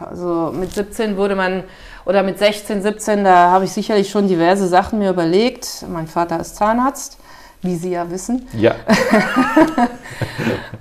also 0.01 0.53
mit 0.53 0.73
17 0.73 1.17
wurde 1.17 1.37
man, 1.37 1.65
oder 2.05 2.23
mit 2.23 2.39
16, 2.39 2.83
17, 2.83 3.25
da 3.25 3.51
habe 3.51 3.65
ich 3.65 3.73
sicherlich 3.73 4.11
schon 4.11 4.29
diverse 4.29 4.67
Sachen 4.67 4.99
mir 4.99 5.11
überlegt. 5.11 5.85
Mein 5.89 6.07
Vater 6.07 6.41
ist 6.41 6.57
Zahnarzt 6.57 7.19
wie 7.67 7.77
Sie 7.77 7.91
ja 7.91 8.11
wissen. 8.11 8.47
Ja. 8.57 8.75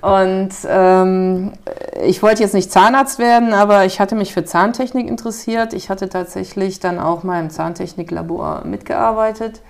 und 0.00 0.50
ähm, 0.68 1.52
ich 2.04 2.22
wollte 2.22 2.42
jetzt 2.42 2.54
nicht 2.54 2.72
Zahnarzt 2.72 3.18
werden, 3.18 3.52
aber 3.52 3.84
ich 3.84 4.00
hatte 4.00 4.14
mich 4.14 4.32
für 4.32 4.44
Zahntechnik 4.44 5.08
interessiert. 5.08 5.74
Ich 5.74 5.90
hatte 5.90 6.08
tatsächlich 6.08 6.80
dann 6.80 6.98
auch 6.98 7.22
mal 7.22 7.40
im 7.40 7.50
Zahntechniklabor 7.50 8.62
mitgearbeitet. 8.64 9.60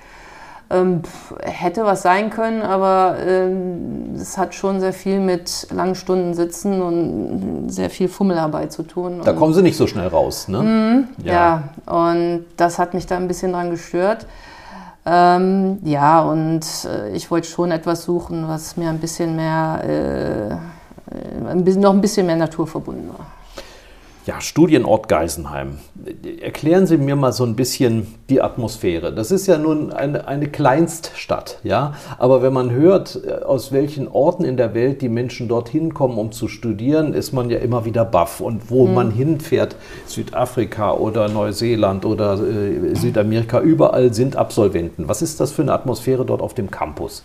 Ähm, 0.68 1.02
hätte 1.44 1.84
was 1.84 2.02
sein 2.02 2.30
können, 2.30 2.62
aber 2.62 3.18
ähm, 3.24 4.16
es 4.16 4.36
hat 4.36 4.52
schon 4.52 4.80
sehr 4.80 4.92
viel 4.92 5.20
mit 5.20 5.68
langen 5.70 5.94
Stunden 5.94 6.34
sitzen 6.34 6.82
und 6.82 7.68
sehr 7.68 7.88
viel 7.88 8.08
Fummelarbeit 8.08 8.72
zu 8.72 8.82
tun. 8.82 9.20
Da 9.24 9.32
kommen 9.32 9.54
Sie 9.54 9.62
nicht 9.62 9.76
so 9.76 9.86
schnell 9.86 10.08
raus, 10.08 10.48
ne? 10.48 10.62
Mhm, 10.62 11.08
ja. 11.24 11.32
ja, 11.86 11.94
und 11.94 12.46
das 12.56 12.80
hat 12.80 12.94
mich 12.94 13.06
da 13.06 13.16
ein 13.16 13.28
bisschen 13.28 13.52
dran 13.52 13.70
gestört. 13.70 14.26
Ähm, 15.08 15.78
ja, 15.84 16.20
und 16.22 16.64
äh, 16.84 17.10
ich 17.14 17.30
wollte 17.30 17.46
schon 17.46 17.70
etwas 17.70 18.02
suchen, 18.02 18.48
was 18.48 18.76
mir 18.76 18.90
ein 18.90 18.98
bisschen 18.98 19.36
mehr, 19.36 19.80
äh, 19.84 21.54
bisschen, 21.64 21.82
noch 21.82 21.92
ein 21.92 22.00
bisschen 22.00 22.26
mehr 22.26 22.34
naturverbunden 22.34 23.10
war. 23.10 23.35
Ja, 24.26 24.40
Studienort 24.40 25.08
Geisenheim. 25.08 25.78
Erklären 26.42 26.88
Sie 26.88 26.98
mir 26.98 27.14
mal 27.14 27.32
so 27.32 27.44
ein 27.44 27.54
bisschen 27.54 28.08
die 28.28 28.42
Atmosphäre. 28.42 29.14
Das 29.14 29.30
ist 29.30 29.46
ja 29.46 29.56
nun 29.56 29.92
eine, 29.92 30.26
eine 30.26 30.48
Kleinststadt, 30.48 31.60
ja. 31.62 31.94
Aber 32.18 32.42
wenn 32.42 32.52
man 32.52 32.72
hört, 32.72 33.20
äh, 33.24 33.44
aus 33.44 33.70
welchen 33.70 34.08
Orten 34.08 34.44
in 34.44 34.56
der 34.56 34.74
Welt 34.74 35.00
die 35.00 35.08
Menschen 35.08 35.46
dorthin 35.46 35.94
kommen, 35.94 36.18
um 36.18 36.32
zu 36.32 36.48
studieren, 36.48 37.14
ist 37.14 37.32
man 37.32 37.50
ja 37.50 37.58
immer 37.58 37.84
wieder 37.84 38.04
baff. 38.04 38.40
Und 38.40 38.68
wo 38.68 38.88
mhm. 38.88 38.94
man 38.94 39.10
hinfährt, 39.12 39.76
Südafrika 40.06 40.94
oder 40.94 41.28
Neuseeland 41.28 42.04
oder 42.04 42.34
äh, 42.34 42.96
Südamerika, 42.96 43.60
überall 43.60 44.12
sind 44.12 44.34
Absolventen. 44.34 45.06
Was 45.06 45.22
ist 45.22 45.38
das 45.38 45.52
für 45.52 45.62
eine 45.62 45.72
Atmosphäre 45.72 46.24
dort 46.24 46.42
auf 46.42 46.52
dem 46.52 46.68
Campus? 46.68 47.22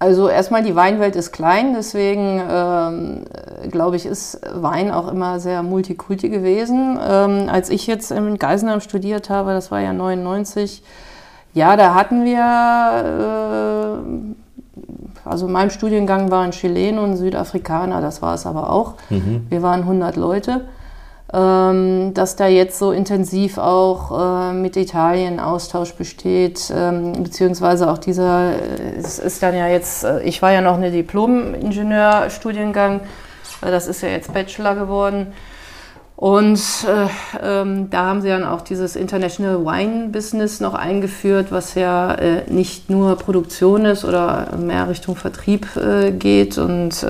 Also 0.00 0.30
erstmal 0.30 0.62
die 0.62 0.74
Weinwelt 0.74 1.14
ist 1.14 1.30
klein, 1.30 1.74
deswegen 1.74 2.42
ähm, 2.50 3.24
glaube 3.70 3.96
ich, 3.96 4.06
ist 4.06 4.40
Wein 4.50 4.90
auch 4.90 5.08
immer 5.08 5.40
sehr 5.40 5.62
multikulti 5.62 6.30
gewesen. 6.30 6.98
Ähm, 7.06 7.50
als 7.50 7.68
ich 7.68 7.86
jetzt 7.86 8.10
in 8.10 8.38
Geisenheim 8.38 8.80
studiert 8.80 9.28
habe, 9.28 9.52
das 9.52 9.70
war 9.70 9.80
ja 9.80 9.92
99, 9.92 10.82
ja, 11.52 11.76
da 11.76 11.94
hatten 11.94 12.24
wir, 12.24 14.00
äh, 14.00 15.28
also 15.28 15.46
in 15.46 15.52
meinem 15.52 15.68
Studiengang 15.68 16.30
waren 16.30 16.52
Chilenen 16.52 16.98
und 16.98 17.16
Südafrikaner, 17.18 18.00
das 18.00 18.22
war 18.22 18.34
es 18.34 18.46
aber 18.46 18.72
auch. 18.72 18.94
Mhm. 19.10 19.48
Wir 19.50 19.60
waren 19.60 19.80
100 19.80 20.16
Leute. 20.16 20.62
Ähm, 21.32 22.12
dass 22.12 22.34
da 22.34 22.48
jetzt 22.48 22.80
so 22.80 22.90
intensiv 22.90 23.56
auch 23.56 24.50
äh, 24.50 24.52
mit 24.52 24.76
Italien 24.76 25.38
Austausch 25.38 25.94
besteht, 25.94 26.72
ähm, 26.74 27.22
beziehungsweise 27.22 27.88
auch 27.88 27.98
dieser, 27.98 28.54
äh, 28.54 28.96
es 28.98 29.20
ist 29.20 29.40
dann 29.40 29.54
ja 29.54 29.68
jetzt, 29.68 30.02
äh, 30.02 30.22
ich 30.22 30.42
war 30.42 30.50
ja 30.50 30.60
noch 30.60 30.74
eine 30.74 30.90
Diplom-Ingenieurstudiengang, 30.90 33.02
das 33.60 33.86
ist 33.86 34.02
ja 34.02 34.08
jetzt 34.08 34.34
Bachelor 34.34 34.74
geworden. 34.74 35.28
Und 36.16 36.60
äh, 36.88 37.06
ähm, 37.40 37.90
da 37.90 38.06
haben 38.06 38.22
sie 38.22 38.28
dann 38.28 38.44
auch 38.44 38.62
dieses 38.62 38.96
International 38.96 39.64
Wine 39.64 40.08
Business 40.08 40.58
noch 40.58 40.74
eingeführt, 40.74 41.52
was 41.52 41.76
ja 41.76 42.12
äh, 42.12 42.42
nicht 42.50 42.90
nur 42.90 43.14
Produktion 43.14 43.84
ist 43.84 44.04
oder 44.04 44.56
mehr 44.56 44.88
Richtung 44.88 45.14
Vertrieb 45.14 45.76
äh, 45.76 46.10
geht 46.10 46.58
und 46.58 47.06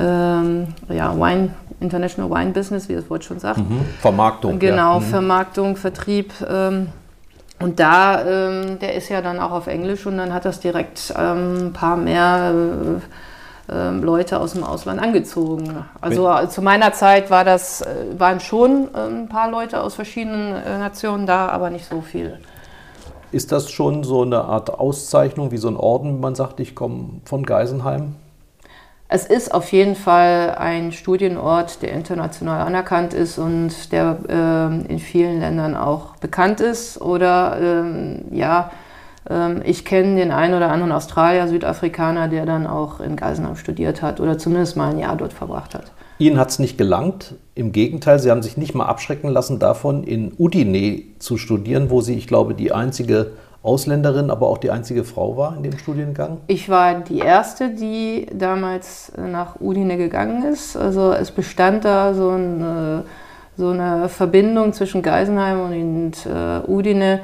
ähm, 0.00 0.68
ja, 0.88 1.18
Wine 1.18 1.50
International 1.80 2.30
Wine 2.30 2.52
Business, 2.52 2.88
wie 2.88 2.94
das 2.94 3.08
Wort 3.10 3.24
schon 3.24 3.38
sagt. 3.38 3.58
Mhm. 3.58 3.84
Vermarktung. 4.00 4.58
Genau, 4.58 4.94
ja. 4.94 5.00
mhm. 5.00 5.04
Vermarktung, 5.04 5.76
Vertrieb. 5.76 6.32
Ähm, 6.48 6.88
und 7.60 7.80
da, 7.80 8.24
ähm, 8.24 8.78
der 8.78 8.94
ist 8.94 9.08
ja 9.08 9.20
dann 9.20 9.40
auch 9.40 9.50
auf 9.50 9.66
Englisch 9.66 10.06
und 10.06 10.16
dann 10.16 10.32
hat 10.32 10.44
das 10.44 10.60
direkt 10.60 11.12
ähm, 11.16 11.68
ein 11.68 11.72
paar 11.72 11.96
mehr 11.96 12.52
äh, 13.68 13.72
äh, 13.72 13.90
Leute 13.90 14.40
aus 14.40 14.52
dem 14.52 14.64
Ausland 14.64 15.00
angezogen. 15.00 15.84
Also 16.00 16.28
Mit 16.28 16.52
zu 16.52 16.62
meiner 16.62 16.92
Zeit 16.92 17.30
war 17.30 17.44
das, 17.44 17.82
äh, 17.82 17.86
waren 18.16 18.40
schon 18.40 18.88
äh, 18.94 18.98
ein 18.98 19.28
paar 19.28 19.50
Leute 19.50 19.82
aus 19.82 19.94
verschiedenen 19.94 20.54
äh, 20.54 20.78
Nationen 20.78 21.26
da, 21.26 21.48
aber 21.48 21.70
nicht 21.70 21.86
so 21.86 22.00
viel. 22.00 22.38
Ist 23.30 23.52
das 23.52 23.70
schon 23.70 24.04
so 24.04 24.22
eine 24.22 24.42
Art 24.42 24.70
Auszeichnung, 24.70 25.50
wie 25.50 25.58
so 25.58 25.68
ein 25.68 25.76
Orden, 25.76 26.20
man 26.20 26.34
sagt, 26.34 26.60
ich 26.60 26.74
komme 26.74 27.20
von 27.24 27.44
Geisenheim? 27.44 28.14
Es 29.10 29.24
ist 29.24 29.54
auf 29.54 29.72
jeden 29.72 29.94
Fall 29.94 30.54
ein 30.58 30.92
Studienort, 30.92 31.80
der 31.80 31.92
international 31.92 32.60
anerkannt 32.60 33.14
ist 33.14 33.38
und 33.38 33.90
der 33.90 34.18
äh, 34.28 34.92
in 34.92 34.98
vielen 34.98 35.40
Ländern 35.40 35.74
auch 35.74 36.16
bekannt 36.16 36.60
ist. 36.60 37.00
Oder 37.00 37.58
ähm, 37.58 38.24
ja, 38.30 38.70
äh, 39.30 39.62
ich 39.62 39.86
kenne 39.86 40.16
den 40.16 40.30
einen 40.30 40.52
oder 40.52 40.70
anderen 40.70 40.92
Australier, 40.92 41.48
Südafrikaner, 41.48 42.28
der 42.28 42.44
dann 42.44 42.66
auch 42.66 43.00
in 43.00 43.16
Geisenheim 43.16 43.56
studiert 43.56 44.02
hat 44.02 44.20
oder 44.20 44.36
zumindest 44.36 44.76
mal 44.76 44.90
ein 44.90 44.98
Jahr 44.98 45.16
dort 45.16 45.32
verbracht 45.32 45.74
hat. 45.74 45.90
Ihnen 46.18 46.38
hat 46.38 46.50
es 46.50 46.58
nicht 46.58 46.76
gelangt. 46.76 47.34
Im 47.54 47.72
Gegenteil, 47.72 48.18
Sie 48.18 48.30
haben 48.30 48.42
sich 48.42 48.58
nicht 48.58 48.74
mal 48.74 48.86
abschrecken 48.86 49.30
lassen 49.30 49.58
davon, 49.58 50.04
in 50.04 50.34
Udine 50.36 51.02
zu 51.18 51.38
studieren, 51.38 51.88
wo 51.88 52.02
Sie, 52.02 52.14
ich 52.14 52.26
glaube, 52.26 52.54
die 52.54 52.72
einzige 52.72 53.30
Ausländerin, 53.62 54.30
aber 54.30 54.46
auch 54.46 54.58
die 54.58 54.70
einzige 54.70 55.04
Frau 55.04 55.36
war 55.36 55.56
in 55.56 55.64
dem 55.64 55.76
Studiengang? 55.78 56.38
Ich 56.46 56.68
war 56.68 56.94
die 57.00 57.18
erste, 57.18 57.70
die 57.70 58.26
damals 58.32 59.12
nach 59.16 59.60
Udine 59.60 59.96
gegangen 59.96 60.44
ist. 60.44 60.76
Also 60.76 61.12
es 61.12 61.32
bestand 61.32 61.84
da 61.84 62.14
so 62.14 62.30
eine, 62.30 63.04
so 63.56 63.70
eine 63.70 64.08
Verbindung 64.08 64.72
zwischen 64.72 65.02
Geisenheim 65.02 65.60
und 65.60 66.12
äh, 66.26 66.70
Udine, 66.70 67.20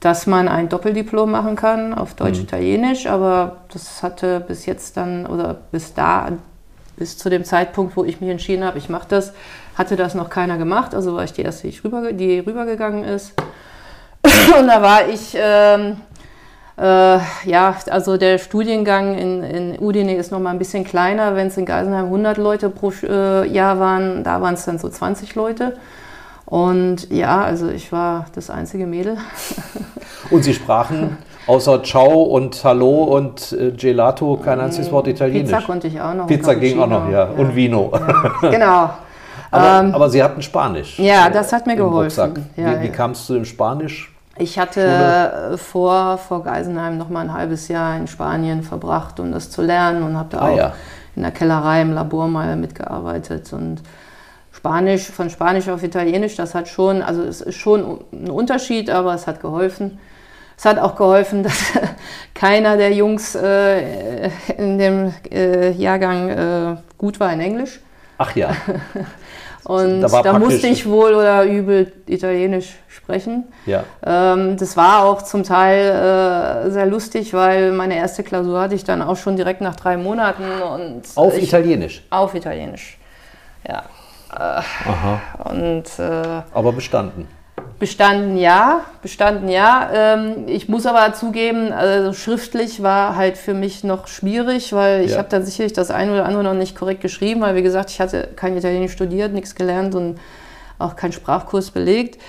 dass 0.00 0.26
man 0.26 0.48
ein 0.48 0.68
Doppeldiplom 0.68 1.30
machen 1.30 1.56
kann 1.56 1.94
auf 1.94 2.14
Deutsch-Italienisch, 2.14 3.04
mhm. 3.04 3.10
aber 3.10 3.56
das 3.72 4.02
hatte 4.02 4.40
bis 4.40 4.66
jetzt 4.66 4.96
dann 4.96 5.26
oder 5.26 5.56
bis 5.70 5.94
da, 5.94 6.32
bis 6.96 7.16
zu 7.16 7.30
dem 7.30 7.44
Zeitpunkt, 7.44 7.96
wo 7.96 8.04
ich 8.04 8.20
mich 8.20 8.30
entschieden 8.30 8.64
habe, 8.64 8.78
ich 8.78 8.88
mache 8.88 9.06
das, 9.08 9.32
hatte 9.76 9.96
das 9.96 10.14
noch 10.14 10.30
keiner 10.30 10.58
gemacht. 10.58 10.94
Also 10.94 11.14
war 11.14 11.24
ich 11.24 11.32
die 11.32 11.42
erste, 11.42 11.68
die, 11.68 11.78
rüber, 11.78 12.12
die 12.12 12.38
rübergegangen 12.38 13.04
ist. 13.04 13.34
Und 14.58 14.66
da 14.66 14.82
war 14.82 15.08
ich, 15.08 15.36
ähm, 15.38 15.96
äh, 16.78 17.18
ja, 17.48 17.76
also 17.90 18.16
der 18.16 18.38
Studiengang 18.38 19.16
in, 19.16 19.42
in 19.42 19.78
Udine 19.78 20.16
ist 20.16 20.32
noch 20.32 20.40
mal 20.40 20.50
ein 20.50 20.58
bisschen 20.58 20.84
kleiner. 20.84 21.36
Wenn 21.36 21.48
es 21.48 21.56
in 21.56 21.66
Geisenheim 21.66 22.06
100 22.06 22.38
Leute 22.38 22.70
pro 22.70 22.92
äh, 23.02 23.46
Jahr 23.46 23.78
waren, 23.78 24.24
da 24.24 24.40
waren 24.40 24.54
es 24.54 24.64
dann 24.64 24.78
so 24.78 24.88
20 24.88 25.34
Leute. 25.34 25.76
Und 26.46 27.10
ja, 27.10 27.42
also 27.42 27.68
ich 27.68 27.92
war 27.92 28.26
das 28.34 28.50
einzige 28.50 28.86
Mädel. 28.86 29.16
Und 30.30 30.44
Sie 30.44 30.54
sprachen 30.54 31.16
außer 31.46 31.82
Ciao 31.82 32.22
und 32.22 32.62
Hallo 32.64 33.04
und 33.04 33.52
äh, 33.52 33.72
Gelato 33.72 34.36
kein 34.42 34.60
einziges 34.60 34.90
Wort 34.90 35.06
Italienisch. 35.08 35.50
Pizza 35.50 35.66
konnte 35.66 35.88
ich 35.88 36.00
auch 36.00 36.14
noch. 36.14 36.26
Pizza 36.26 36.54
ging 36.54 36.78
auch 36.78 36.86
noch, 36.86 37.06
ja. 37.10 37.24
ja. 37.24 37.30
Und 37.36 37.54
Vino. 37.54 37.92
Ja. 37.92 38.50
Genau. 38.50 38.90
aber, 39.50 39.80
ähm, 39.80 39.94
aber, 39.94 40.08
Sie 40.08 40.22
hatten 40.22 40.42
Spanisch. 40.42 40.98
Ja, 40.98 41.28
das 41.28 41.52
hat 41.52 41.66
mir 41.66 41.76
geholfen. 41.76 42.46
Ja, 42.56 42.80
wie, 42.80 42.84
wie 42.84 42.88
kam 42.88 43.10
es 43.10 43.26
zu 43.26 43.34
dem 43.34 43.44
Spanisch? 43.44 44.13
Ich 44.36 44.58
hatte 44.58 44.80
Schule. 44.80 45.58
vor, 45.58 46.18
vor 46.18 46.42
Geisenheim 46.42 46.98
noch 46.98 47.08
mal 47.08 47.20
ein 47.20 47.32
halbes 47.32 47.68
Jahr 47.68 47.96
in 47.96 48.08
Spanien 48.08 48.62
verbracht, 48.62 49.20
um 49.20 49.30
das 49.30 49.50
zu 49.50 49.62
lernen 49.62 50.02
und 50.02 50.16
habe 50.16 50.30
da 50.30 50.38
ah, 50.38 50.48
auch 50.48 50.56
ja. 50.56 50.72
in 51.14 51.22
der 51.22 51.30
Kellerei 51.30 51.82
im 51.82 51.92
Labor 51.92 52.26
mal 52.28 52.56
mitgearbeitet 52.56 53.52
und 53.52 53.82
Spanisch, 54.50 55.10
von 55.10 55.30
Spanisch 55.30 55.68
auf 55.68 55.82
Italienisch, 55.82 56.36
das 56.36 56.54
hat 56.54 56.68
schon, 56.68 57.02
also 57.02 57.22
es 57.22 57.40
ist 57.40 57.56
schon 57.56 58.00
ein 58.12 58.30
Unterschied, 58.30 58.88
aber 58.88 59.14
es 59.14 59.26
hat 59.26 59.40
geholfen. 59.40 59.98
Es 60.56 60.64
hat 60.64 60.78
auch 60.78 60.96
geholfen, 60.96 61.42
dass 61.42 61.72
keiner 62.34 62.76
der 62.76 62.92
Jungs 62.92 63.34
äh, 63.34 64.30
in 64.56 64.78
dem 64.78 65.12
äh, 65.30 65.70
Jahrgang 65.72 66.28
äh, 66.30 66.76
gut 66.96 67.20
war 67.20 67.32
in 67.32 67.40
Englisch. 67.40 67.80
Ach 68.18 68.34
ja. 68.36 68.50
Und 69.64 70.02
da, 70.02 70.22
da 70.22 70.38
musste 70.38 70.66
ich 70.66 70.86
wohl 70.88 71.14
oder 71.14 71.44
übel 71.44 71.90
Italienisch 72.06 72.74
sprechen. 72.88 73.44
Ja. 73.64 73.84
Ähm, 74.04 74.56
das 74.58 74.76
war 74.76 75.04
auch 75.04 75.22
zum 75.22 75.42
Teil 75.42 76.66
äh, 76.66 76.70
sehr 76.70 76.86
lustig, 76.86 77.32
weil 77.32 77.72
meine 77.72 77.96
erste 77.96 78.22
Klausur 78.22 78.60
hatte 78.60 78.74
ich 78.74 78.84
dann 78.84 79.00
auch 79.00 79.16
schon 79.16 79.36
direkt 79.36 79.62
nach 79.62 79.76
drei 79.76 79.96
Monaten. 79.96 80.44
Und 80.44 81.02
auf 81.14 81.36
ich, 81.36 81.44
Italienisch? 81.44 82.02
Auf 82.10 82.34
Italienisch, 82.34 82.98
ja. 83.66 83.84
Äh, 84.32 84.38
Aha. 84.38 85.20
Und, 85.50 85.84
äh, 85.98 86.42
Aber 86.52 86.72
bestanden? 86.72 87.26
Bestanden 87.78 88.36
ja, 88.36 88.84
bestanden 89.02 89.48
ja. 89.48 89.90
Ähm, 89.92 90.46
ich 90.46 90.68
muss 90.68 90.86
aber 90.86 91.12
zugeben, 91.12 91.72
also 91.72 92.12
schriftlich 92.12 92.82
war 92.82 93.16
halt 93.16 93.36
für 93.36 93.52
mich 93.52 93.82
noch 93.82 94.06
schwierig, 94.06 94.72
weil 94.72 95.04
ich 95.04 95.12
ja. 95.12 95.18
habe 95.18 95.28
dann 95.28 95.44
sicherlich 95.44 95.72
das 95.72 95.90
eine 95.90 96.12
oder 96.12 96.24
andere 96.24 96.44
noch 96.44 96.54
nicht 96.54 96.76
korrekt 96.76 97.00
geschrieben, 97.00 97.40
weil 97.40 97.56
wie 97.56 97.62
gesagt, 97.62 97.90
ich 97.90 98.00
hatte 98.00 98.28
kein 98.36 98.56
Italienisch 98.56 98.92
studiert, 98.92 99.32
nichts 99.32 99.54
gelernt 99.54 99.94
und 99.94 100.18
auch 100.78 100.94
keinen 100.94 101.12
Sprachkurs 101.12 101.72
belegt. 101.72 102.20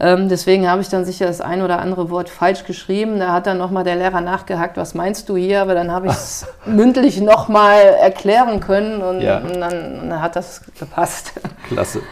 Ähm, 0.00 0.28
deswegen 0.28 0.68
habe 0.68 0.82
ich 0.82 0.88
dann 0.88 1.04
sicher 1.04 1.26
das 1.26 1.40
ein 1.40 1.62
oder 1.62 1.78
andere 1.78 2.10
Wort 2.10 2.28
falsch 2.28 2.64
geschrieben. 2.64 3.20
Da 3.20 3.32
hat 3.32 3.46
dann 3.46 3.58
nochmal 3.58 3.84
der 3.84 3.96
Lehrer 3.96 4.20
nachgehakt, 4.20 4.76
was 4.76 4.94
meinst 4.94 5.28
du 5.28 5.36
hier? 5.36 5.62
Aber 5.62 5.74
dann 5.74 5.92
habe 5.92 6.08
ich 6.08 6.12
es 6.12 6.46
mündlich 6.66 7.20
nochmal 7.20 7.80
erklären 8.00 8.60
können 8.60 9.02
und, 9.02 9.20
ja. 9.20 9.38
und, 9.38 9.60
dann, 9.60 10.00
und, 10.00 10.10
dann, 10.10 10.20
hat 10.20 10.34
das 10.36 10.62
gepasst. 10.78 11.32
Klasse. 11.68 12.02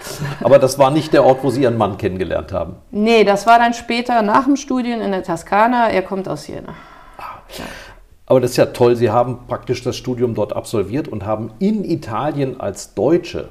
Aber 0.42 0.58
das 0.58 0.78
war 0.78 0.90
nicht 0.90 1.12
der 1.12 1.24
Ort, 1.24 1.42
wo 1.42 1.50
Sie 1.50 1.62
Ihren 1.62 1.76
Mann 1.76 1.98
kennengelernt 1.98 2.52
haben? 2.52 2.76
Nee, 2.90 3.24
das 3.24 3.46
war 3.46 3.58
dann 3.58 3.74
später 3.74 4.22
nach 4.22 4.44
dem 4.44 4.56
Studium 4.56 5.00
in 5.00 5.10
der 5.10 5.24
Toskana. 5.24 5.90
Er 5.90 6.02
kommt 6.02 6.28
aus 6.28 6.46
Jena. 6.46 6.74
Ah. 7.18 7.42
Aber 8.26 8.40
das 8.40 8.52
ist 8.52 8.56
ja 8.56 8.66
toll, 8.66 8.96
Sie 8.96 9.10
haben 9.10 9.40
praktisch 9.48 9.82
das 9.82 9.96
Studium 9.96 10.34
dort 10.34 10.54
absolviert 10.54 11.08
und 11.08 11.26
haben 11.26 11.52
in 11.58 11.84
Italien 11.84 12.60
als 12.60 12.94
Deutsche 12.94 13.48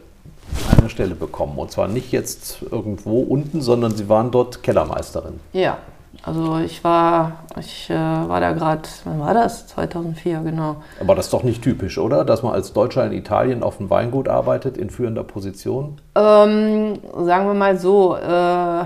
eine 0.78 0.89
Stelle 0.89 1.16
bekommen. 1.16 1.58
Und 1.58 1.72
zwar 1.72 1.88
nicht 1.88 2.12
jetzt 2.12 2.64
irgendwo 2.70 3.22
unten, 3.22 3.62
sondern 3.62 3.95
Sie 3.95 4.10
waren 4.10 4.32
dort 4.32 4.64
Kellermeisterin. 4.64 5.39
Ja, 5.54 5.78
also 6.24 6.60
ich 6.60 6.84
war, 6.84 7.45
ich 7.60 7.89
äh, 7.89 7.95
war 7.95 8.39
da 8.39 8.52
gerade, 8.52 8.84
wann 9.06 9.20
war 9.20 9.34
das? 9.34 9.68
2004, 9.68 10.41
genau. 10.41 10.76
Aber 10.99 11.16
das 11.16 11.26
ist 11.26 11.34
doch 11.34 11.43
nicht 11.43 11.64
typisch, 11.64 11.97
oder? 11.97 12.26
Dass 12.26 12.43
man 12.43 12.54
als 12.54 12.74
Deutscher 12.74 13.06
in 13.06 13.12
Italien 13.14 13.64
auf 13.64 13.78
dem 13.78 13.89
Weingut 13.89 14.28
arbeitet, 14.28 14.78
in 14.78 14.89
führender 14.91 15.24
Position? 15.24 15.99
Ähm, 16.16 16.99
sagen 17.26 17.47
wir 17.47 17.54
mal 17.56 17.78
so, 17.78 18.16
äh, 18.16 18.84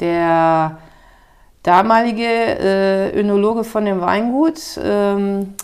der 0.00 0.78
damalige 1.62 2.24
äh, 2.24 3.18
Önologe 3.18 3.64
von 3.64 3.86
dem 3.86 4.00
Weingut, 4.02 4.60
ähm, 4.82 5.54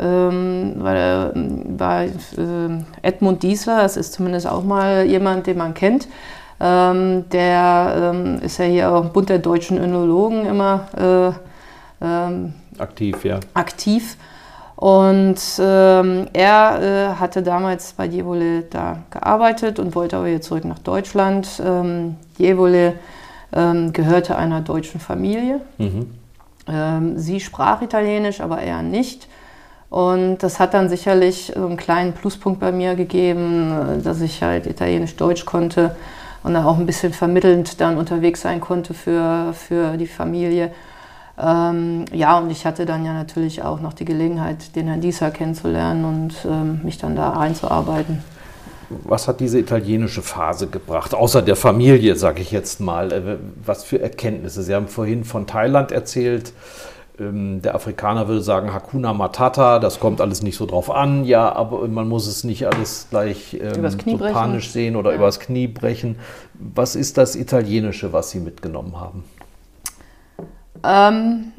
Ähm, 0.00 0.76
weil, 0.78 1.32
bei 1.76 2.06
äh, 2.06 3.06
Edmund 3.06 3.42
Diesler, 3.42 3.82
das 3.82 3.98
ist 3.98 4.14
zumindest 4.14 4.46
auch 4.46 4.64
mal 4.64 5.04
jemand, 5.04 5.46
den 5.46 5.58
man 5.58 5.74
kennt, 5.74 6.08
ähm, 6.58 7.28
der 7.30 8.12
ähm, 8.14 8.38
ist 8.40 8.58
ja 8.58 8.64
hier 8.64 8.92
auch 8.92 9.02
im 9.02 9.12
Bund 9.12 9.28
der 9.28 9.40
deutschen 9.40 9.76
Önologen 9.76 10.46
immer 10.46 10.88
äh, 12.02 12.04
ähm, 12.04 12.54
aktiv, 12.78 13.24
ja. 13.24 13.40
Aktiv. 13.52 14.16
Und 14.76 15.38
ähm, 15.58 16.28
er 16.32 16.80
äh, 17.12 17.20
hatte 17.20 17.42
damals 17.42 17.92
bei 17.92 18.06
Jevole 18.06 18.62
da 18.62 18.98
gearbeitet 19.10 19.78
und 19.78 19.94
wollte 19.94 20.16
aber 20.16 20.28
jetzt 20.28 20.46
zurück 20.46 20.64
nach 20.64 20.78
Deutschland. 20.78 21.62
Ähm, 21.62 22.16
Jevole 22.38 22.94
ähm, 23.52 23.92
gehörte 23.92 24.36
einer 24.36 24.62
deutschen 24.62 25.00
Familie. 25.00 25.60
Mhm. 25.78 26.06
Sie 27.16 27.40
sprach 27.40 27.82
Italienisch, 27.82 28.40
aber 28.40 28.60
er 28.60 28.82
nicht. 28.82 29.26
Und 29.90 30.38
das 30.38 30.60
hat 30.60 30.72
dann 30.72 30.88
sicherlich 30.88 31.52
so 31.54 31.66
einen 31.66 31.76
kleinen 31.76 32.12
Pluspunkt 32.12 32.60
bei 32.60 32.70
mir 32.70 32.94
gegeben, 32.94 33.98
äh, 33.98 34.02
dass 34.02 34.20
ich 34.20 34.42
halt 34.42 34.66
Italienisch-Deutsch 34.66 35.44
konnte 35.44 35.96
und 36.42 36.54
dann 36.54 36.64
auch 36.64 36.78
ein 36.78 36.86
bisschen 36.86 37.12
vermittelnd 37.12 37.80
dann 37.80 37.98
unterwegs 37.98 38.40
sein 38.40 38.60
konnte 38.60 38.94
für, 38.94 39.52
für 39.52 39.96
die 39.96 40.06
Familie. 40.06 40.70
Ähm, 41.38 42.04
ja, 42.12 42.38
und 42.38 42.50
ich 42.50 42.66
hatte 42.66 42.86
dann 42.86 43.04
ja 43.04 43.12
natürlich 43.12 43.62
auch 43.62 43.80
noch 43.80 43.92
die 43.92 44.04
Gelegenheit, 44.04 44.76
den 44.76 44.86
Herrn 44.86 45.00
Dieser 45.00 45.30
kennenzulernen 45.30 46.04
und 46.04 46.34
ähm, 46.44 46.80
mich 46.84 46.98
dann 46.98 47.16
da 47.16 47.32
einzuarbeiten. 47.32 48.22
Was 49.04 49.28
hat 49.28 49.40
diese 49.40 49.58
italienische 49.58 50.22
Phase 50.22 50.66
gebracht, 50.66 51.14
außer 51.14 51.42
der 51.42 51.56
Familie, 51.56 52.16
sage 52.16 52.42
ich 52.42 52.50
jetzt 52.50 52.80
mal? 52.80 53.12
Äh, 53.12 53.36
was 53.64 53.84
für 53.84 54.00
Erkenntnisse? 54.00 54.62
Sie 54.62 54.74
haben 54.74 54.88
vorhin 54.88 55.24
von 55.24 55.46
Thailand 55.46 55.92
erzählt. 55.92 56.52
Ähm, 57.20 57.60
der 57.60 57.74
Afrikaner 57.74 58.28
würde 58.28 58.40
sagen 58.40 58.72
Hakuna 58.72 59.12
Matata, 59.12 59.78
das 59.78 60.00
kommt 60.00 60.20
alles 60.20 60.42
nicht 60.42 60.56
so 60.56 60.64
drauf 60.64 60.90
an. 60.90 61.24
Ja, 61.24 61.52
aber 61.52 61.86
man 61.86 62.08
muss 62.08 62.26
es 62.26 62.44
nicht 62.44 62.66
alles 62.66 63.08
gleich 63.10 63.58
ähm, 63.60 63.90
so 63.90 64.16
panisch 64.16 64.70
sehen 64.70 64.96
oder 64.96 65.10
ja. 65.10 65.16
übers 65.16 65.38
Knie 65.38 65.68
brechen. 65.68 66.16
Was 66.54 66.96
ist 66.96 67.18
das 67.18 67.36
Italienische, 67.36 68.12
was 68.12 68.30
Sie 68.30 68.40
mitgenommen 68.40 68.98
haben? 68.98 69.24
Ähm, 70.82 71.52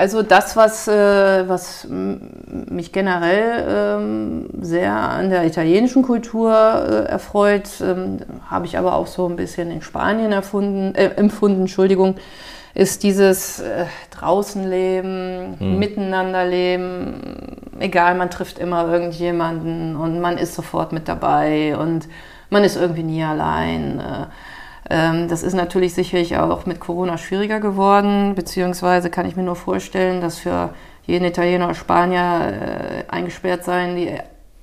Also 0.00 0.22
das, 0.22 0.56
was, 0.56 0.88
äh, 0.88 1.46
was 1.46 1.86
mich 1.90 2.90
generell 2.90 3.66
ähm, 3.68 4.48
sehr 4.62 4.94
an 4.94 5.28
der 5.28 5.44
italienischen 5.44 6.02
Kultur 6.02 6.50
äh, 6.50 7.10
erfreut, 7.10 7.68
ähm, 7.82 8.16
habe 8.48 8.64
ich 8.64 8.78
aber 8.78 8.94
auch 8.94 9.06
so 9.06 9.28
ein 9.28 9.36
bisschen 9.36 9.70
in 9.70 9.82
Spanien 9.82 10.32
erfunden, 10.32 10.94
äh, 10.94 11.10
empfunden, 11.16 11.60
Entschuldigung, 11.60 12.14
ist 12.72 13.02
dieses 13.02 13.60
äh, 13.60 13.84
Draußenleben, 14.10 15.56
hm. 15.58 15.78
Miteinanderleben, 15.78 17.58
egal, 17.78 18.14
man 18.14 18.30
trifft 18.30 18.58
immer 18.58 18.90
irgendjemanden 18.90 19.96
und 19.96 20.18
man 20.18 20.38
ist 20.38 20.54
sofort 20.54 20.94
mit 20.94 21.08
dabei 21.08 21.76
und 21.76 22.08
man 22.48 22.64
ist 22.64 22.76
irgendwie 22.76 23.02
nie 23.02 23.22
allein. 23.22 24.00
Äh, 24.90 25.10
ähm, 25.10 25.28
das 25.28 25.42
ist 25.42 25.54
natürlich 25.54 25.94
sicherlich 25.94 26.36
auch 26.36 26.66
mit 26.66 26.80
Corona 26.80 27.16
schwieriger 27.16 27.60
geworden, 27.60 28.34
beziehungsweise 28.34 29.08
kann 29.08 29.26
ich 29.26 29.36
mir 29.36 29.44
nur 29.44 29.56
vorstellen, 29.56 30.20
dass 30.20 30.38
für 30.38 30.70
jeden 31.06 31.24
Italiener 31.24 31.66
oder 31.66 31.74
Spanier 31.74 33.04
äh, 33.08 33.12
eingesperrt 33.12 33.64
sein 33.64 33.96
die 33.96 34.12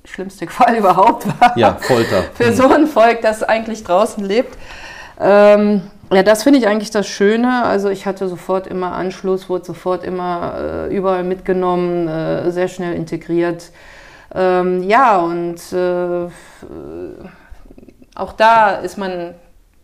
schlimmste 0.04 0.46
Qual 0.46 0.76
überhaupt 0.76 1.26
war. 1.40 1.56
Ja, 1.56 1.76
Folter. 1.80 2.24
für 2.34 2.52
so 2.52 2.68
ein 2.68 2.86
Volk, 2.86 3.22
das 3.22 3.42
eigentlich 3.42 3.84
draußen 3.84 4.24
lebt. 4.24 4.56
Ähm, 5.20 5.82
ja, 6.12 6.22
das 6.22 6.42
finde 6.42 6.58
ich 6.58 6.66
eigentlich 6.66 6.90
das 6.90 7.06
Schöne. 7.06 7.64
Also 7.64 7.88
ich 7.88 8.06
hatte 8.06 8.28
sofort 8.28 8.66
immer 8.66 8.92
Anschluss, 8.92 9.48
wurde 9.48 9.64
sofort 9.64 10.04
immer 10.04 10.86
äh, 10.88 10.96
überall 10.96 11.24
mitgenommen, 11.24 12.08
äh, 12.08 12.50
sehr 12.50 12.68
schnell 12.68 12.94
integriert. 12.94 13.70
Ähm, 14.34 14.82
ja, 14.82 15.18
und 15.18 15.60
äh, 15.72 16.28
auch 18.14 18.32
da 18.32 18.76
ist 18.76 18.96
man 18.96 19.34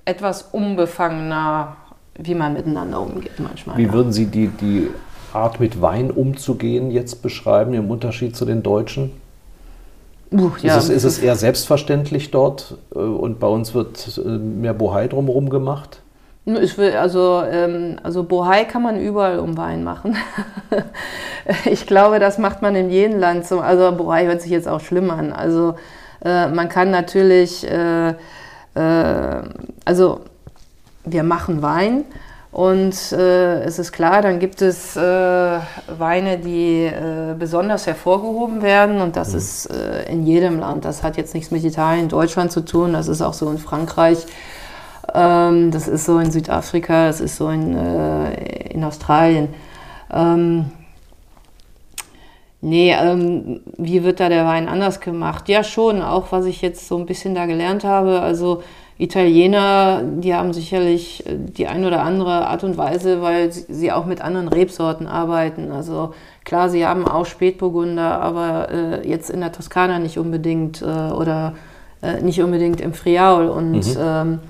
etwas 0.04 0.42
unbefangener, 0.52 1.76
wie 2.16 2.34
man 2.34 2.52
miteinander 2.52 3.00
umgeht 3.00 3.38
manchmal. 3.38 3.76
Wie 3.76 3.84
ja. 3.84 3.92
würden 3.92 4.12
Sie 4.12 4.26
die, 4.26 4.48
die 4.48 4.90
Art 5.32 5.60
mit 5.60 5.80
Wein 5.80 6.10
umzugehen 6.10 6.90
jetzt 6.90 7.22
beschreiben, 7.22 7.74
im 7.74 7.90
Unterschied 7.90 8.36
zu 8.36 8.44
den 8.44 8.62
Deutschen? 8.62 9.12
Uh, 10.32 10.50
ja. 10.62 10.76
ist, 10.76 10.84
es, 10.84 10.90
ist, 10.90 11.04
es, 11.04 11.18
eher 11.18 11.36
selbstverständlich 11.36 12.30
dort 12.30 12.76
äh, 12.94 12.98
und 12.98 13.38
bei 13.38 13.46
uns 13.46 13.74
wird 13.74 14.18
äh, 14.18 14.28
mehr 14.28 14.74
Bohai 14.74 15.06
drumherum 15.06 15.48
gemacht? 15.48 16.00
Ich 16.46 16.76
will, 16.76 16.92
also, 16.92 17.42
ähm, 17.50 17.96
also 18.02 18.22
Bohai 18.22 18.64
kann 18.64 18.82
man 18.82 19.00
überall 19.00 19.38
um 19.38 19.56
Wein 19.56 19.82
machen. 19.82 20.16
ich 21.64 21.86
glaube, 21.86 22.18
das 22.18 22.36
macht 22.36 22.60
man 22.60 22.74
in 22.74 22.90
jedem 22.90 23.18
Land. 23.18 23.46
So, 23.46 23.60
also 23.60 23.92
Bohai 23.92 24.26
hört 24.26 24.42
sich 24.42 24.50
jetzt 24.50 24.68
auch 24.68 24.80
schlimm 24.80 25.10
an. 25.10 25.32
Also 25.32 25.76
äh, 26.22 26.48
man 26.48 26.68
kann 26.68 26.90
natürlich 26.90 27.66
äh, 27.70 28.14
äh, 28.74 29.42
also 29.84 30.20
wir 31.04 31.22
machen 31.22 31.62
Wein 31.62 32.04
und 32.54 33.12
äh, 33.12 33.62
es 33.62 33.78
ist 33.80 33.90
klar, 33.90 34.22
dann 34.22 34.38
gibt 34.38 34.62
es 34.62 34.96
äh, 34.96 35.00
Weine, 35.00 36.38
die 36.38 36.84
äh, 36.84 37.34
besonders 37.36 37.86
hervorgehoben 37.86 38.62
werden 38.62 39.00
und 39.00 39.16
das 39.16 39.32
mhm. 39.32 39.38
ist 39.38 39.66
äh, 39.66 40.10
in 40.10 40.24
jedem 40.24 40.60
Land. 40.60 40.84
Das 40.84 41.02
hat 41.02 41.16
jetzt 41.16 41.34
nichts 41.34 41.50
mit 41.50 41.64
Italien, 41.64 42.08
Deutschland 42.08 42.52
zu 42.52 42.64
tun, 42.64 42.92
das 42.92 43.08
ist 43.08 43.22
auch 43.22 43.34
so 43.34 43.50
in 43.50 43.58
Frankreich, 43.58 44.24
ähm, 45.12 45.72
das 45.72 45.88
ist 45.88 46.04
so 46.04 46.18
in 46.18 46.30
Südafrika, 46.30 47.06
das 47.06 47.20
ist 47.20 47.36
so 47.36 47.48
in, 47.48 47.76
äh, 47.76 48.32
in 48.70 48.84
Australien. 48.84 49.48
Ähm, 50.12 50.70
Nee, 52.66 52.94
ähm, 52.98 53.60
wie 53.76 54.04
wird 54.04 54.20
da 54.20 54.30
der 54.30 54.46
Wein 54.46 54.68
anders 54.68 55.00
gemacht? 55.00 55.50
Ja, 55.50 55.62
schon, 55.62 56.00
auch 56.00 56.32
was 56.32 56.46
ich 56.46 56.62
jetzt 56.62 56.88
so 56.88 56.96
ein 56.96 57.04
bisschen 57.04 57.34
da 57.34 57.44
gelernt 57.44 57.84
habe. 57.84 58.20
Also 58.20 58.62
Italiener, 58.96 60.00
die 60.02 60.34
haben 60.34 60.54
sicherlich 60.54 61.26
äh, 61.26 61.34
die 61.36 61.66
ein 61.66 61.84
oder 61.84 62.00
andere 62.00 62.46
Art 62.46 62.64
und 62.64 62.78
Weise, 62.78 63.20
weil 63.20 63.52
sie 63.52 63.92
auch 63.92 64.06
mit 64.06 64.22
anderen 64.22 64.48
Rebsorten 64.48 65.06
arbeiten. 65.06 65.72
Also 65.72 66.14
klar, 66.44 66.70
sie 66.70 66.86
haben 66.86 67.06
auch 67.06 67.26
Spätburgunder, 67.26 68.22
aber 68.22 68.70
äh, 68.70 69.06
jetzt 69.06 69.28
in 69.28 69.40
der 69.40 69.52
Toskana 69.52 69.98
nicht 69.98 70.16
unbedingt 70.16 70.80
äh, 70.80 70.86
oder 70.86 71.52
äh, 72.02 72.22
nicht 72.22 72.40
unbedingt 72.40 72.80
im 72.80 72.94
Friaul. 72.94 73.48
Und 73.48 73.72
mhm. 73.72 73.96
ähm, 73.98 73.98
ähm, 73.98 74.40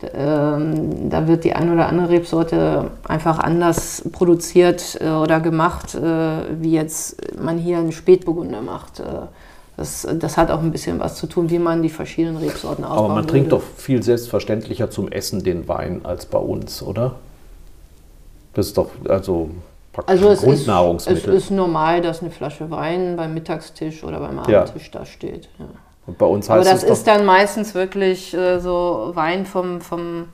da 0.00 1.26
wird 1.26 1.42
die 1.42 1.54
eine 1.54 1.72
oder 1.72 1.88
andere 1.88 2.08
Rebsorte 2.10 2.90
einfach 3.02 3.40
anders 3.40 4.04
produziert 4.12 4.98
äh, 5.00 5.08
oder 5.08 5.40
gemacht, 5.40 5.94
äh, 5.94 6.60
wie 6.60 6.72
jetzt 6.72 7.16
man 7.40 7.58
hier 7.58 7.78
einen 7.78 7.90
Spätburgunder 7.90 8.62
macht. 8.62 9.00
Äh, 9.00 9.04
das, 9.76 10.06
das, 10.18 10.36
hat 10.36 10.50
auch 10.50 10.60
ein 10.60 10.72
bisschen 10.72 10.98
was 10.98 11.16
zu 11.16 11.26
tun, 11.26 11.50
wie 11.50 11.58
man 11.58 11.82
die 11.82 11.88
verschiedenen 11.88 12.36
Rebsorten 12.36 12.84
ausbaut. 12.84 12.98
Aber 12.98 13.08
man 13.08 13.16
würde. 13.18 13.28
trinkt 13.28 13.52
doch 13.52 13.62
viel 13.76 14.02
selbstverständlicher 14.02 14.90
zum 14.90 15.10
Essen 15.10 15.42
den 15.42 15.68
Wein 15.68 16.00
als 16.04 16.26
bei 16.26 16.38
uns, 16.38 16.82
oder? 16.82 17.16
Das 18.54 18.66
ist 18.66 18.78
doch 18.78 18.90
also 19.08 19.50
praktisch 19.92 20.16
also 20.16 20.28
ein 20.28 20.36
Grundnahrungsmittel. 20.36 21.22
Ist, 21.22 21.28
es 21.28 21.44
ist 21.44 21.50
normal, 21.50 22.02
dass 22.02 22.22
eine 22.22 22.30
Flasche 22.30 22.70
Wein 22.70 23.16
beim 23.16 23.34
Mittagstisch 23.34 24.02
oder 24.02 24.18
beim 24.18 24.38
Abendtisch 24.38 24.90
ja. 24.92 25.00
da 25.00 25.06
steht. 25.06 25.48
Ja. 25.58 25.66
Und 26.08 26.16
bei 26.16 26.24
uns 26.24 26.48
heißt 26.48 26.66
Aber 26.66 26.74
das 26.74 26.82
ist 26.84 27.06
dann 27.06 27.26
meistens 27.26 27.74
wirklich 27.74 28.32
äh, 28.32 28.60
so 28.60 29.10
Wein 29.12 29.44
vom, 29.44 29.82
vom, 29.82 30.30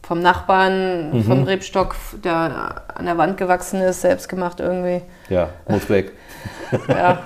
vom 0.00 0.20
Nachbarn, 0.20 1.10
mhm. 1.10 1.24
vom 1.24 1.42
Rebstock, 1.42 1.96
der 2.22 2.84
an 2.94 3.04
der 3.04 3.18
Wand 3.18 3.36
gewachsen 3.36 3.80
ist, 3.80 4.02
selbst 4.02 4.28
gemacht 4.28 4.60
irgendwie. 4.60 5.02
Ja, 5.28 5.48
muss 5.66 5.90
weg. 5.90 6.12
ja. 6.88 7.18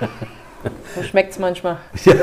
So 0.94 1.02
schmeckt 1.02 1.32
es 1.32 1.38
manchmal. 1.38 1.76
ja, 2.06 2.14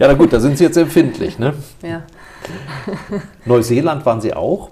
na 0.00 0.14
gut, 0.14 0.32
da 0.32 0.40
sind 0.40 0.58
Sie 0.58 0.64
jetzt 0.64 0.76
empfindlich, 0.76 1.38
ne? 1.38 1.54
Ja. 1.82 2.02
Neuseeland 3.44 4.04
waren 4.04 4.20
Sie 4.20 4.34
auch. 4.34 4.70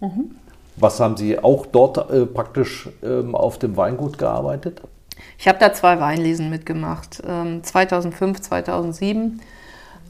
Mhm. 0.00 0.34
Was 0.74 0.98
haben 0.98 1.16
Sie 1.16 1.38
auch 1.38 1.66
dort 1.66 2.10
äh, 2.10 2.26
praktisch 2.26 2.88
ähm, 3.04 3.36
auf 3.36 3.60
dem 3.60 3.76
Weingut 3.76 4.18
gearbeitet? 4.18 4.80
Ich 5.38 5.48
habe 5.48 5.58
da 5.58 5.72
zwei 5.72 6.00
Weinlesen 6.00 6.50
mitgemacht, 6.50 7.22
ähm, 7.26 7.62
2005, 7.62 8.40
2007. 8.40 9.40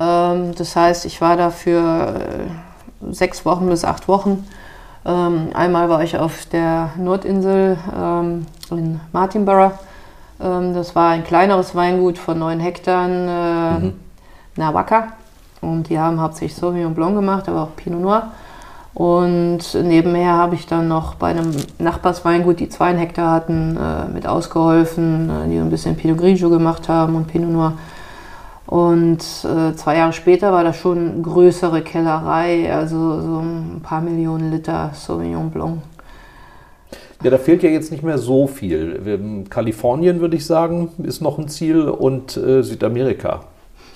Ähm, 0.01 0.55
das 0.55 0.77
heißt, 0.77 1.05
ich 1.07 1.21
war 1.21 1.37
da 1.37 1.51
für 1.51 2.15
äh, 2.21 3.13
sechs 3.13 3.45
Wochen 3.45 3.69
bis 3.69 3.85
acht 3.85 4.09
Wochen. 4.09 4.47
Ähm, 5.07 5.51
einmal 5.55 5.89
war 5.89 6.03
ich 6.03 6.19
auf 6.19 6.47
der 6.47 6.91
Nordinsel 6.97 7.77
ähm, 7.95 8.47
in 8.71 9.01
Martinborough. 9.13 9.79
Ähm, 10.41 10.75
das 10.75 10.95
war 10.95 11.11
ein 11.11 11.25
kleineres 11.25 11.75
Weingut 11.75 12.19
von 12.19 12.39
neun 12.39 12.61
Hektar, 12.61 13.09
äh, 13.09 13.79
mhm. 13.79 14.01
Nawaka. 14.57 15.09
Und 15.61 15.89
die 15.89 15.99
haben 15.99 16.21
hauptsächlich 16.21 16.55
Sauvignon 16.57 16.95
Blanc 16.95 17.15
gemacht, 17.15 17.49
aber 17.49 17.63
auch 17.63 17.77
Pinot 17.77 18.01
Noir. 18.01 18.33
Und 18.95 19.75
nebenher 19.75 20.35
habe 20.35 20.55
ich 20.55 20.67
dann 20.67 20.87
noch 20.87 21.17
bei 21.17 21.29
einem 21.29 21.51
Nachbarsweingut, 21.81 22.61
die 22.61 22.69
zwei 22.69 22.95
Hektar 22.97 23.33
hatten, 23.33 23.77
äh, 23.77 24.09
mit 24.13 24.25
ausgeholfen, 24.27 25.29
äh, 25.29 25.49
die 25.49 25.59
ein 25.59 25.71
bisschen 25.71 25.97
Pinot 25.97 26.19
Grigio 26.19 26.49
gemacht 26.49 26.89
haben 26.89 27.17
und 27.17 27.27
Pinot 27.27 27.51
Noir. 27.51 27.73
Und 28.67 29.19
äh, 29.19 29.75
zwei 29.75 29.97
Jahre 29.97 30.13
später 30.13 30.53
war 30.53 30.63
das 30.63 30.77
schon 30.77 30.99
eine 30.99 31.23
größere 31.23 31.83
Kellerei, 31.83 32.73
also 32.73 33.21
so 33.21 33.41
ein 33.41 33.81
paar 33.83 34.01
Millionen 34.01 34.53
Liter 34.53 34.93
Sauvignon 34.95 35.51
Blanc. 35.51 35.83
Ja, 37.25 37.31
da 37.31 37.39
fehlt 37.39 37.63
ja 37.65 37.71
jetzt 37.71 37.91
nicht 37.91 38.05
mehr 38.05 38.19
so 38.19 38.47
viel. 38.47 39.45
Kalifornien, 39.49 40.21
würde 40.21 40.37
ich 40.37 40.47
sagen, 40.47 40.91
ist 41.03 41.23
noch 41.23 41.39
ein 41.39 41.49
Ziel 41.49 41.89
und 41.89 42.33
Südamerika. 42.33 43.45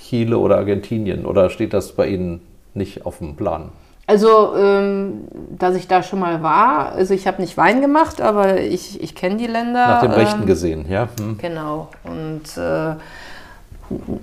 Chile 0.02 0.38
oder 0.38 0.56
Argentinien. 0.56 1.26
Oder 1.26 1.50
steht 1.50 1.74
das 1.74 1.92
bei 1.92 2.08
Ihnen 2.08 2.40
nicht 2.72 3.04
auf 3.04 3.18
dem 3.18 3.36
Plan? 3.36 3.70
Also, 4.08 4.56
ähm, 4.56 5.24
dass 5.50 5.76
ich 5.76 5.86
da 5.86 6.02
schon 6.02 6.20
mal 6.20 6.42
war, 6.42 6.92
also 6.92 7.12
ich 7.12 7.26
habe 7.26 7.42
nicht 7.42 7.58
Wein 7.58 7.82
gemacht, 7.82 8.22
aber 8.22 8.58
ich, 8.58 9.02
ich 9.02 9.14
kenne 9.14 9.36
die 9.36 9.46
Länder. 9.46 9.86
Nach 9.86 10.00
dem 10.00 10.12
Rechten 10.12 10.40
ähm, 10.40 10.46
gesehen, 10.46 10.90
ja. 10.90 11.10
Hm. 11.20 11.36
Genau. 11.36 11.90
Und 12.04 12.56
äh, 12.56 12.94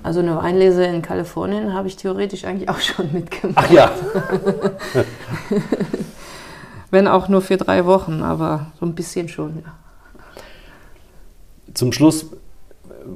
also 0.02 0.22
eine 0.22 0.38
Weinlese 0.38 0.86
in 0.86 1.04
Kalifornien 1.04 1.76
habe 1.76 1.88
ich 1.88 1.98
theoretisch 1.98 2.46
eigentlich 2.46 2.68
auch 2.68 2.80
schon 2.80 3.14
mitgemacht. 3.14 3.64
Ach 3.64 3.70
ja. 3.70 3.92
Wenn 6.90 7.08
auch 7.08 7.28
nur 7.28 7.44
für 7.44 7.58
drei 7.58 7.86
Wochen, 7.86 8.24
aber 8.24 8.72
so 8.80 8.88
ein 8.88 8.96
bisschen 8.96 9.30
schon, 9.30 9.62
ja. 9.64 9.72
Zum 11.76 11.92
Schluss 11.92 12.32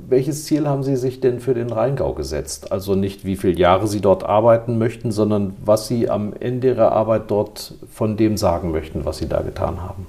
welches 0.07 0.45
Ziel 0.45 0.67
haben 0.67 0.83
Sie 0.83 0.95
sich 0.95 1.19
denn 1.19 1.39
für 1.39 1.53
den 1.53 1.71
Rheingau 1.71 2.13
gesetzt? 2.13 2.71
Also 2.71 2.95
nicht, 2.95 3.25
wie 3.25 3.35
viele 3.35 3.57
Jahre 3.57 3.87
Sie 3.87 4.01
dort 4.01 4.23
arbeiten 4.23 4.77
möchten, 4.77 5.11
sondern 5.11 5.55
was 5.63 5.87
Sie 5.87 6.09
am 6.09 6.33
Ende 6.39 6.67
Ihrer 6.67 6.91
Arbeit 6.91 7.23
dort 7.27 7.73
von 7.91 8.17
dem 8.17 8.37
sagen 8.37 8.71
möchten, 8.71 9.05
was 9.05 9.17
Sie 9.17 9.27
da 9.27 9.41
getan 9.41 9.81
haben. 9.81 10.07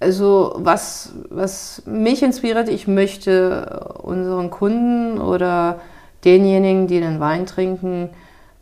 Also 0.00 0.54
was, 0.56 1.12
was 1.30 1.82
mich 1.86 2.22
inspiriert, 2.22 2.68
ich 2.68 2.88
möchte 2.88 3.94
unseren 4.02 4.50
Kunden 4.50 5.20
oder 5.20 5.80
denjenigen, 6.24 6.88
die 6.88 7.00
den 7.00 7.20
Wein 7.20 7.46
trinken, 7.46 8.10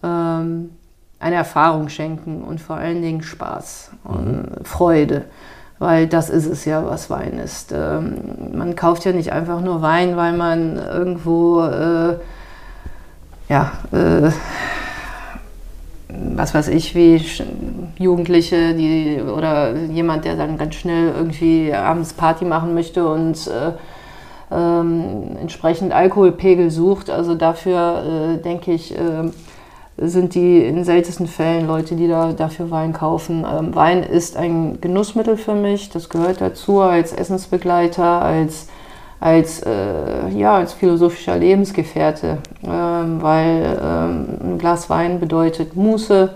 ähm, 0.03 0.71
eine 1.19 1.37
Erfahrung 1.37 1.89
schenken 1.89 2.43
und 2.43 2.61
vor 2.61 2.77
allen 2.77 3.03
Dingen 3.03 3.23
Spaß 3.23 3.93
und 4.05 4.51
mhm. 4.51 4.65
Freude 4.65 5.25
weil 5.81 6.07
das 6.07 6.29
ist 6.29 6.47
es 6.47 6.67
ja, 6.67 6.85
was 6.87 7.11
Wein 7.11 7.41
ist. 7.43 7.73
Ähm, 7.73 8.19
man 8.53 8.77
kauft 8.77 9.05
ja 9.07 9.13
nicht 9.13 9.33
einfach 9.33 9.63
nur 9.63 9.83
Wein, 9.83 10.17
weil 10.17 10.35
man 10.35 10.77
irgendwo, 10.77 11.63
äh, 11.63 12.17
ja, 13.49 13.73
äh, 13.91 14.31
was 16.37 16.55
weiß 16.55 16.69
ich, 16.69 16.95
wie 16.95 17.23
Jugendliche 17.99 18.75
die, 18.75 19.23
oder 19.23 19.75
jemand, 19.75 20.27
der 20.27 20.37
dann 20.37 20.59
ganz 20.59 20.75
schnell 20.75 21.15
irgendwie 21.17 21.73
abends 21.73 22.13
Party 22.13 22.45
machen 22.45 22.75
möchte 22.75 23.09
und 23.09 23.47
äh, 23.47 23.73
ähm, 24.55 25.37
entsprechend 25.41 25.93
Alkoholpegel 25.93 26.71
sucht. 26.71 27.09
Also 27.09 27.35
dafür 27.37 28.37
äh, 28.37 28.43
denke 28.43 28.73
ich, 28.73 28.95
äh, 28.95 29.31
sind 30.01 30.35
die 30.35 30.65
in 30.65 30.83
seltensten 30.85 31.27
Fällen 31.27 31.67
Leute, 31.67 31.95
die 31.95 32.09
da, 32.09 32.33
dafür 32.33 32.71
Wein 32.71 32.93
kaufen. 32.95 33.45
Ähm, 33.51 33.75
Wein 33.75 34.03
ist 34.03 34.37
ein 34.37 34.81
Genussmittel 34.81 35.37
für 35.37 35.55
mich, 35.55 35.91
das 35.91 36.09
gehört 36.09 36.41
dazu 36.41 36.81
als 36.81 37.13
Essensbegleiter, 37.13 38.23
als, 38.23 38.69
als, 39.21 39.63
äh, 39.63 40.29
ja, 40.31 40.57
als 40.57 40.73
philosophischer 40.73 41.37
Lebensgefährte, 41.37 42.39
ähm, 42.65 43.21
weil 43.21 43.79
ähm, 43.83 44.27
ein 44.43 44.59
Glas 44.59 44.89
Wein 44.89 45.21
bedeutet 45.21 45.77
Muße 45.77 46.35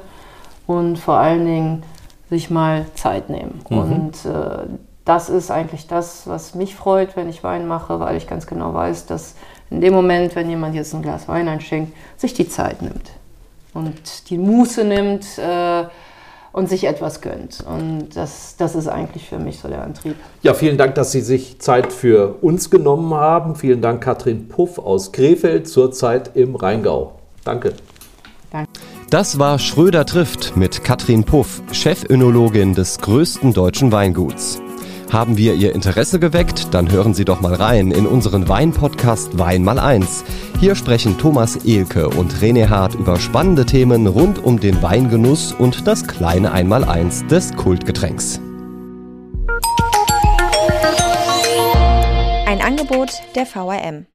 und 0.66 0.98
vor 0.98 1.16
allen 1.16 1.46
Dingen 1.46 1.82
sich 2.28 2.50
mal 2.50 2.84
Zeit 2.94 3.30
nehmen. 3.30 3.62
Mhm. 3.70 3.78
Und 3.78 4.12
äh, 4.26 4.66
das 5.06 5.30
ist 5.30 5.50
eigentlich 5.50 5.86
das, 5.86 6.26
was 6.26 6.54
mich 6.54 6.74
freut, 6.74 7.16
wenn 7.16 7.30
ich 7.30 7.42
Wein 7.42 7.66
mache, 7.66 7.98
weil 7.98 8.16
ich 8.16 8.26
ganz 8.26 8.46
genau 8.46 8.74
weiß, 8.74 9.06
dass 9.06 9.36
in 9.70 9.80
dem 9.80 9.94
Moment, 9.94 10.36
wenn 10.36 10.50
jemand 10.50 10.74
jetzt 10.74 10.94
ein 10.94 11.02
Glas 11.02 11.28
Wein 11.28 11.48
einschenkt, 11.48 11.94
sich 12.18 12.34
die 12.34 12.48
Zeit 12.48 12.82
nimmt 12.82 13.10
und 13.74 14.30
die 14.30 14.38
Muße 14.38 14.84
nimmt 14.84 15.38
äh, 15.38 15.84
und 16.52 16.68
sich 16.68 16.84
etwas 16.84 17.20
gönnt. 17.20 17.64
Und 17.66 18.10
das, 18.14 18.54
das 18.56 18.76
ist 18.76 18.86
eigentlich 18.86 19.28
für 19.28 19.38
mich 19.38 19.58
so 19.58 19.68
der 19.68 19.82
Antrieb. 19.82 20.14
Ja, 20.42 20.54
vielen 20.54 20.78
Dank, 20.78 20.94
dass 20.94 21.10
Sie 21.10 21.20
sich 21.20 21.58
Zeit 21.58 21.92
für 21.92 22.36
uns 22.40 22.70
genommen 22.70 23.12
haben. 23.12 23.56
Vielen 23.56 23.82
Dank, 23.82 24.02
Katrin 24.02 24.48
Puff 24.48 24.78
aus 24.78 25.10
Krefeld, 25.10 25.68
zurzeit 25.68 26.30
im 26.34 26.54
Rheingau. 26.54 27.18
Danke. 27.44 27.74
Danke. 28.50 28.70
Das 29.10 29.38
war 29.38 29.58
Schröder 29.58 30.06
trifft 30.06 30.56
mit 30.56 30.84
Katrin 30.84 31.24
Puff, 31.24 31.60
Chefönologin 31.72 32.74
des 32.74 32.98
größten 32.98 33.52
deutschen 33.52 33.92
Weinguts. 33.92 34.60
Haben 35.10 35.36
wir 35.36 35.54
Ihr 35.54 35.74
Interesse 35.74 36.18
geweckt? 36.18 36.74
Dann 36.74 36.90
hören 36.90 37.14
Sie 37.14 37.24
doch 37.24 37.40
mal 37.40 37.54
rein 37.54 37.90
in 37.90 38.06
unseren 38.06 38.48
Wein-Podcast 38.48 39.38
Wein 39.38 39.62
mal 39.62 39.78
eins. 39.78 40.24
Hier 40.60 40.74
sprechen 40.74 41.18
Thomas 41.18 41.64
Ehlke 41.64 42.08
und 42.08 42.34
René 42.34 42.68
Hart 42.68 42.94
über 42.94 43.18
spannende 43.18 43.64
Themen 43.64 44.06
rund 44.06 44.42
um 44.42 44.58
den 44.58 44.82
Weingenuss 44.82 45.52
und 45.52 45.86
das 45.86 46.06
kleine 46.06 46.52
Einmaleins 46.52 47.26
des 47.26 47.54
Kultgetränks. 47.54 48.40
Ein 52.46 52.60
Angebot 52.60 53.10
der 53.34 53.46
VRM. 53.46 54.06